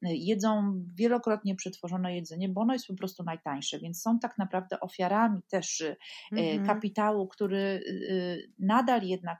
jedzą 0.02 0.84
wielokrotnie 0.94 1.54
przetworzone 1.56 2.14
jedzenie, 2.14 2.48
bo 2.48 2.60
ono 2.60 2.72
jest 2.72 2.86
po 2.86 2.94
prostu 2.94 3.24
najtańsze, 3.24 3.78
więc 3.78 4.02
są 4.02 4.18
tak 4.18 4.38
naprawdę 4.38 4.80
ofiarami 4.80 5.42
też 5.48 5.80
y, 5.80 5.96
mhm. 6.32 6.66
kapitału, 6.66 7.28
który 7.28 7.56
y, 7.58 8.52
nadal 8.58 9.02
jednak 9.02 9.38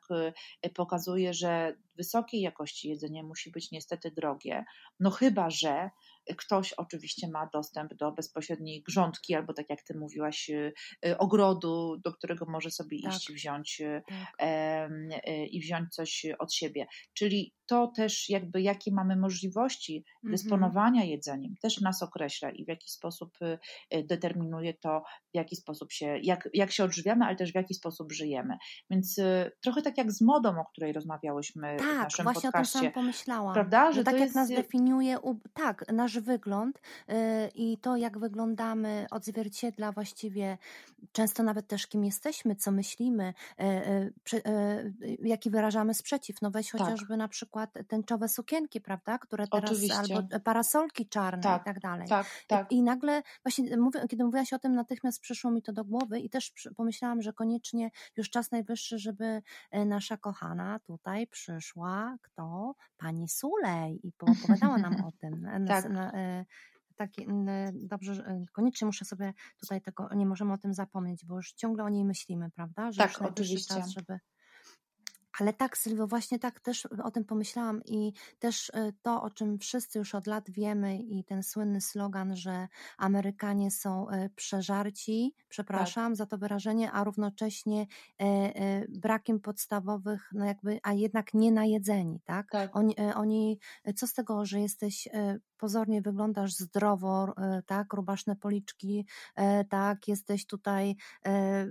y, 0.67 0.71
pokazuje, 0.71 1.35
że 1.35 1.77
wysokiej 1.97 2.41
jakości 2.41 2.89
jedzenie 2.89 3.23
musi 3.23 3.51
być 3.51 3.71
niestety 3.71 4.11
drogie, 4.11 4.65
no 5.01 5.11
chyba, 5.11 5.51
że 5.51 5.91
ktoś 6.37 6.73
oczywiście 6.73 7.29
ma 7.29 7.49
dostęp 7.53 7.95
do 7.95 8.13
bezpośredniej 8.13 8.83
grządki 8.83 9.35
albo 9.35 9.53
tak 9.53 9.71
jak 9.71 9.83
ty 9.83 9.99
mówiłaś, 9.99 10.51
ogrodu, 11.19 11.97
do 12.05 12.13
którego 12.13 12.47
może 12.49 12.71
sobie 12.71 13.03
tak. 13.03 13.13
iść 13.13 13.33
wziąć 13.33 13.83
tak. 14.09 14.91
i 15.51 15.61
wziąć 15.61 15.95
coś 15.95 16.27
od 16.39 16.55
siebie. 16.55 16.87
Czyli 17.15 17.55
to 17.67 17.93
też 17.97 18.29
jakby 18.29 18.63
jakie 18.63 18.93
mamy 18.93 19.17
możliwości 19.17 20.05
mhm. 20.17 20.33
dysponowania 20.33 21.05
jedzeniem, 21.05 21.55
też 21.63 21.81
nas 21.81 22.03
określa 22.03 22.51
i 22.51 22.65
w 22.65 22.69
jaki 22.69 22.91
sposób 22.91 23.39
determinuje 24.05 24.75
to, 24.75 25.03
w 25.33 25.37
jaki 25.37 25.57
sposób 25.57 25.93
się, 25.93 26.19
jak, 26.23 26.49
jak 26.55 26.73
się 26.73 26.85
odżywiamy, 26.85 27.25
ale 27.25 27.37
też 27.37 27.53
w 27.53 27.55
jaki 27.55 27.75
sposób 27.75 28.13
żyjemy. 28.13 28.57
Więc 28.91 29.21
trochę 29.61 29.83
tak 29.83 29.99
jak 29.99 30.13
z 30.13 30.21
modą, 30.21 30.61
o 30.61 30.65
której 30.65 30.93
rozmawiałyśmy 30.93 31.77
tak, 31.79 31.87
w 31.87 32.03
naszym 32.03 32.23
właśnie 32.25 32.43
podcaście. 32.43 32.79
o 32.79 32.83
tym 32.83 32.91
sam 32.91 32.95
pomyślałam. 32.95 33.55
Prawda? 33.55 33.93
Że, 33.93 34.01
że 34.01 34.05
tak 34.05 34.15
jak 34.15 34.23
jest... 34.23 34.35
nas 34.35 34.49
definiuje, 34.49 35.19
tak, 35.55 35.85
nasz 35.93 36.14
wygląd 36.21 36.81
yy, 37.09 37.15
i 37.55 37.79
to, 37.79 37.97
jak 37.97 38.19
wyglądamy, 38.19 39.07
odzwierciedla 39.11 39.93
właściwie 39.93 40.59
często 41.13 41.43
nawet 41.43 41.67
też 41.67 41.87
kim 41.87 42.05
jesteśmy, 42.05 42.57
co 42.57 42.71
myślimy, 42.71 43.35
yy, 43.59 44.13
yy, 44.33 45.19
jaki 45.23 45.51
wyrażamy 45.51 45.95
sprzeciw. 45.95 46.43
No 46.43 46.51
weź 46.51 46.71
tak. 46.71 46.81
chociażby 46.81 47.17
na 47.17 47.29
przykład 47.29 47.75
tęczowe 47.89 48.29
sukienki, 48.29 48.81
prawda, 48.81 49.19
które 49.19 49.47
teraz, 49.47 49.71
Oczywiście. 49.71 50.17
albo 50.17 50.41
parasolki 50.41 51.09
czarne 51.09 51.43
tak, 51.43 51.63
i 51.63 51.65
tak 51.65 51.81
dalej. 51.81 52.09
Tak, 52.09 52.27
tak. 52.47 52.73
I 52.73 52.83
nagle 52.83 53.23
właśnie, 53.45 53.77
mówię, 53.77 54.01
kiedy 54.09 54.25
mówiłaś 54.25 54.53
o 54.53 54.59
tym, 54.59 54.75
natychmiast 54.75 55.21
przyszło 55.21 55.51
mi 55.51 55.63
to 55.63 55.73
do 55.73 55.85
głowy 55.85 56.21
i 56.21 56.31
też 56.31 56.53
pomyślałam, 56.77 57.23
że 57.23 57.33
koniecznie 57.33 57.91
już 58.17 58.31
czas 58.31 58.51
najwyższy, 58.51 58.99
żeby 58.99 59.43
nasza 59.87 60.17
kochana 60.17 60.81
tutaj 60.87 61.27
przyszła 61.27 62.17
kto? 62.23 62.75
Pani 62.97 63.29
Sulej 63.29 64.01
i 64.07 64.13
opowiadała 64.21 64.79
nam 64.79 65.05
o 65.05 65.13
tym. 65.21 65.49
tak. 65.69 65.85
E, 66.15 66.45
taki, 66.97 67.27
dobrze, 67.73 68.13
e, 68.13 68.45
koniecznie 68.53 68.87
muszę 68.87 69.05
sobie 69.05 69.33
tutaj 69.61 69.81
tego, 69.81 70.09
nie 70.15 70.27
możemy 70.27 70.53
o 70.53 70.59
tym 70.59 70.75
zapomnieć, 70.75 71.25
bo 71.25 71.37
już 71.37 71.53
ciągle 71.53 71.85
o 71.85 71.89
niej 71.89 72.05
myślimy, 72.05 72.51
prawda? 72.51 72.93
Że 72.93 72.99
tak, 72.99 73.23
oczywiście. 73.23 73.75
Czas, 73.75 73.89
żeby 73.89 74.19
ale 75.41 75.53
tak, 75.53 75.79
Sylwio, 75.79 76.07
właśnie 76.07 76.39
tak 76.39 76.61
też 76.61 76.87
o 76.87 77.11
tym 77.11 77.25
pomyślałam 77.25 77.81
i 77.85 78.13
też 78.39 78.73
to, 79.03 79.23
o 79.23 79.31
czym 79.31 79.59
wszyscy 79.59 79.99
już 79.99 80.15
od 80.15 80.27
lat 80.27 80.51
wiemy 80.51 80.99
i 80.99 81.25
ten 81.25 81.43
słynny 81.43 81.81
slogan, 81.81 82.37
że 82.37 82.69
Amerykanie 82.99 83.71
są 83.71 84.07
przeżarci, 84.37 85.35
przepraszam 85.49 86.13
tak. 86.13 86.17
za 86.17 86.27
to 86.27 86.39
wyrażenie, 86.39 86.93
a 86.93 87.05
równocześnie 87.05 87.87
brakiem 88.89 89.41
podstawowych, 89.41 90.31
no 90.33 90.45
jakby, 90.45 90.79
a 90.83 90.93
jednak 90.93 91.35
nie 91.35 91.53
najedzeni, 91.53 92.21
tak? 92.25 92.51
tak. 92.51 92.77
Oni, 92.77 92.97
oni, 93.15 93.59
co 93.97 94.07
z 94.07 94.15
tego, 94.15 94.47
że 94.47 94.61
jesteś 94.61 95.09
pozornie 95.59 96.03
wyglądasz 96.03 96.55
zdrowo, 96.55 97.35
tak, 97.67 97.93
rubaszne 97.93 98.37
policzki, 98.37 99.07
tak, 99.69 100.09
jesteś 100.09 100.47
tutaj, 100.47 100.97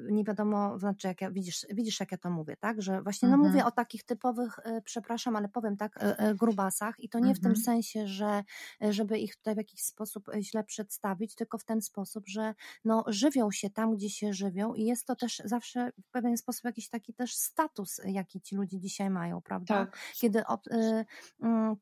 nie 0.09 0.23
wiadomo, 0.23 0.79
znaczy 0.79 1.07
jak 1.07 1.21
ja, 1.21 1.31
widzisz, 1.31 1.65
widzisz 1.69 1.99
jak 1.99 2.11
ja 2.11 2.17
to 2.17 2.29
mówię, 2.29 2.57
tak, 2.57 2.81
że 2.81 3.01
właśnie 3.01 3.29
no 3.29 3.35
mhm. 3.35 3.51
mówię 3.51 3.65
o 3.65 3.71
takich 3.71 4.03
typowych, 4.03 4.59
e, 4.63 4.81
przepraszam, 4.81 5.35
ale 5.35 5.49
powiem 5.49 5.77
tak, 5.77 5.97
e, 5.97 6.17
e, 6.19 6.35
grubasach 6.35 6.99
i 6.99 7.09
to 7.09 7.19
nie 7.19 7.35
w 7.35 7.39
tym 7.39 7.51
mhm. 7.51 7.63
sensie, 7.63 8.07
że 8.07 8.43
żeby 8.81 9.19
ich 9.19 9.35
tutaj 9.35 9.53
w 9.53 9.57
jakiś 9.57 9.81
sposób 9.81 10.31
źle 10.39 10.63
przedstawić, 10.63 11.35
tylko 11.35 11.57
w 11.57 11.63
ten 11.63 11.81
sposób, 11.81 12.27
że 12.27 12.53
no, 12.85 13.03
żywią 13.07 13.51
się 13.51 13.69
tam, 13.69 13.95
gdzie 13.95 14.09
się 14.09 14.33
żywią 14.33 14.73
i 14.73 14.85
jest 14.85 15.07
to 15.07 15.15
też 15.15 15.41
zawsze 15.45 15.91
w 16.01 16.11
pewien 16.11 16.37
sposób 16.37 16.63
jakiś 16.63 16.89
taki 16.89 17.13
też 17.13 17.35
status, 17.35 18.01
jaki 18.05 18.41
ci 18.41 18.55
ludzie 18.55 18.79
dzisiaj 18.79 19.09
mają, 19.09 19.41
prawda? 19.41 19.85
Tak. 19.85 19.97
Kiedy 20.13 20.45
od, 20.45 20.67
y, 20.67 20.71
y, 20.71 21.05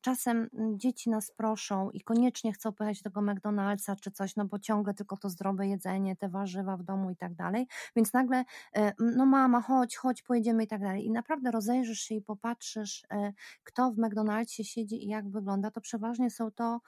czasem 0.02 0.50
dzieci 0.76 1.10
nas 1.10 1.32
proszą 1.32 1.90
i 1.90 2.01
koniecznie 2.04 2.54
chcą 2.54 2.72
pojechać 2.72 3.02
do 3.02 3.10
tego 3.10 3.22
McDonald'sa 3.22 3.96
czy 4.02 4.12
coś, 4.12 4.36
no 4.36 4.46
bo 4.46 4.60
ciągle 4.60 4.94
tylko 4.94 5.18
to 5.18 5.30
zdrowe 5.30 5.68
jedzenie, 5.68 6.16
te 6.16 6.30
warzywa 6.30 6.78
w 6.78 6.84
domu 6.84 7.12
i 7.12 7.16
tak 7.16 7.36
dalej, 7.36 7.68
więc 7.96 8.14
nagle 8.14 8.46
y, 8.78 8.82
no 9.00 9.26
mama, 9.26 9.62
chodź, 9.62 9.96
chodź, 9.96 10.24
pojedziemy 10.24 10.64
i 10.64 10.68
tak 10.68 10.82
dalej. 10.82 11.06
I 11.06 11.12
naprawdę 11.12 11.52
rozejrzysz 11.52 12.00
się 12.00 12.16
i 12.16 12.22
popatrzysz, 12.22 13.06
e, 13.12 13.34
kto 13.64 13.92
w 13.92 13.98
McDonald'sie 13.98 14.64
siedzi 14.64 15.06
i 15.06 15.08
jak 15.08 15.30
wygląda, 15.30 15.72
to 15.72 15.82
przeważnie 15.82 16.30
są 16.30 16.52
to 16.52 16.80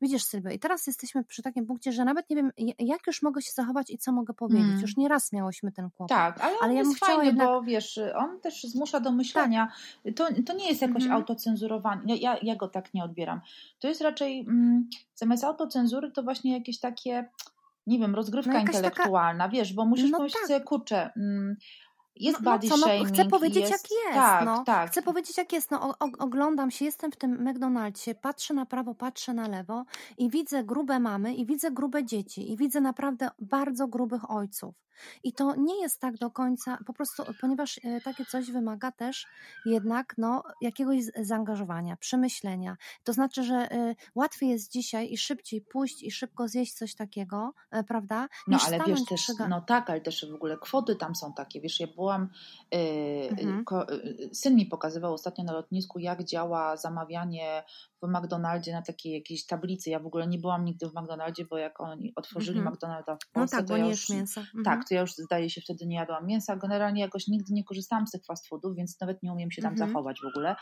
Widzisz, 0.00 0.24
Sylwia, 0.24 0.50
i 0.50 0.58
teraz 0.58 0.86
jesteśmy 0.86 1.24
przy 1.24 1.42
takim 1.42 1.66
punkcie, 1.66 1.92
że 1.92 2.04
nawet 2.04 2.30
nie 2.30 2.36
wiem, 2.36 2.50
jak 2.78 3.06
już 3.06 3.22
mogę 3.22 3.42
się 3.42 3.52
zachować 3.52 3.90
i 3.90 3.98
co 3.98 4.12
mogę 4.12 4.34
powiedzieć. 4.34 4.66
Mm. 4.66 4.80
Już 4.80 4.96
nieraz 4.96 5.32
miałyśmy 5.32 5.72
ten 5.72 5.90
kłopot. 5.90 6.16
Tak, 6.16 6.40
ale, 6.40 6.56
ale 6.62 6.74
ja 6.74 6.80
jest 6.80 6.98
fajny, 6.98 7.26
jednak... 7.26 7.48
bo 7.48 7.62
wiesz, 7.62 8.00
on 8.14 8.40
też 8.40 8.62
zmusza 8.62 9.00
do 9.00 9.12
myślenia. 9.12 9.72
Tak. 10.04 10.14
To, 10.14 10.28
to 10.46 10.52
nie 10.52 10.68
jest 10.68 10.82
jakoś 10.82 11.02
mm. 11.02 11.16
autocenzurowanie. 11.16 12.16
Ja, 12.16 12.38
ja 12.42 12.56
go 12.56 12.68
tak 12.68 12.94
nie 12.94 13.04
odbieram. 13.04 13.40
To 13.78 13.88
jest 13.88 14.00
raczej 14.00 14.40
mm, 14.40 14.88
zamiast 15.14 15.44
autocenzury 15.44 16.10
to 16.10 16.22
właśnie 16.22 16.52
jakieś 16.52 16.80
takie 16.80 17.28
nie 17.86 17.98
wiem, 17.98 18.14
rozgrywka 18.14 18.52
no 18.52 18.60
intelektualna, 18.60 19.44
taka... 19.44 19.56
wiesz, 19.56 19.72
bo 19.72 19.84
musisz 19.84 20.10
no 20.10 20.18
pomyśleć 20.18 20.40
tak. 20.40 20.48
sobie, 20.48 20.60
kurczę, 20.60 21.10
mm, 21.16 21.56
jest 22.16 22.40
no, 22.40 22.50
body 22.50 22.68
no 22.68 22.78
co, 22.78 22.86
no, 22.86 23.04
Chcę 23.04 23.24
powiedzieć 23.24 23.70
jest... 23.70 23.72
jak 23.72 23.82
jest. 23.90 24.14
Tak, 24.14 24.44
no. 24.44 24.64
tak. 24.64 24.90
Chcę 24.90 25.02
powiedzieć 25.02 25.38
jak 25.38 25.52
jest. 25.52 25.70
No, 25.70 25.88
o, 25.88 26.08
oglądam 26.18 26.70
się, 26.70 26.84
jestem 26.84 27.12
w 27.12 27.16
tym 27.16 27.44
McDonald'sie, 27.44 28.14
patrzę 28.14 28.54
na 28.54 28.66
prawo, 28.66 28.94
patrzę 28.94 29.34
na 29.34 29.48
lewo 29.48 29.84
i 30.18 30.30
widzę 30.30 30.64
grube 30.64 31.00
mamy 31.00 31.34
i 31.34 31.46
widzę 31.46 31.70
grube 31.70 32.04
dzieci 32.04 32.52
i 32.52 32.56
widzę 32.56 32.80
naprawdę 32.80 33.28
bardzo 33.38 33.88
grubych 33.88 34.30
ojców. 34.30 34.85
I 35.24 35.32
to 35.32 35.54
nie 35.54 35.82
jest 35.82 36.00
tak 36.00 36.18
do 36.18 36.30
końca, 36.30 36.78
po 36.86 36.92
prostu, 36.92 37.22
ponieważ 37.40 37.80
e, 37.84 38.00
takie 38.00 38.24
coś 38.24 38.50
wymaga 38.50 38.92
też 38.92 39.26
jednak 39.66 40.14
no, 40.18 40.42
jakiegoś 40.60 41.00
zaangażowania, 41.20 41.96
przemyślenia. 41.96 42.76
To 43.04 43.12
znaczy, 43.12 43.44
że 43.44 43.72
y, 43.72 43.96
łatwiej 44.14 44.50
jest 44.50 44.72
dzisiaj 44.72 45.12
i 45.12 45.18
szybciej 45.18 45.60
pójść 45.60 46.02
i 46.02 46.10
szybko 46.10 46.48
zjeść 46.48 46.72
coś 46.72 46.94
takiego, 46.94 47.52
y, 47.76 47.84
prawda? 47.84 48.28
No 48.46 48.58
ale 48.66 48.78
wiesz 48.86 49.04
też, 49.04 49.22
przyga... 49.22 49.48
no 49.48 49.60
tak, 49.60 49.90
ale 49.90 50.00
też 50.00 50.30
w 50.30 50.34
ogóle 50.34 50.58
kwoty 50.58 50.96
tam 50.96 51.14
są 51.14 51.32
takie. 51.32 51.60
Wiesz, 51.60 51.80
ja 51.80 51.86
byłam, 51.86 52.28
y, 52.74 52.78
mhm. 53.30 53.64
ko, 53.64 53.86
syn 54.32 54.56
mi 54.56 54.66
pokazywał 54.66 55.14
ostatnio 55.14 55.44
na 55.44 55.52
lotnisku, 55.52 55.98
jak 55.98 56.24
działa 56.24 56.76
zamawianie 56.76 57.62
w 58.02 58.08
McDonaldzie 58.08 58.72
na 58.72 58.82
takiej 58.82 59.12
jakiejś 59.12 59.46
tablicy. 59.46 59.90
Ja 59.90 60.00
w 60.00 60.06
ogóle 60.06 60.26
nie 60.26 60.38
byłam 60.38 60.64
nigdy 60.64 60.88
w 60.88 60.94
McDonaldzie, 60.94 61.44
bo 61.44 61.58
jak 61.58 61.80
oni 61.80 62.12
otworzyli 62.16 62.58
mm 62.58 62.72
-hmm. 62.72 62.74
McDonalda 62.74 63.16
w 63.16 63.32
Polsce, 63.32 63.56
no 63.56 63.62
tak, 63.62 63.68
to 63.68 63.76
ja 63.76 63.86
już, 63.86 64.08
mięsa. 64.08 64.40
Mm 64.40 64.50
-hmm. 64.52 64.64
tak, 64.64 64.88
to 64.88 64.94
ja 64.94 65.00
już 65.00 65.14
zdaje 65.14 65.50
się 65.50 65.60
wtedy 65.60 65.86
nie 65.86 65.96
jadłam 65.96 66.26
mięsa. 66.26 66.56
Generalnie 66.56 67.00
jakoś 67.00 67.28
nigdy 67.28 67.54
nie 67.54 67.64
korzystałam 67.64 68.06
z 68.06 68.10
tych 68.10 68.24
fast 68.24 68.48
foodów, 68.48 68.76
więc 68.76 69.00
nawet 69.00 69.22
nie 69.22 69.32
umiem 69.32 69.50
się 69.50 69.62
tam 69.62 69.74
mm 69.74 69.84
-hmm. 69.84 69.92
zachować 69.92 70.20
w 70.20 70.26
ogóle. 70.26 70.56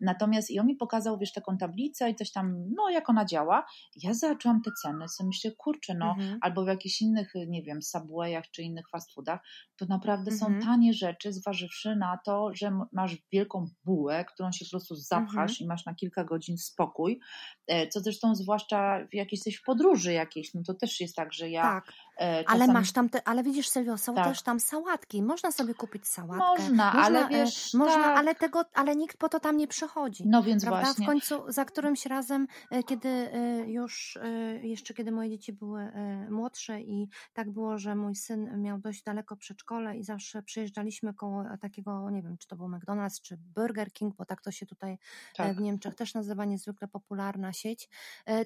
Natomiast 0.00 0.50
i 0.50 0.60
on 0.60 0.66
mi 0.66 0.76
pokazał, 0.76 1.18
wiesz, 1.18 1.32
taką 1.32 1.58
tablicę 1.58 2.10
i 2.10 2.14
coś 2.14 2.32
tam, 2.32 2.64
no 2.76 2.90
jak 2.90 3.10
ona 3.10 3.24
działa. 3.24 3.66
Ja 3.96 4.14
zaczęłam 4.14 4.62
te 4.62 4.70
ceny, 4.82 5.08
sobie 5.08 5.26
myślę, 5.26 5.50
kurczę, 5.58 5.94
no, 5.94 6.10
mhm. 6.10 6.38
albo 6.40 6.64
w 6.64 6.68
jakichś 6.68 7.02
innych, 7.02 7.32
nie 7.48 7.62
wiem, 7.62 7.82
Subwayach 7.82 8.44
czy 8.50 8.62
innych 8.62 8.88
fast 8.92 9.14
foodach, 9.14 9.40
to 9.76 9.86
naprawdę 9.86 10.30
są 10.30 10.46
mhm. 10.46 10.64
tanie 10.64 10.92
rzeczy, 10.92 11.32
zważywszy 11.32 11.96
na 11.96 12.18
to, 12.24 12.50
że 12.54 12.78
masz 12.92 13.16
wielką 13.32 13.66
bułę, 13.84 14.24
którą 14.24 14.52
się 14.52 14.64
po 14.64 14.70
prostu 14.70 14.94
zapchasz 14.96 15.50
mhm. 15.50 15.56
i 15.60 15.66
masz 15.66 15.86
na 15.86 15.94
kilka 15.94 16.24
godzin 16.24 16.58
spokój. 16.80 17.20
E, 17.66 17.88
co 17.88 18.00
zresztą 18.00 18.34
zwłaszcza 18.34 19.06
jak 19.12 19.32
jesteś 19.32 19.56
w 19.56 19.62
podróży 19.62 20.12
jakiejś, 20.12 20.54
no 20.54 20.62
to 20.66 20.74
też 20.74 21.00
jest 21.00 21.16
tak, 21.16 21.32
że 21.32 21.50
ja 21.50 21.62
tak. 21.62 21.92
E, 22.20 22.44
czasami... 22.44 22.62
Ale 22.62 22.72
masz 22.72 22.92
tam, 22.92 23.08
te, 23.08 23.28
ale 23.28 23.42
widzisz 23.42 23.68
Sylwio, 23.68 23.98
są 23.98 24.14
tak. 24.14 24.28
też 24.28 24.42
tam 24.42 24.60
sałatki, 24.60 25.22
można 25.22 25.52
sobie 25.52 25.74
kupić 25.74 26.08
sałatkę. 26.08 26.38
Można, 26.38 26.84
można 26.84 27.02
ale 27.02 27.26
e, 27.26 27.28
wiesz, 27.28 27.74
można, 27.74 28.04
tak. 28.04 28.18
ale 28.18 28.34
tego, 28.34 28.64
ale 28.74 28.96
nikt 28.96 29.16
po 29.16 29.28
to 29.28 29.40
tam 29.40 29.56
nie 29.56 29.68
przychodzi. 29.68 30.24
No 30.26 30.42
więc 30.42 30.64
prawda? 30.64 30.82
właśnie. 30.82 31.04
W 31.04 31.08
końcu 31.08 31.52
za 31.52 31.64
którymś 31.64 32.06
razem, 32.06 32.46
kiedy 32.86 33.30
już, 33.66 34.18
jeszcze 34.62 34.94
kiedy 34.94 35.12
moje 35.12 35.30
dzieci 35.30 35.52
były 35.52 35.92
młodsze 36.30 36.80
i 36.80 37.08
tak 37.32 37.50
było, 37.50 37.78
że 37.78 37.94
mój 37.94 38.16
syn 38.16 38.62
miał 38.62 38.78
dość 38.78 39.02
daleko 39.02 39.36
przedszkole 39.36 39.96
i 39.96 40.04
zawsze 40.04 40.42
przyjeżdżaliśmy 40.42 41.14
koło 41.14 41.44
takiego, 41.60 42.10
nie 42.10 42.22
wiem, 42.22 42.38
czy 42.38 42.48
to 42.48 42.56
był 42.56 42.66
McDonald's, 42.66 43.20
czy 43.22 43.36
Burger 43.36 43.92
King, 43.92 44.16
bo 44.16 44.24
tak 44.24 44.42
to 44.42 44.50
się 44.50 44.66
tutaj 44.66 44.98
tak. 45.36 45.56
w 45.56 45.60
Niemczech 45.60 45.94
też 45.94 46.14
nazywa 46.14 46.44
niezwykle 46.44 46.88
popularna 46.88 47.52
sieć, 47.52 47.88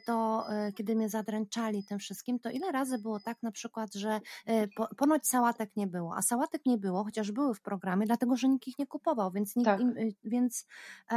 to 0.04 0.46
kiedy 0.74 0.96
mnie 0.96 1.08
zadręczali 1.08 1.84
tym 1.84 1.98
wszystkim, 1.98 2.38
to 2.38 2.50
ile 2.50 2.72
razy 2.72 2.98
było 2.98 3.20
tak 3.20 3.42
na 3.42 3.52
przykład, 3.52 3.63
przykład, 3.64 3.94
że 3.94 4.20
e, 4.46 4.68
po, 4.68 4.88
ponoć 4.96 5.26
sałatek 5.28 5.70
nie 5.76 5.86
było, 5.86 6.16
a 6.16 6.22
sałatek 6.22 6.66
nie 6.66 6.78
było, 6.78 7.04
chociaż 7.04 7.32
były 7.32 7.54
w 7.54 7.60
programie, 7.60 8.06
dlatego 8.06 8.36
że 8.36 8.48
nikt 8.48 8.68
ich 8.68 8.78
nie 8.78 8.86
kupował, 8.86 9.30
więc, 9.30 9.56
nikt 9.56 9.64
Tak. 9.66 9.80
im, 9.80 9.88
y, 9.98 10.14
więc 10.24 10.66
y, 11.12 11.16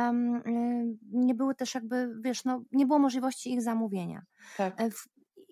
nie 1.11 1.35
były 1.35 1.55
też 1.55 1.75
jakby, 1.75 2.15
wiesz, 2.21 2.45
no, 2.45 2.61
nie 2.71 2.85
było 2.85 2.99
możliwości 2.99 3.53
ich 3.53 3.61
zamówienia. 3.61 4.21
Tak. 4.57 4.81
E, 4.81 4.91
w- 4.91 5.07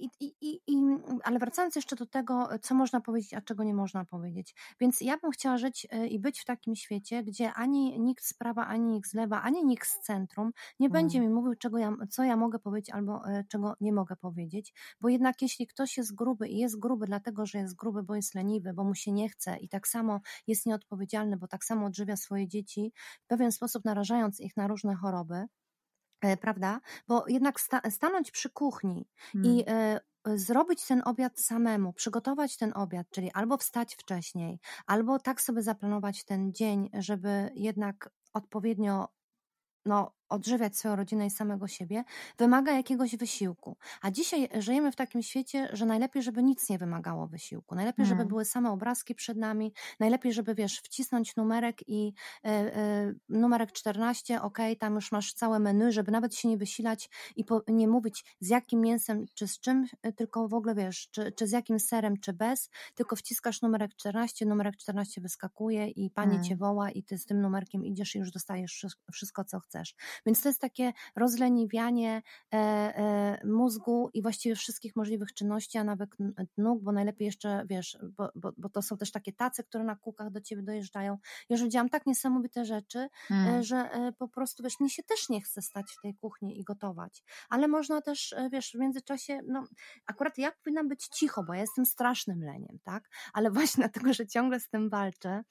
I, 0.05 0.09
i, 0.25 0.35
i, 0.41 0.61
i, 0.67 0.97
ale 1.23 1.39
wracając 1.39 1.75
jeszcze 1.75 1.95
do 1.95 2.05
tego, 2.05 2.49
co 2.61 2.75
można 2.75 3.01
powiedzieć, 3.01 3.33
a 3.33 3.41
czego 3.41 3.63
nie 3.63 3.73
można 3.73 4.05
powiedzieć. 4.05 4.55
Więc 4.79 5.01
ja 5.01 5.17
bym 5.17 5.31
chciała 5.31 5.57
żyć 5.57 5.87
e, 5.91 6.07
i 6.07 6.19
być 6.19 6.41
w 6.41 6.45
takim 6.45 6.75
świecie, 6.75 7.23
gdzie 7.23 7.53
ani 7.53 7.99
nikt 7.99 8.25
z 8.25 8.33
prawa, 8.33 8.67
ani 8.67 8.85
nikt 8.85 9.09
z 9.09 9.13
lewa, 9.13 9.41
ani 9.41 9.65
nikt 9.65 9.87
z 9.87 9.99
centrum 9.99 10.51
nie 10.79 10.89
będzie 10.89 11.19
mi 11.19 11.29
mówił, 11.29 11.55
czego 11.55 11.77
ja, 11.77 11.93
co 12.09 12.23
ja 12.23 12.37
mogę 12.37 12.59
powiedzieć 12.59 12.89
albo 12.89 13.27
e, 13.27 13.43
czego 13.47 13.75
nie 13.81 13.93
mogę 13.93 14.15
powiedzieć. 14.15 14.73
Bo 15.01 15.09
jednak 15.09 15.41
jeśli 15.41 15.67
ktoś 15.67 15.97
jest 15.97 16.15
gruby 16.15 16.47
i 16.47 16.57
jest 16.57 16.79
gruby 16.79 17.05
dlatego, 17.05 17.45
że 17.45 17.57
jest 17.57 17.75
gruby, 17.75 18.03
bo 18.03 18.15
jest 18.15 18.35
leniwy, 18.35 18.73
bo 18.73 18.83
mu 18.83 18.95
się 18.95 19.11
nie 19.11 19.29
chce 19.29 19.57
i 19.57 19.69
tak 19.69 19.87
samo 19.87 20.19
jest 20.47 20.65
nieodpowiedzialny, 20.65 21.37
bo 21.37 21.47
tak 21.47 21.63
samo 21.63 21.85
odżywia 21.85 22.17
swoje 22.17 22.47
dzieci, 22.47 22.93
w 23.23 23.27
pewien 23.27 23.51
sposób 23.51 23.85
narażając 23.85 24.39
ich 24.39 24.57
na 24.57 24.67
różne 24.67 24.95
choroby, 24.95 25.45
prawda? 26.41 26.81
Bo 27.07 27.23
jednak 27.27 27.59
sta 27.59 27.81
stanąć 27.89 28.31
przy 28.31 28.49
kuchni 28.49 29.07
Mm. 29.35 29.45
i 29.45 29.63
e, 29.67 29.99
zrobić 30.25 30.85
ten 30.87 31.01
obiad 31.05 31.39
samemu, 31.39 31.93
przygotować 31.93 32.57
ten 32.57 32.71
obiad, 32.75 33.07
czyli 33.09 33.31
albo 33.31 33.57
wstać 33.57 33.95
wcześniej, 33.95 34.59
albo 34.85 35.19
tak 35.19 35.41
sobie 35.41 35.61
zaplanować 35.61 36.25
ten 36.25 36.53
dzień, 36.53 36.89
żeby 36.93 37.51
jednak 37.55 38.09
odpowiednio 38.33 39.07
no, 39.85 40.11
odżywiać 40.29 40.77
swoją 40.77 40.95
rodzinę 40.95 41.25
i 41.25 41.29
samego 41.29 41.67
siebie, 41.67 42.03
wymaga 42.37 42.71
jakiegoś 42.71 43.15
wysiłku. 43.15 43.77
A 44.01 44.11
dzisiaj 44.11 44.49
żyjemy 44.59 44.91
w 44.91 44.95
takim 44.95 45.21
świecie, 45.21 45.69
że 45.73 45.85
najlepiej, 45.85 46.23
żeby 46.23 46.43
nic 46.43 46.69
nie 46.69 46.77
wymagało 46.77 47.27
wysiłku. 47.27 47.75
Najlepiej, 47.75 48.05
żeby 48.05 48.21
Mm. 48.21 48.27
były 48.27 48.45
same 48.45 48.71
obrazki 48.71 49.15
przed 49.15 49.37
nami. 49.37 49.73
Najlepiej, 49.99 50.33
żeby, 50.33 50.55
wiesz, 50.55 50.79
wcisnąć 50.79 51.35
numerek 51.35 51.89
i 51.89 52.13
e, 52.45 52.47
e, 52.49 53.13
numerek 53.29 53.71
14, 53.71 54.41
ok, 54.41 54.57
tam 54.79 54.95
już 54.95 55.11
masz 55.11 55.33
całe 55.33 55.59
menu, 55.59 55.91
żeby 55.91 56.11
nawet 56.11 56.35
się 56.35 56.47
nie 56.47 56.57
wysilać 56.57 57.09
i 57.35 57.45
po, 57.45 57.61
nie 57.67 57.87
mówić 57.87 58.35
z 58.39 58.49
jakim 58.49 58.81
mięsem 58.81 59.25
czy 59.33 59.47
z 59.47 59.59
czym, 59.59 59.85
e, 60.01 60.13
tylko 60.13 60.47
w 60.47 60.53
ogóle, 60.53 60.75
wiesz, 60.75 61.09
czy, 61.11 61.31
czy 61.31 61.47
z 61.47 61.51
jakim 61.51 61.79
serem, 61.79 62.19
czy 62.19 62.33
bez, 62.33 62.69
tylko 62.95 63.15
wciskasz 63.15 63.61
numerek 63.61 63.95
14, 63.95 64.45
numerek 64.45 64.77
14 64.77 65.21
wyskakuje 65.21 65.87
i 65.87 66.09
pani 66.11 66.31
Mm. 66.31 66.43
cię 66.43 66.55
woła 66.55 66.91
i 66.91 67.03
ty 67.03 67.17
z 67.17 67.25
tym 67.25 67.41
numerkiem 67.41 67.85
idziesz 67.85 68.15
i 68.15 68.19
już 68.19 68.31
dostajesz 68.31 68.85
wszystko, 69.11 69.43
co 69.43 69.59
chcesz. 69.59 69.95
Więc 70.25 70.41
to 70.41 70.49
jest 70.49 70.61
takie 70.61 70.93
rozleniwianie 71.15 72.21
e, 72.53 72.57
e, 72.57 73.47
mózgu 73.47 74.09
i 74.13 74.21
właściwie 74.21 74.55
wszystkich 74.55 74.95
możliwych 74.95 75.33
czynności, 75.33 75.77
a 75.77 75.83
nawet 75.83 76.09
nóg, 76.57 76.83
bo 76.83 76.91
najlepiej 76.91 77.25
jeszcze, 77.25 77.65
wiesz, 77.69 77.97
bo, 78.17 78.29
bo, 78.35 78.51
bo 78.57 78.69
to 78.69 78.81
są 78.81 78.97
też 78.97 79.11
takie 79.11 79.33
tace, 79.33 79.63
które 79.63 79.83
na 79.83 79.95
kółkach 79.95 80.29
do 80.31 80.41
ciebie 80.41 80.63
dojeżdżają. 80.63 81.17
Już 81.49 81.63
widziałam 81.63 81.89
tak 81.89 82.05
niesamowite 82.05 82.65
rzeczy, 82.65 82.99
e, 82.99 83.09
Mm. 83.35 83.63
że 83.63 83.89
po 84.17 84.27
prostu, 84.27 84.63
wiesz, 84.63 84.79
mnie 84.79 84.89
się 84.89 85.03
też 85.03 85.29
nie 85.29 85.41
chce 85.41 85.61
stać 85.61 85.85
w 85.97 86.01
tej 86.01 86.15
kuchni 86.15 86.59
i 86.59 86.63
gotować. 86.63 87.23
Ale 87.49 87.67
można 87.67 88.01
też, 88.01 88.35
wiesz, 88.51 88.71
w 88.71 88.79
międzyczasie, 88.79 89.39
no 89.47 89.67
akurat 90.05 90.37
ja 90.37 90.51
powinnam 90.51 90.87
być 90.87 91.07
cicho, 91.07 91.43
bo 91.43 91.53
ja 91.53 91.61
jestem 91.61 91.85
strasznym 91.85 92.43
leniem, 92.43 92.79
tak? 92.83 93.09
Ale 93.33 93.51
właśnie 93.55 93.81
dlatego, 93.81 94.13
że 94.13 94.27
ciągle 94.27 94.59
z 94.59 94.69
tym 94.69 94.89
walczę, 94.89 95.43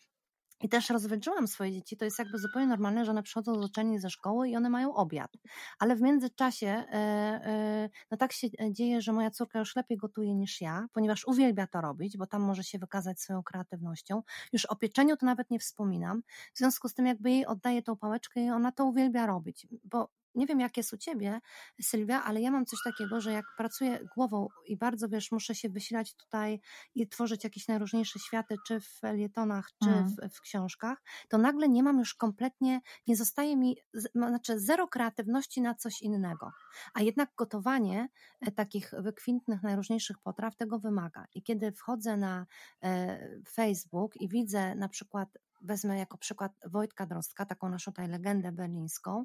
i 0.60 0.68
też 0.68 0.90
rozwydrzyłam 0.90 1.48
swoje 1.48 1.72
dzieci. 1.72 1.96
To 1.96 2.04
jest 2.04 2.18
jakby 2.18 2.38
zupełnie 2.38 2.68
normalne, 2.68 3.04
że 3.04 3.10
one 3.10 3.22
przychodzą 3.22 3.54
z 3.54 3.64
uczelni 3.64 3.98
ze 3.98 4.10
szkoły 4.10 4.48
i 4.48 4.56
one 4.56 4.70
mają 4.70 4.94
obiad. 4.94 5.32
Ale 5.78 5.96
w 5.96 6.00
międzyczasie 6.00 6.66
e, 6.66 6.94
e, 6.94 7.90
no 8.10 8.16
tak 8.16 8.32
się 8.32 8.48
dzieje, 8.70 9.02
że 9.02 9.12
moja 9.12 9.30
córka 9.30 9.58
już 9.58 9.76
lepiej 9.76 9.98
gotuje 9.98 10.34
niż 10.34 10.60
ja, 10.60 10.86
ponieważ 10.92 11.24
uwielbia 11.24 11.66
to 11.66 11.80
robić, 11.80 12.16
bo 12.16 12.26
tam 12.26 12.42
może 12.42 12.64
się 12.64 12.78
wykazać 12.78 13.20
swoją 13.20 13.42
kreatywnością. 13.42 14.22
Już 14.52 14.64
o 14.64 14.76
pieczeniu 14.76 15.16
to 15.16 15.26
nawet 15.26 15.50
nie 15.50 15.58
wspominam. 15.58 16.22
W 16.54 16.58
związku 16.58 16.88
z 16.88 16.94
tym 16.94 17.06
jakby 17.06 17.30
jej 17.30 17.46
oddaję 17.46 17.82
tą 17.82 17.96
pałeczkę 17.96 18.40
i 18.40 18.50
ona 18.50 18.72
to 18.72 18.84
uwielbia 18.84 19.26
robić, 19.26 19.66
bo 19.84 20.08
nie 20.34 20.46
wiem, 20.46 20.60
jak 20.60 20.76
jest 20.76 20.92
u 20.92 20.96
ciebie, 20.96 21.40
Sylwia, 21.80 22.22
ale 22.24 22.40
ja 22.40 22.50
mam 22.50 22.66
coś 22.66 22.78
takiego, 22.84 23.20
że 23.20 23.32
jak 23.32 23.44
pracuję 23.56 23.98
głową 24.16 24.48
i 24.66 24.76
bardzo, 24.76 25.08
wiesz, 25.08 25.32
muszę 25.32 25.54
się 25.54 25.68
wysilać 25.68 26.14
tutaj 26.14 26.60
i 26.94 27.08
tworzyć 27.08 27.44
jakieś 27.44 27.68
najróżniejsze 27.68 28.18
światy, 28.18 28.56
czy 28.66 28.80
w 28.80 28.86
felietonach, 28.88 29.70
czy 29.84 29.90
Mhm. 29.90 30.06
w, 30.30 30.36
w 30.36 30.40
książkach, 30.40 31.02
to 31.28 31.38
nagle 31.38 31.68
nie 31.68 31.82
mam 31.82 31.98
już 31.98 32.14
kompletnie, 32.14 32.80
nie 33.06 33.16
zostaje 33.16 33.56
mi, 33.56 33.76
znaczy 34.14 34.60
zero 34.60 34.88
kreatywności 34.88 35.60
na 35.62 35.74
coś 35.74 36.02
innego. 36.02 36.52
A 36.94 37.02
jednak 37.02 37.30
gotowanie 37.36 38.08
e, 38.40 38.52
takich 38.52 38.90
wykwintnych, 38.98 39.62
najróżniejszych 39.62 40.18
potraw 40.18 40.56
tego 40.56 40.78
wymaga. 40.78 41.24
I 41.34 41.42
kiedy 41.42 41.72
wchodzę 41.72 42.16
na 42.16 42.46
e, 42.82 43.28
Facebook 43.50 44.16
i 44.16 44.28
widzę 44.28 44.74
na 44.74 44.88
przykład, 44.88 45.28
wezmę 45.64 45.98
jako 45.98 46.18
przykład 46.18 46.52
Wojtka 46.66 47.06
Drostka, 47.06 47.46
taką 47.46 47.68
naszą 47.68 47.92
tutaj 47.92 48.08
legendę 48.08 48.52
berlińską, 48.52 49.24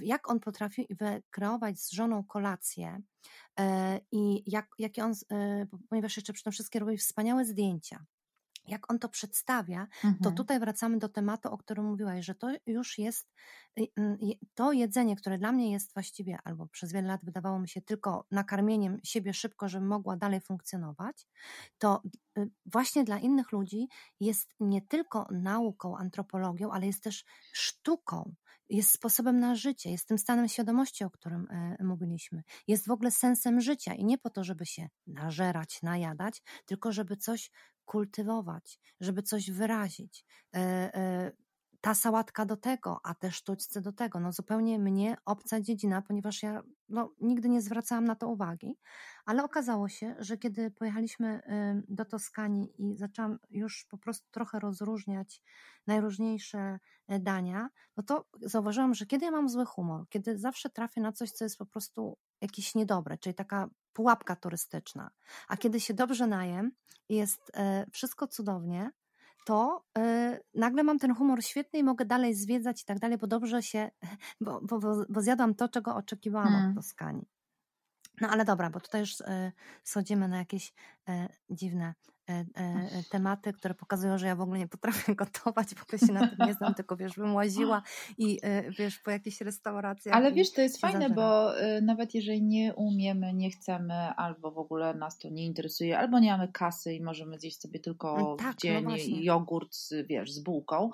jak 0.00 0.30
on 0.30 0.40
potrafi 0.40 0.86
wykreować 0.90 1.80
z 1.80 1.92
żoną 1.92 2.24
kolację 2.24 3.02
e, 3.60 4.00
i 4.12 4.50
jak, 4.50 4.68
jakie 4.78 5.04
on, 5.04 5.12
e, 5.32 5.66
ponieważ 5.88 6.16
jeszcze 6.16 6.32
przy 6.32 6.44
tym 6.44 6.52
wszystkie 6.52 6.78
robi 6.78 6.96
wspaniałe 6.96 7.44
zdjęcia. 7.44 8.04
Jak 8.68 8.90
on 8.92 8.98
to 8.98 9.08
przedstawia, 9.08 9.86
to 10.20 10.32
Mhm. 10.32 10.32
tutaj 10.32 10.60
wracamy 10.60 10.98
do 10.98 11.08
tematu, 11.08 11.48
o 11.52 11.58
którym 11.58 11.84
mówiłaś, 11.84 12.24
że 12.24 12.34
to 12.34 12.48
już 12.66 12.98
jest 12.98 13.32
y, 13.78 13.82
y, 14.00 14.38
to 14.54 14.72
jedzenie, 14.72 15.16
które 15.16 15.38
dla 15.38 15.52
mnie 15.52 15.72
jest 15.72 15.94
właściwie, 15.94 16.38
albo 16.44 16.66
przez 16.66 16.92
wiele 16.92 17.08
lat 17.08 17.24
wydawało 17.24 17.58
mi 17.58 17.68
się 17.68 17.82
tylko 17.82 18.26
nakarmieniem 18.30 19.00
siebie 19.04 19.34
szybko, 19.34 19.68
żebym 19.68 19.88
mogła 19.88 20.16
dalej 20.16 20.40
funkcjonować, 20.40 21.26
to 21.78 22.02
y, 22.38 22.50
właśnie 22.66 23.04
dla 23.04 23.18
innych 23.18 23.52
ludzi 23.52 23.88
jest 24.20 24.54
nie 24.60 24.82
tylko 24.82 25.28
nauką, 25.30 25.96
antropologią, 25.96 26.70
ale 26.72 26.86
jest 26.86 27.02
też 27.04 27.24
sztuką, 27.52 28.34
jest 28.68 28.90
sposobem 28.90 29.38
na 29.40 29.54
życie, 29.54 29.90
jest 29.90 30.08
tym 30.08 30.18
stanem 30.18 30.48
świadomości, 30.48 31.04
o 31.04 31.10
którym 31.10 31.46
mówiliśmy. 31.80 32.42
Jest 32.68 32.86
w 32.86 32.90
ogóle 32.90 33.10
sensem 33.10 33.60
życia 33.60 33.94
i 33.94 34.04
nie 34.04 34.18
po 34.18 34.30
to, 34.30 34.44
żeby 34.44 34.66
się 34.66 34.88
nażerać, 35.06 35.82
najadać, 35.82 36.42
tylko 36.66 36.92
żeby 36.92 37.16
coś 37.16 37.50
kultywować, 37.90 38.80
żeby 39.00 39.22
coś 39.22 39.50
wyrazić. 39.50 40.24
E, 40.56 40.58
e, 40.94 41.32
ta 41.80 41.94
sałatka 41.94 42.46
do 42.46 42.56
tego, 42.56 43.00
a 43.04 43.14
te 43.14 43.30
sztućce 43.30 43.80
do 43.80 43.92
tego. 43.92 44.20
No 44.20 44.32
zupełnie 44.32 44.78
mnie 44.78 45.16
obca 45.24 45.60
dziedzina, 45.60 46.02
ponieważ 46.02 46.42
ja 46.42 46.62
no, 46.88 47.14
nigdy 47.20 47.48
nie 47.48 47.62
zwracałam 47.62 48.04
na 48.04 48.14
to 48.14 48.28
uwagi, 48.28 48.78
ale 49.24 49.44
okazało 49.44 49.88
się, 49.88 50.16
że 50.18 50.38
kiedy 50.38 50.70
pojechaliśmy 50.70 51.40
do 51.88 52.04
Toskanii 52.04 52.74
i 52.78 52.96
zaczęłam 52.96 53.38
już 53.50 53.86
po 53.90 53.98
prostu 53.98 54.28
trochę 54.30 54.60
rozróżniać 54.60 55.42
najróżniejsze 55.86 56.78
e, 57.08 57.18
dania, 57.18 57.68
no 57.96 58.02
to 58.02 58.24
zauważyłam, 58.42 58.94
że 58.94 59.06
kiedy 59.06 59.24
ja 59.24 59.30
mam 59.30 59.48
zły 59.48 59.66
humor, 59.66 60.08
kiedy 60.08 60.38
zawsze 60.38 60.70
trafię 60.70 61.00
na 61.00 61.12
coś, 61.12 61.30
co 61.30 61.44
jest 61.44 61.58
po 61.58 61.66
prostu 61.66 62.18
jakieś 62.40 62.74
niedobre, 62.74 63.18
czyli 63.18 63.34
taka 63.34 63.68
pułapka 63.92 64.36
turystyczna, 64.36 65.10
a 65.48 65.56
kiedy 65.56 65.80
się 65.80 65.94
dobrze 65.94 66.26
najem 66.26 66.72
i 67.08 67.16
jest 67.16 67.50
e, 67.54 67.86
wszystko 67.92 68.26
cudownie, 68.26 68.90
to 69.44 69.84
y, 69.98 70.40
nagle 70.54 70.82
mam 70.82 70.98
ten 70.98 71.14
humor 71.14 71.44
świetny 71.44 71.78
i 71.78 71.84
mogę 71.84 72.04
dalej 72.04 72.34
zwiedzać 72.34 72.82
i 72.82 72.84
tak 72.84 72.98
dalej, 72.98 73.18
bo 73.18 73.26
dobrze 73.26 73.62
się, 73.62 73.90
bo, 74.40 74.60
bo, 74.60 74.78
bo, 75.08 75.20
zjadłam 75.22 75.54
to, 75.54 75.68
czego 75.68 75.96
oczekiwałam 75.96 76.54
Mm. 76.54 76.70
od 76.70 76.74
Toskanii. 76.76 77.28
No 78.20 78.28
ale 78.28 78.44
dobra, 78.44 78.70
bo 78.70 78.80
tutaj 78.80 79.00
już 79.00 79.20
y, 79.20 79.52
schodzimy 79.84 80.28
na 80.28 80.38
jakieś 80.38 80.72
dziwne 81.50 81.94
tematy, 83.10 83.52
które 83.52 83.74
pokazują, 83.74 84.18
że 84.18 84.26
ja 84.26 84.36
w 84.36 84.40
ogóle 84.40 84.58
nie 84.58 84.68
potrafię 84.68 85.14
gotować, 85.24 85.68
w 85.74 85.82
ogóle 85.82 85.98
się 85.98 86.12
na 86.12 86.28
tym 86.28 86.46
nie 86.46 86.54
znam, 86.54 86.74
tylko 86.74 86.96
wiesz, 86.96 87.12
bym 87.16 87.34
łaziła 87.34 87.82
i 88.18 88.40
wiesz, 88.78 88.98
po 88.98 89.10
jakichś 89.10 89.40
restauracjach. 89.40 90.16
Ale 90.16 90.30
i 90.30 90.34
wiesz, 90.34 90.52
to 90.52 90.60
jest 90.60 90.80
fajne, 90.80 91.10
bo 91.10 91.52
nawet 91.82 92.14
jeżeli 92.14 92.42
nie 92.42 92.74
umiemy, 92.74 93.34
nie 93.34 93.50
chcemy, 93.50 93.94
albo 93.94 94.50
w 94.50 94.58
ogóle 94.58 94.94
nas 94.94 95.18
to 95.18 95.28
nie 95.28 95.44
interesuje, 95.46 95.98
albo 95.98 96.18
nie 96.18 96.30
mamy 96.30 96.48
kasy 96.52 96.94
i 96.94 97.02
możemy 97.02 97.38
zjeść 97.38 97.60
sobie 97.60 97.80
tylko 97.80 98.36
tak, 98.38 98.46
no 98.46 98.52
w 98.52 98.56
dzień 98.56 98.84
właśnie. 98.84 99.24
jogurt, 99.24 99.74
z, 99.74 99.94
wiesz, 100.06 100.32
z 100.32 100.40
bułką, 100.42 100.90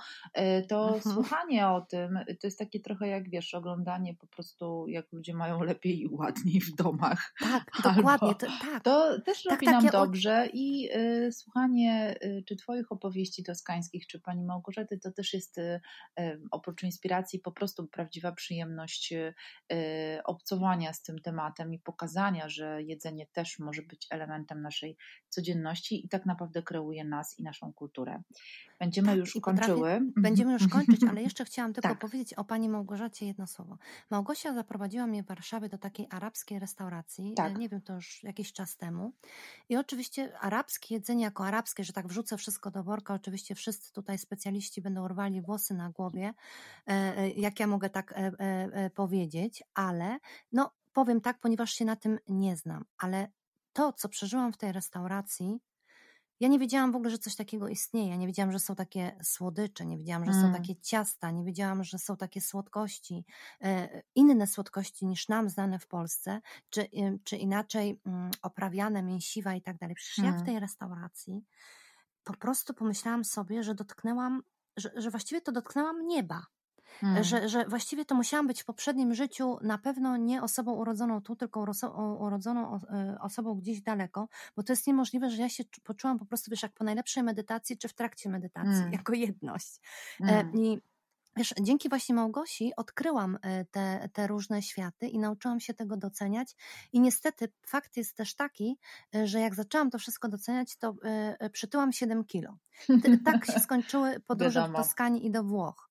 to 0.68 0.94
Mhm. 0.94 1.14
słuchanie 1.14 1.68
o 1.68 1.80
tym 1.80 2.18
to 2.40 2.46
jest 2.46 2.58
takie 2.58 2.80
trochę 2.80 3.08
jak, 3.08 3.30
wiesz, 3.30 3.54
oglądanie 3.54 4.14
po 4.14 4.26
prostu, 4.26 4.88
jak 4.88 5.12
ludzie 5.12 5.34
mają 5.34 5.62
lepiej 5.62 6.00
i 6.00 6.08
ładniej 6.08 6.60
w 6.60 6.74
domach. 6.74 7.34
Tak, 7.40 7.64
albo- 7.84 7.96
dokładnie, 7.96 8.34
to, 8.34 8.46
tak. 8.46 8.82
To 8.82 9.20
też 9.20 9.42
Tak, 9.42 9.52
robi 9.52 9.66
tak, 9.66 9.82
nam 9.82 9.86
dobrze 9.92 10.48
i 10.52 10.88
y, 10.96 11.25
słuchanie 11.32 12.18
czy 12.46 12.56
Twoich 12.56 12.92
opowieści 12.92 13.44
toskańskich, 13.44 14.06
czy 14.06 14.20
Pani 14.20 14.44
Małgorzaty, 14.44 14.98
to 14.98 15.12
też 15.12 15.34
jest 15.34 15.56
oprócz 16.50 16.82
inspiracji 16.82 17.38
po 17.38 17.52
prostu 17.52 17.86
prawdziwa 17.86 18.32
przyjemność 18.32 19.14
obcowania 20.24 20.92
z 20.92 21.02
tym 21.02 21.18
tematem 21.18 21.74
i 21.74 21.78
pokazania, 21.78 22.48
że 22.48 22.82
jedzenie 22.82 23.26
też 23.26 23.58
może 23.58 23.82
być 23.82 24.06
elementem 24.10 24.62
naszej 24.62 24.96
codzienności 25.28 26.06
i 26.06 26.08
tak 26.08 26.26
naprawdę 26.26 26.62
kreuje 26.62 27.04
nas 27.04 27.38
i 27.38 27.42
naszą 27.42 27.72
kulturę. 27.72 28.22
Będziemy 28.78 29.08
tak, 29.08 29.16
już 29.16 29.38
kończyły. 29.42 30.00
Będziemy 30.16 30.52
już 30.52 30.68
kończyć, 30.68 31.00
ale 31.10 31.22
jeszcze 31.22 31.44
chciałam 31.44 31.72
tylko 31.72 31.88
tak. 31.88 31.98
powiedzieć 31.98 32.34
o 32.34 32.44
Pani 32.44 32.68
Małgorzacie 32.68 33.26
jedno 33.26 33.46
słowo. 33.46 33.78
Małgosia 34.10 34.54
zaprowadziła 34.54 35.06
mnie 35.06 35.22
w 35.22 35.26
Warszawie 35.26 35.68
do 35.68 35.78
takiej 35.78 36.06
arabskiej 36.10 36.58
restauracji, 36.58 37.34
tak. 37.36 37.58
nie 37.58 37.68
wiem, 37.68 37.80
to 37.80 37.94
już 37.94 38.22
jakiś 38.22 38.52
czas 38.52 38.76
temu. 38.76 39.12
I 39.68 39.76
oczywiście 39.76 40.38
arabskie 40.38 40.94
jedzenie 40.94 41.15
jako 41.22 41.46
arabskie, 41.46 41.84
że 41.84 41.92
tak 41.92 42.06
wrzucę 42.08 42.36
wszystko 42.36 42.70
do 42.70 42.82
worka, 42.82 43.14
oczywiście 43.14 43.54
wszyscy 43.54 43.92
tutaj 43.92 44.18
specjaliści 44.18 44.82
będą 44.82 45.04
urwali 45.04 45.42
włosy 45.42 45.74
na 45.74 45.90
głowie, 45.90 46.34
e, 46.88 46.92
e, 46.92 47.30
jak 47.30 47.60
ja 47.60 47.66
mogę 47.66 47.90
tak 47.90 48.14
e, 48.16 48.90
powiedzieć, 48.90 49.62
ale 49.74 50.18
no 50.52 50.70
powiem 50.92 51.20
tak, 51.20 51.40
ponieważ 51.40 51.70
się 51.72 51.84
na 51.84 51.96
tym 51.96 52.18
nie 52.28 52.56
znam, 52.56 52.84
ale 52.98 53.28
to, 53.72 53.92
co 53.92 54.08
przeżyłam 54.08 54.52
w 54.52 54.56
tej 54.56 54.72
restauracji, 54.72 55.60
ja 56.40 56.48
nie 56.48 56.58
wiedziałam 56.58 56.92
w 56.92 56.96
ogóle, 56.96 57.10
że 57.10 57.18
coś 57.18 57.36
takiego 57.36 57.68
istnieje. 57.68 58.08
Ja 58.08 58.16
nie 58.16 58.26
wiedziałam, 58.26 58.52
że 58.52 58.58
są 58.58 58.74
takie 58.74 59.16
słodycze, 59.22 59.86
nie 59.86 59.98
wiedziałam, 59.98 60.24
że 60.24 60.30
mm. 60.30 60.42
są 60.42 60.52
takie 60.52 60.76
ciasta, 60.76 61.30
nie 61.30 61.44
wiedziałam, 61.44 61.84
że 61.84 61.98
są 61.98 62.16
takie 62.16 62.40
słodkości, 62.40 63.24
e, 63.60 64.02
inne 64.14 64.46
słodkości 64.46 65.06
niż 65.06 65.28
nam 65.28 65.48
znane 65.48 65.78
w 65.78 65.86
Polsce, 65.86 66.40
czy, 66.70 66.88
czy 67.24 67.36
inaczej 67.36 68.00
mm, 68.06 68.30
oprawiane, 68.42 69.02
mięsiwa 69.02 69.54
i 69.54 69.62
tak 69.62 69.78
dalej. 69.78 69.96
Przecież 69.96 70.18
mm. 70.18 70.30
ja 70.30 70.32
w 70.32 70.42
mm. 70.42 70.46
tej 70.46 70.60
restauracji 70.60 71.44
po 72.26 72.34
prostu 72.34 72.74
pomyślałam 72.74 73.24
sobie, 73.24 73.62
że 73.62 73.74
dotknęłam, 73.74 74.42
że, 74.76 74.90
że 74.96 75.10
właściwie 75.10 75.40
to 75.40 75.52
dotknęłam 75.52 76.06
nieba. 76.06 76.46
Hmm. 77.00 77.24
Że, 77.24 77.48
że 77.48 77.64
właściwie 77.64 78.04
to 78.04 78.14
musiałam 78.14 78.46
być 78.46 78.62
w 78.62 78.64
poprzednim 78.64 79.14
życiu 79.14 79.58
na 79.62 79.78
pewno 79.78 80.16
nie 80.16 80.42
osobą 80.42 80.72
urodzoną 80.72 81.20
tu, 81.20 81.36
tylko 81.36 81.66
urodzoną 82.18 82.74
e, 82.74 83.16
osobą 83.20 83.54
gdzieś 83.54 83.80
daleko, 83.80 84.28
bo 84.56 84.62
to 84.62 84.72
jest 84.72 84.86
niemożliwe, 84.86 85.30
że 85.30 85.42
ja 85.42 85.48
się 85.48 85.64
poczułam 85.84 86.18
po 86.18 86.26
prostu, 86.26 86.50
wiesz, 86.50 86.62
jak 86.62 86.72
po 86.72 86.84
najlepszej 86.84 87.22
medytacji, 87.22 87.78
czy 87.78 87.88
w 87.88 87.94
trakcie 87.94 88.28
medytacji, 88.28 88.72
hmm. 88.72 88.92
jako 88.92 89.12
jedność. 89.12 89.80
E, 90.20 90.26
hmm. 90.26 90.54
I 90.54 90.80
Wiesz, 91.36 91.54
dzięki 91.60 91.88
właśnie 91.88 92.14
Małgosi 92.14 92.72
odkryłam 92.76 93.38
e, 93.42 93.64
te, 93.64 94.08
te 94.12 94.26
różne 94.26 94.62
światy 94.62 95.06
i 95.06 95.18
nauczyłam 95.18 95.60
się 95.60 95.74
tego 95.74 95.96
doceniać. 95.96 96.56
I 96.92 97.00
niestety 97.00 97.48
fakt 97.66 97.96
jest 97.96 98.16
też 98.16 98.34
taki, 98.34 98.78
e, 99.14 99.26
że 99.26 99.40
jak 99.40 99.54
zaczęłam 99.54 99.90
to 99.90 99.98
wszystko 99.98 100.28
doceniać, 100.28 100.76
to 100.76 100.94
e, 101.04 101.50
przytyłam 101.50 101.92
7 101.92 102.24
kilo. 102.24 102.56
Tak 103.24 103.46
się 103.46 103.60
skończyły 103.66 104.20
podróże 104.20 104.60
Wiadomo. 104.60 104.78
w 104.78 104.82
Toskanii 104.82 105.26
i 105.26 105.30
do 105.30 105.44
Włoch, 105.44 105.90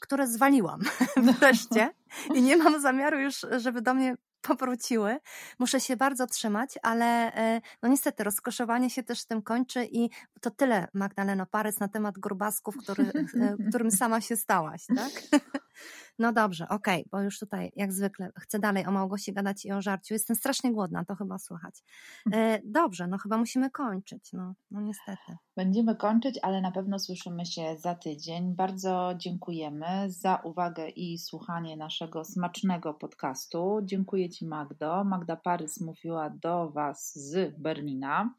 które 0.00 0.26
zwaliłam 0.26 0.80
wreszcie 1.40 1.90
i 2.34 2.42
nie 2.42 2.56
mam 2.56 2.80
zamiaru 2.80 3.20
już, 3.20 3.46
żeby 3.56 3.82
do 3.82 3.94
mnie 3.94 4.16
powróciły. 4.40 5.18
Muszę 5.58 5.80
się 5.80 5.96
bardzo 5.96 6.26
trzymać, 6.26 6.78
ale 6.82 7.34
e, 7.34 7.60
no 7.82 7.88
niestety 7.88 8.24
rozkoszowanie 8.24 8.90
się 8.90 9.02
też 9.02 9.24
tym 9.24 9.42
kończy 9.42 9.88
i 9.92 10.10
to 10.40 10.50
tyle 10.50 10.88
Magdaleno 10.94 11.46
Parec 11.46 11.80
na 11.80 11.88
temat 11.88 12.18
grubasków, 12.18 12.76
który, 12.76 13.04
e, 13.04 13.68
którym 13.68 13.90
sama 13.90 14.20
się 14.20 14.36
stałaś, 14.36 14.86
tak? 14.96 15.40
No 16.18 16.32
dobrze, 16.32 16.68
okej, 16.68 17.00
okay, 17.00 17.08
bo 17.10 17.20
już 17.20 17.38
tutaj 17.38 17.72
jak 17.76 17.92
zwykle 17.92 18.30
chcę 18.36 18.58
dalej 18.58 18.86
o 18.86 18.90
Małgosi 18.90 19.32
gadać 19.32 19.64
i 19.64 19.72
o 19.72 19.82
żarciu. 19.82 20.14
Jestem 20.14 20.36
strasznie 20.36 20.72
głodna, 20.72 21.04
to 21.04 21.16
chyba 21.16 21.38
słychać. 21.38 21.74
E, 22.32 22.60
dobrze, 22.64 23.06
no 23.06 23.18
chyba 23.18 23.36
musimy 23.36 23.70
kończyć, 23.70 24.32
no, 24.32 24.54
no 24.70 24.80
niestety. 24.80 25.36
Będziemy 25.56 25.96
kończyć, 25.96 26.38
ale 26.42 26.60
na 26.60 26.72
pewno 26.72 26.98
słyszymy 26.98 27.46
się 27.46 27.76
za 27.78 27.94
tydzień. 27.94 28.54
Bardzo 28.54 29.14
dziękujemy 29.16 30.10
za 30.10 30.36
uwagę 30.36 30.88
i 30.88 31.18
słuchanie 31.18 31.76
naszego 31.76 32.24
smacznego 32.24 32.94
podcastu. 32.94 33.80
Dziękuję 33.82 34.30
Ci 34.30 34.46
Magdo. 34.46 35.04
Magda 35.04 35.36
Parys 35.36 35.80
mówiła 35.80 36.30
do 36.30 36.70
Was 36.70 37.18
z 37.18 37.58
Berlina. 37.58 38.34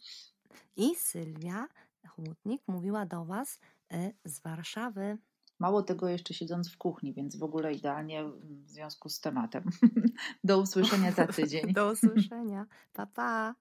I 0.78 0.96
Sylwia 0.96 1.68
Chłodnik 2.08 2.62
mówiła 2.68 3.06
do 3.06 3.26
Was 3.26 3.60
e, 3.92 4.12
z 4.26 4.42
Warszawy. 4.42 5.18
Mało 5.60 5.84
tego 5.84 6.10
jeszcze 6.10 6.34
siedząc 6.34 6.72
w 6.72 6.78
kuchni, 6.78 7.14
więc 7.14 7.36
w 7.36 7.44
ogóle 7.44 7.74
idealnie 7.74 8.24
w 8.24 8.70
związku 8.70 9.10
z 9.10 9.20
tematem. 9.20 9.64
Do 10.44 10.60
usłyszenia 10.60 11.12
za 11.12 11.28
tydzień. 11.28 11.74
Do 11.74 11.92
usłyszenia. 11.92 12.66
Pa, 12.94 13.06
pa. 13.06 13.56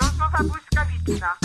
Rozmowa 0.00 0.38
błyskawiczna. 0.42 1.36